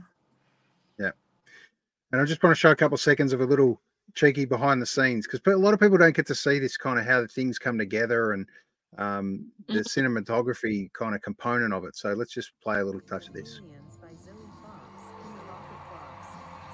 And 2.12 2.20
I 2.20 2.24
just 2.24 2.42
want 2.42 2.56
to 2.56 2.59
show 2.59 2.70
a 2.70 2.76
couple 2.76 2.94
of 2.94 3.00
seconds 3.00 3.32
of 3.34 3.40
a 3.42 3.44
little 3.44 3.80
cheeky 4.14 4.46
behind 4.46 4.80
the 4.80 4.86
scenes 4.86 5.26
because 5.26 5.40
a 5.46 5.56
lot 5.56 5.74
of 5.74 5.80
people 5.80 5.98
don't 5.98 6.16
get 6.16 6.26
to 6.28 6.34
see 6.34 6.59
this 6.59 6.76
kind 6.76 6.98
of 6.98 7.04
how 7.04 7.20
the 7.20 7.28
things 7.28 7.59
come 7.59 7.76
together 7.76 8.32
and 8.32 8.46
um, 8.96 9.46
the 9.66 9.80
cinematography 9.80 10.90
kind 10.94 11.14
of 11.14 11.20
component 11.20 11.74
of 11.74 11.84
it. 11.84 11.94
So 11.96 12.14
let's 12.14 12.32
just 12.32 12.52
play 12.62 12.80
a 12.80 12.84
little 12.84 13.02
touch 13.02 13.28
of 13.28 13.34
this. 13.34 13.61
Aliens 13.62 13.98
by 14.00 14.09
Zoe 14.09 14.32
Fox 14.62 14.80
in 15.22 15.32
the 15.34 15.44
Rocket 15.44 15.78
Clocks. 15.90 16.28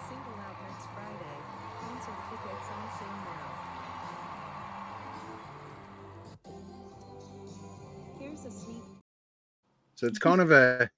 Single 0.08 0.38
out 0.38 0.56
next 0.62 0.86
Friday. 0.94 1.36
Concert 1.80 2.18
tickets 2.30 2.68
on 2.70 2.86
sale 3.00 3.18
now. 3.26 3.50
Here's 8.20 8.44
a 8.44 8.50
sneak 8.52 8.84
So 9.96 10.06
it's 10.06 10.20
kind 10.20 10.40
of 10.40 10.52
a 10.52 10.88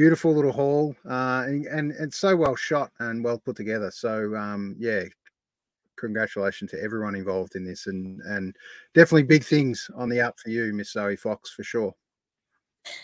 beautiful 0.00 0.34
little 0.34 0.50
hall 0.50 0.96
uh, 1.10 1.44
and, 1.46 1.66
and 1.66 1.92
it's 2.00 2.16
so 2.16 2.34
well 2.34 2.56
shot 2.56 2.90
and 3.00 3.22
well 3.22 3.36
put 3.38 3.54
together. 3.54 3.90
So 3.90 4.34
um, 4.34 4.74
yeah, 4.78 5.02
congratulations 5.96 6.70
to 6.70 6.82
everyone 6.82 7.14
involved 7.14 7.54
in 7.54 7.66
this 7.66 7.86
and 7.86 8.18
and 8.22 8.56
definitely 8.94 9.24
big 9.24 9.44
things 9.44 9.90
on 9.94 10.08
the 10.08 10.18
up 10.18 10.40
for 10.40 10.48
you, 10.48 10.72
Miss 10.72 10.92
Zoe 10.92 11.16
Fox, 11.16 11.50
for 11.50 11.62
sure. 11.62 11.94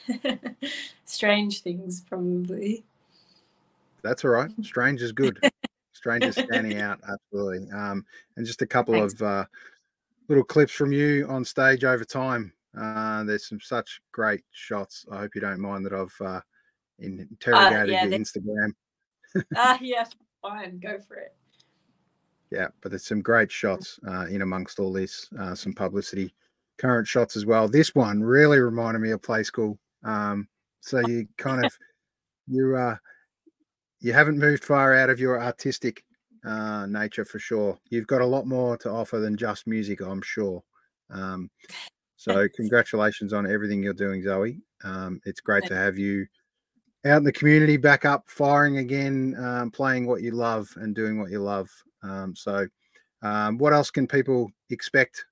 strange 1.05 1.61
things 1.61 2.01
probably 2.09 2.83
That's 4.03 4.25
all 4.25 4.31
right. 4.31 4.51
Strange 4.63 5.03
is 5.03 5.13
good. 5.13 5.39
Strange 5.93 6.25
is 6.25 6.37
standing 6.37 6.81
out, 6.81 6.99
absolutely. 7.07 7.71
Um, 7.73 8.07
and 8.39 8.47
just 8.47 8.63
a 8.63 8.67
couple 8.67 8.95
Thanks. 8.95 9.13
of 9.13 9.23
uh, 9.23 9.45
little 10.29 10.45
clips 10.45 10.73
from 10.73 10.93
you 10.93 11.27
on 11.29 11.45
stage 11.45 11.85
over 11.85 12.07
time. 12.07 12.55
Uh, 12.75 13.23
there's 13.25 13.47
some 13.47 13.61
such 13.61 14.01
great 14.13 14.45
shots. 14.53 15.05
I 15.13 15.19
hope 15.19 15.35
you 15.35 15.43
don't 15.43 15.61
mind 15.61 15.85
that 15.85 15.93
I've 15.93 16.43
uh, 17.01 17.05
in- 17.05 17.27
interrogated 17.31 17.89
yeah, 17.91 18.05
your 18.05 18.19
Instagram. 18.19 18.73
ah 19.57 19.79
yeah 19.81 20.05
fine 20.43 20.79
go 20.79 20.99
for 21.07 21.17
it 21.17 21.35
Yeah, 22.51 22.69
but 22.81 22.91
there's 22.91 23.07
some 23.07 23.23
great 23.23 23.51
shots 23.51 23.99
uh, 24.09 24.27
in 24.27 24.43
amongst 24.43 24.79
all 24.79 24.93
this, 24.93 25.29
uh, 25.39 25.55
some 25.55 25.73
publicity, 25.73 26.33
current 26.79 27.07
shots 27.07 27.37
as 27.37 27.45
well. 27.45 27.69
This 27.69 27.95
one 27.95 28.23
really 28.23 28.61
reminded 28.61 29.01
me 29.01 29.11
of 29.11 29.23
Play 29.23 29.43
School. 29.43 29.79
Um, 30.05 30.49
so 30.81 31.01
you 31.09 31.27
kind 31.37 31.65
of 31.65 31.73
you 32.47 32.77
uh 32.77 32.97
you 34.01 34.13
haven't 34.13 34.39
moved 34.39 34.65
far 34.65 34.95
out 34.95 35.11
of 35.11 35.19
your 35.19 35.43
artistic 35.43 36.05
uh, 36.45 36.87
nature 36.87 37.25
for 37.25 37.39
sure. 37.39 37.79
You've 37.91 38.07
got 38.07 38.21
a 38.21 38.27
lot 38.27 38.47
more 38.47 38.77
to 38.79 38.91
offer 38.91 39.19
than 39.19 39.37
just 39.37 39.67
music, 39.67 40.01
I'm 40.01 40.23
sure. 40.23 40.63
Um, 41.11 41.51
so 42.17 42.47
congratulations 42.55 43.33
on 43.33 43.51
everything 43.51 43.83
you're 43.83 43.95
doing, 43.95 44.23
Zoe. 44.23 44.61
Um, 44.85 45.21
it's 45.25 45.41
great 45.41 45.65
to 45.67 45.75
have 45.75 45.99
you 45.99 46.27
out 47.05 47.19
in 47.19 47.25
the 47.25 47.33
community, 47.33 47.77
back 47.77 48.05
up, 48.05 48.29
firing 48.29 48.79
again, 48.79 49.37
um, 49.39 49.71
playing 49.71 50.07
what 50.07 50.23
you 50.23 50.33
love 50.33 50.69
and 50.77 50.95
doing 50.95 51.21
what 51.21 51.31
you 51.31 51.41
love. 51.41 51.71
Um, 52.03 52.35
so, 52.35 52.67
um, 53.23 53.59
what 53.59 53.73
else 53.73 53.91
can 53.91 54.07
people 54.07 54.51
expect 54.71 55.25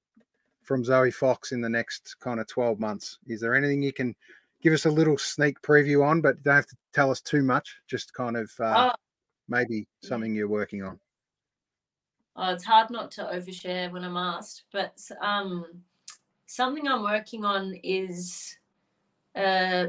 from 0.63 0.85
Zoe 0.85 1.11
Fox 1.11 1.53
in 1.53 1.61
the 1.61 1.69
next 1.69 2.17
kind 2.21 2.41
of 2.41 2.47
12 2.47 2.81
months? 2.81 3.19
Is 3.27 3.41
there 3.41 3.55
anything 3.55 3.83
you 3.83 3.93
can 3.93 4.15
give 4.63 4.73
us 4.73 4.87
a 4.87 4.91
little 4.91 5.19
sneak 5.19 5.61
preview 5.63 6.05
on, 6.05 6.21
but 6.21 6.43
don't 6.43 6.57
have 6.57 6.67
to 6.67 6.77
tell 6.93 7.11
us 7.11 7.21
too 7.21 7.43
much? 7.43 7.77
Just 7.87 8.15
kind 8.15 8.37
of 8.37 8.51
uh, 8.61 8.91
Oh, 8.91 8.95
maybe 9.49 9.87
something 10.03 10.35
you're 10.35 10.49
working 10.49 10.83
on. 10.83 10.99
Oh, 12.37 12.53
it's 12.53 12.65
hard 12.65 12.91
not 12.91 13.11
to 13.13 13.23
overshare 13.25 13.93
when 13.93 14.05
I'm 14.05 14.17
asked, 14.17 14.65
but 14.73 15.01
um, 15.21 15.67
something 16.47 16.89
I'm 16.89 17.03
working 17.03 17.45
on 17.45 17.75
is 17.85 18.57
a 19.37 19.89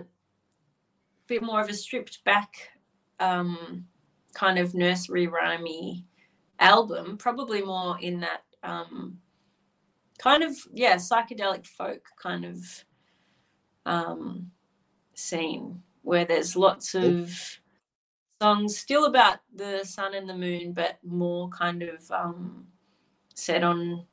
bit 1.28 1.42
more 1.44 1.62
of 1.62 1.70
a 1.70 1.74
stripped 1.74 2.24
back 2.24 2.70
um, 3.20 3.86
kind 4.34 4.60
of 4.60 4.74
nursery 4.74 5.28
rhymey 5.28 6.04
album, 6.60 7.18
probably 7.18 7.62
more 7.62 7.98
in 8.02 8.20
that 8.22 8.44
um, 8.64 9.18
kind 10.18 10.44
of 10.44 10.56
yeah 10.74 10.96
psychedelic 10.96 11.66
folk 11.66 12.04
kind 12.22 12.46
of 12.46 12.86
um, 13.86 14.52
scene 15.14 15.82
where 16.02 16.26
there's 16.26 16.56
lots 16.56 16.94
of 16.94 17.60
songs 18.42 18.78
still 18.78 19.06
about 19.06 19.40
the 19.56 19.84
sun 19.84 20.14
and 20.14 20.30
the 20.30 20.36
moon, 20.36 20.72
but 20.74 21.00
more 21.04 21.50
kind 21.50 21.82
of 21.82 22.12
um, 22.12 22.68
set 23.34 23.64
on 23.64 24.06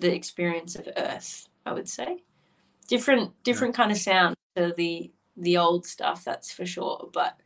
the 0.00 0.12
experience 0.12 0.74
of 0.74 0.88
Earth. 0.96 1.48
I 1.66 1.72
would 1.72 1.88
say 1.88 2.22
different 2.88 3.30
different 3.44 3.74
kind 3.74 3.92
of 3.92 3.98
sound 3.98 4.34
to 4.56 4.72
the 4.76 5.12
the 5.36 5.56
old 5.56 5.86
stuff. 5.86 6.24
That's 6.24 6.52
for 6.52 6.66
sure, 6.66 7.08
but 7.12 7.36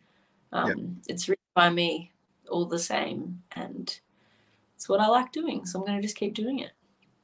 um, 0.53 1.01
it's 1.09 1.29
written 1.29 1.43
by 1.55 1.71
me 1.71 2.13
all 2.51 2.67
the 2.67 2.79
same, 2.79 3.43
and 3.53 3.99
it's 4.75 4.89
what 4.89 5.01
I 5.01 5.07
like 5.09 5.33
doing. 5.33 5.65
So 5.67 5.79
I'm 5.79 5.87
going 5.87 5.99
to 5.99 6.03
just 6.03 6.17
keep 6.17 6.35
doing 6.35 6.61
it. 6.61 6.73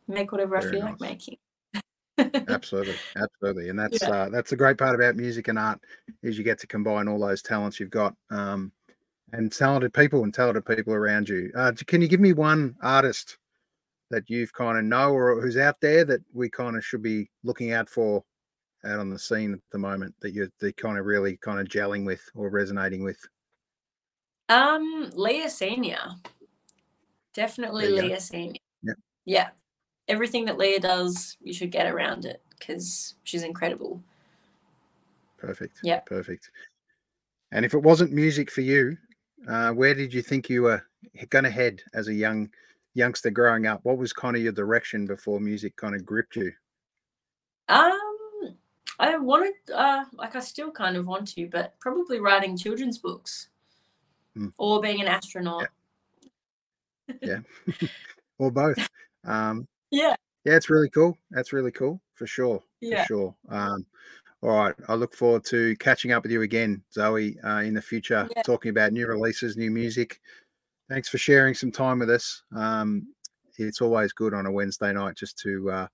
Make 0.09 0.33
whatever 0.33 0.57
I 0.57 0.61
Very 0.61 0.73
feel 0.73 0.85
like 0.87 1.01
making. 1.01 1.37
absolutely 2.49 2.95
absolutely 3.17 3.71
and 3.71 3.79
that's 3.79 4.03
Yeah. 4.03 4.11
uh, 4.11 4.29
that's 4.29 4.51
the 4.51 4.57
great 4.57 4.77
part 4.77 4.95
about 4.95 5.17
music 5.17 5.49
and 5.49 5.59
art 5.59 5.81
is 6.23 6.37
you 6.37 6.45
get 6.45 6.59
to 6.59 6.67
combine 6.67 7.09
all 7.09 7.19
those 7.19 7.41
talents 7.41 7.81
you've 7.81 7.91
got 7.91 8.15
um, 8.31 8.71
and 9.33 9.51
talented 9.51 9.95
people 9.95 10.23
and 10.23 10.35
talented 10.35 10.67
people 10.67 10.93
around 10.93 11.29
you 11.29 11.51
uh, 11.57 11.73
can 11.87 12.03
you 12.03 12.09
give 12.09 12.21
me 12.21 12.35
one 12.35 12.77
artist 12.83 13.39
that 14.11 14.29
you've 14.29 14.53
kind 14.53 14.77
of 14.77 14.85
know 14.85 15.13
or 15.13 15.41
who's 15.41 15.57
out 15.57 15.81
there 15.81 16.05
that 16.05 16.21
we 16.35 16.51
kind 16.51 16.77
of 16.77 16.85
should 16.85 17.03
be 17.03 17.31
looking 17.45 17.73
out 17.73 17.89
for 17.89 18.23
out 18.85 18.99
on 19.01 19.11
the 19.11 19.19
scene 19.19 19.53
at 19.53 19.61
the 19.71 19.79
moment 19.79 20.15
that 20.21 20.33
you're 20.33 20.49
they 20.61 20.73
kind 20.73 20.99
of 20.99 21.07
really 21.07 21.37
kind 21.39 21.61
of 21.61 21.67
gelling 21.69 22.05
with 22.05 22.23
or 22.35 22.49
resonating 22.51 23.03
with 23.05 23.19
Um, 24.49 25.11
Leah 25.15 25.51
Senior. 25.51 26.01
Definitely 27.35 27.85
There 27.85 27.91
you 27.93 28.01
go. 28.03 28.07
Leah 28.09 28.21
Senior. 28.21 28.61
Yep. 28.83 28.97
Yeah. 29.25 29.49
Everything 30.09 30.45
that 30.47 30.59
Leah 30.59 30.81
does, 30.81 31.37
you 31.41 31.53
should 31.55 31.71
get 31.71 31.87
around 31.87 32.25
it 32.25 32.43
because 32.59 33.15
she's 33.25 33.43
incredible. 33.45 34.01
perfect 35.39 35.81
Yeah, 35.83 36.01
perfect 36.01 36.51
and 37.51 37.65
if 37.65 37.75
it 37.75 37.83
wasn't 37.83 38.13
music 38.13 38.51
for 38.51 38.61
you 38.61 38.97
uh, 39.49 39.73
where 39.73 39.93
did 39.95 40.15
you 40.15 40.23
think 40.23 40.49
you 40.49 40.63
were 40.63 40.81
going 41.31 41.43
to 41.45 41.51
head 41.51 41.83
as 41.95 42.07
a 42.07 42.15
young 42.15 42.49
youngster 42.95 43.29
growing 43.31 43.67
up 43.67 43.81
what 43.83 43.99
was 43.99 44.13
kind 44.13 44.37
of 44.37 44.43
your 44.43 44.53
direction 44.53 45.05
before 45.05 45.41
music 45.41 45.75
kind 45.77 45.97
of 45.97 46.05
gripped 46.07 46.37
you 46.37 46.53
Um, 47.69 48.12
I 48.99 49.17
wanted, 49.19 49.55
uh, 49.75 50.05
like 50.13 50.37
I 50.37 50.41
still 50.41 50.71
kind 50.71 50.97
of 50.97 51.07
want 51.07 51.29
to, 51.35 51.49
but 51.49 51.75
probably 51.81 52.21
writing 52.21 52.57
children's 52.57 52.99
books 52.99 53.49
Hmm. 54.35 54.49
or 54.59 54.81
being 54.81 55.01
an 55.01 55.09
astronaut. 55.09 55.69
Yeah. 57.21 57.41
Or 58.39 58.51
both. 58.51 58.79
Um, 59.25 59.69
Yeah. 59.91 60.17
yeah, 60.45 60.57
it's 60.57 60.71
really 60.71 60.89
cool. 60.91 61.17
That's 61.31 61.53
really 61.53 61.71
cool 61.71 62.01
for 62.15 62.27
sure. 62.27 62.63
Yeah. 62.81 63.03
For 63.03 63.07
sure. 63.09 63.37
Um, 63.51 63.85
all 64.41 64.57
right. 64.57 64.75
I 64.89 64.95
look 64.95 65.15
forward 65.15 65.45
to 65.47 65.77
catching 65.77 66.13
up 66.13 66.23
with 66.25 66.33
you 66.33 66.43
again, 66.43 66.83
Zoe, 66.93 67.39
uh, 67.45 67.61
in 67.61 67.75
the 67.75 67.83
future, 67.83 68.27
Yeah. 68.35 68.43
talking 68.43 68.71
about 68.71 68.93
new 68.93 69.07
releases, 69.07 69.57
new 69.57 69.71
music. 69.71 70.21
Thanks 70.89 71.09
for 71.09 71.19
sharing 71.19 71.55
some 71.55 71.71
time 71.71 71.99
with 72.01 72.11
us. 72.11 72.43
Um, 72.57 73.07
it's 73.59 73.81
always 73.83 74.13
good 74.13 74.33
on 74.35 74.47
a 74.47 74.51
Wednesday 74.51 74.93
night 74.93 75.15
just 75.15 75.39
to 75.41 75.71
uh, 75.71 75.87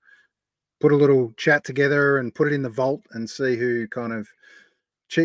put 0.81 0.93
a 0.93 0.97
little 0.97 1.33
chat 1.37 1.65
together 1.65 2.19
and 2.19 2.35
put 2.35 2.49
it 2.49 2.55
in 2.55 2.63
the 2.63 2.69
vault 2.69 3.03
and 3.13 3.29
see 3.29 3.57
who 3.57 3.87
kind 3.89 4.13
of 4.13 4.29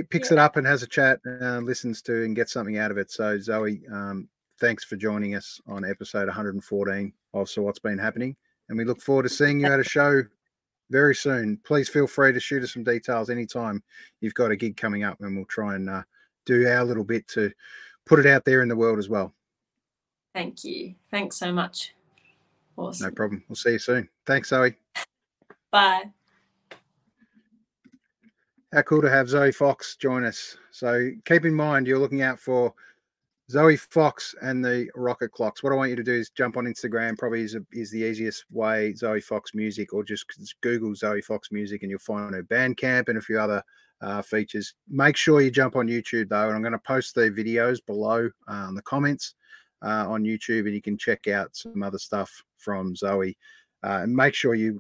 picks 0.10 0.32
it 0.32 0.38
up 0.38 0.56
and 0.58 0.66
has 0.66 0.84
a 0.84 0.88
chat 0.88 1.20
and 1.26 1.66
listens 1.66 2.02
to 2.02 2.24
and 2.24 2.36
gets 2.36 2.54
something 2.54 2.78
out 2.78 2.92
of 2.92 2.98
it. 2.98 3.12
So, 3.12 3.38
Zoe, 3.38 3.82
um, 3.92 4.28
thanks 4.60 4.84
for 4.84 4.96
joining 4.96 5.36
us 5.36 5.60
on 5.68 5.86
episode 5.86 6.28
114 6.28 7.14
of 7.34 7.50
So 7.50 7.62
What's 7.62 7.80
Been 7.80 7.98
Happening. 7.98 8.36
And 8.70 8.78
we 8.78 8.86
look 8.86 9.02
forward 9.02 9.24
to 9.24 9.30
seeing 9.30 9.60
you 9.60 9.68
at 9.68 9.80
a 9.80 9.84
show 9.84 10.24
very 10.90 11.16
soon. 11.16 11.60
Please 11.66 11.90
feel 11.90 12.08
free 12.08 12.32
to 12.32 12.40
shoot 12.40 12.64
us 12.64 12.74
some 12.74 12.84
details 12.84 13.30
anytime 13.30 13.84
you've 14.22 14.34
got 14.34 14.52
a 14.52 14.56
gig 14.56 14.78
coming 14.78 15.04
up, 15.04 15.20
and 15.20 15.36
we'll 15.36 15.46
try 15.46 15.76
and 15.76 15.90
uh, 15.90 16.04
do 16.46 16.68
our 16.68 16.84
little 16.84 17.04
bit 17.04 17.28
to 17.30 17.52
put 18.06 18.20
it 18.20 18.26
out 18.26 18.46
there 18.46 18.62
in 18.62 18.70
the 18.70 18.76
world 18.76 19.00
as 19.00 19.10
well. 19.10 19.34
Thank 20.34 20.64
you. 20.64 20.96
Thanks 21.12 21.38
so 21.38 21.52
much. 21.52 21.94
Awesome. 22.78 23.08
No 23.08 23.14
problem. 23.14 23.44
We'll 23.48 23.56
see 23.56 23.74
you 23.74 23.80
soon. 23.80 24.10
Thanks, 24.26 24.50
Zoe. 24.50 24.76
Bye. 25.74 26.04
How 28.72 28.84
cool 28.84 29.02
to 29.02 29.10
have 29.10 29.28
Zoe 29.28 29.52
Fox 29.52 29.96
join 29.96 30.24
us. 30.24 30.56
So 30.70 31.10
keep 31.26 31.46
in 31.46 31.54
mind, 31.56 31.88
you're 31.88 31.98
looking 31.98 32.22
out 32.22 32.40
for 32.40 32.76
Zoe 33.50 33.76
Fox 33.76 34.36
and 34.44 34.64
the 34.64 34.88
Rocket 34.94 35.32
Clocks. 35.32 35.64
What 35.64 35.74
I 35.74 35.76
want 35.76 35.90
you 35.90 35.96
to 35.96 36.04
do 36.04 36.14
is 36.14 36.30
jump 36.30 36.58
on 36.58 36.66
Instagram, 36.66 37.18
probably 37.18 37.42
is, 37.42 37.56
a, 37.56 37.66
is 37.72 37.90
the 37.90 38.04
easiest 38.04 38.46
way, 38.52 38.94
Zoe 38.94 39.20
Fox 39.20 39.56
Music, 39.56 39.94
or 39.94 40.04
just 40.04 40.26
Google 40.62 40.94
Zoe 40.94 41.22
Fox 41.22 41.52
Music 41.52 41.82
and 41.82 41.90
you'll 41.90 42.00
find 42.00 42.36
her 42.36 42.44
Bandcamp 42.44 43.10
and 43.10 43.18
a 43.18 43.22
few 43.22 43.40
other 43.40 43.64
uh, 44.02 44.22
features. 44.22 44.76
Make 44.88 45.18
sure 45.18 45.42
you 45.42 45.50
jump 45.50 45.76
on 45.76 45.88
YouTube 45.88 46.30
though, 46.30 46.50
and 46.50 46.56
I'm 46.56 46.62
going 46.62 46.74
to 46.74 46.80
post 46.80 47.16
the 47.16 47.32
videos 47.32 47.84
below 47.84 48.30
uh, 48.48 48.66
in 48.70 48.76
the 48.76 48.84
comments 48.84 49.34
uh, 49.82 50.06
on 50.08 50.24
YouTube, 50.24 50.66
and 50.66 50.76
you 50.76 50.84
can 50.84 51.00
check 51.00 51.28
out 51.28 51.56
some 51.56 51.82
other 51.82 51.98
stuff 51.98 52.44
from 52.58 52.96
Zoe. 52.96 53.36
Uh, 53.84 54.02
and 54.04 54.16
make 54.16 54.36
sure 54.36 54.54
you 54.54 54.80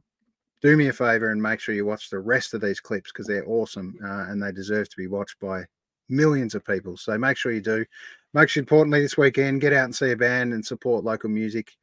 do 0.63 0.77
me 0.77 0.87
a 0.87 0.93
favor 0.93 1.31
and 1.31 1.41
make 1.41 1.59
sure 1.59 1.75
you 1.75 1.85
watch 1.85 2.09
the 2.09 2.19
rest 2.19 2.53
of 2.53 2.61
these 2.61 2.79
clips 2.79 3.11
because 3.11 3.27
they're 3.27 3.47
awesome 3.47 3.97
uh, 4.03 4.25
and 4.29 4.41
they 4.41 4.51
deserve 4.51 4.89
to 4.89 4.97
be 4.97 5.07
watched 5.07 5.37
by 5.39 5.65
millions 6.07 6.55
of 6.55 6.65
people. 6.65 6.95
So 6.95 7.17
make 7.17 7.35
sure 7.37 7.51
you 7.51 7.61
do. 7.61 7.85
Most 8.33 8.55
importantly, 8.55 9.01
this 9.01 9.17
weekend, 9.17 9.61
get 9.61 9.73
out 9.73 9.85
and 9.85 9.95
see 9.95 10.11
a 10.11 10.17
band 10.17 10.53
and 10.53 10.65
support 10.65 11.03
local 11.03 11.29
music. 11.29 11.75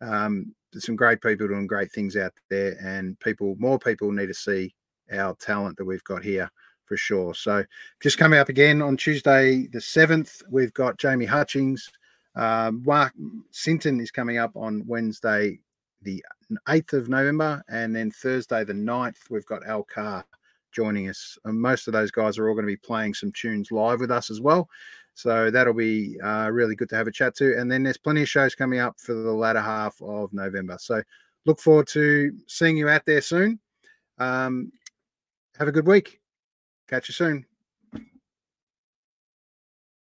Um, 0.00 0.54
there's 0.72 0.86
some 0.86 0.96
great 0.96 1.20
people 1.20 1.48
doing 1.48 1.66
great 1.66 1.90
things 1.90 2.16
out 2.16 2.32
there, 2.48 2.76
and 2.80 3.18
people, 3.20 3.56
more 3.58 3.78
people 3.78 4.12
need 4.12 4.26
to 4.26 4.34
see 4.34 4.74
our 5.12 5.34
talent 5.34 5.76
that 5.76 5.84
we've 5.84 6.04
got 6.04 6.22
here 6.22 6.50
for 6.84 6.96
sure. 6.96 7.34
So 7.34 7.64
just 8.00 8.18
coming 8.18 8.38
up 8.38 8.48
again 8.48 8.80
on 8.80 8.96
Tuesday, 8.96 9.66
the 9.66 9.78
7th, 9.78 10.42
we've 10.50 10.72
got 10.74 10.98
Jamie 10.98 11.26
Hutchings. 11.26 11.90
Um, 12.36 12.82
Mark 12.84 13.12
Sinton 13.50 14.00
is 14.00 14.10
coming 14.10 14.38
up 14.38 14.52
on 14.54 14.86
Wednesday, 14.86 15.58
the 16.02 16.22
8th 16.68 16.92
of 16.94 17.08
November, 17.08 17.62
and 17.68 17.94
then 17.94 18.10
Thursday, 18.10 18.64
the 18.64 18.72
9th, 18.72 19.30
we've 19.30 19.46
got 19.46 19.66
Al 19.66 19.82
Carr 19.82 20.24
joining 20.72 21.08
us. 21.08 21.38
And 21.44 21.60
most 21.60 21.86
of 21.86 21.92
those 21.92 22.10
guys 22.10 22.38
are 22.38 22.48
all 22.48 22.54
going 22.54 22.66
to 22.66 22.72
be 22.72 22.76
playing 22.76 23.14
some 23.14 23.32
tunes 23.32 23.70
live 23.72 24.00
with 24.00 24.10
us 24.10 24.30
as 24.30 24.40
well. 24.40 24.68
So 25.14 25.50
that'll 25.50 25.74
be 25.74 26.16
uh, 26.22 26.48
really 26.52 26.76
good 26.76 26.88
to 26.90 26.96
have 26.96 27.08
a 27.08 27.12
chat 27.12 27.34
to. 27.36 27.58
And 27.58 27.70
then 27.70 27.82
there's 27.82 27.98
plenty 27.98 28.22
of 28.22 28.28
shows 28.28 28.54
coming 28.54 28.78
up 28.78 29.00
for 29.00 29.14
the 29.14 29.32
latter 29.32 29.60
half 29.60 30.00
of 30.00 30.32
November. 30.32 30.76
So 30.80 31.02
look 31.44 31.60
forward 31.60 31.88
to 31.88 32.32
seeing 32.46 32.76
you 32.76 32.88
out 32.88 33.04
there 33.04 33.20
soon. 33.20 33.58
Um, 34.18 34.70
have 35.58 35.68
a 35.68 35.72
good 35.72 35.86
week. 35.86 36.20
Catch 36.88 37.08
you 37.08 37.14
soon. 37.14 37.47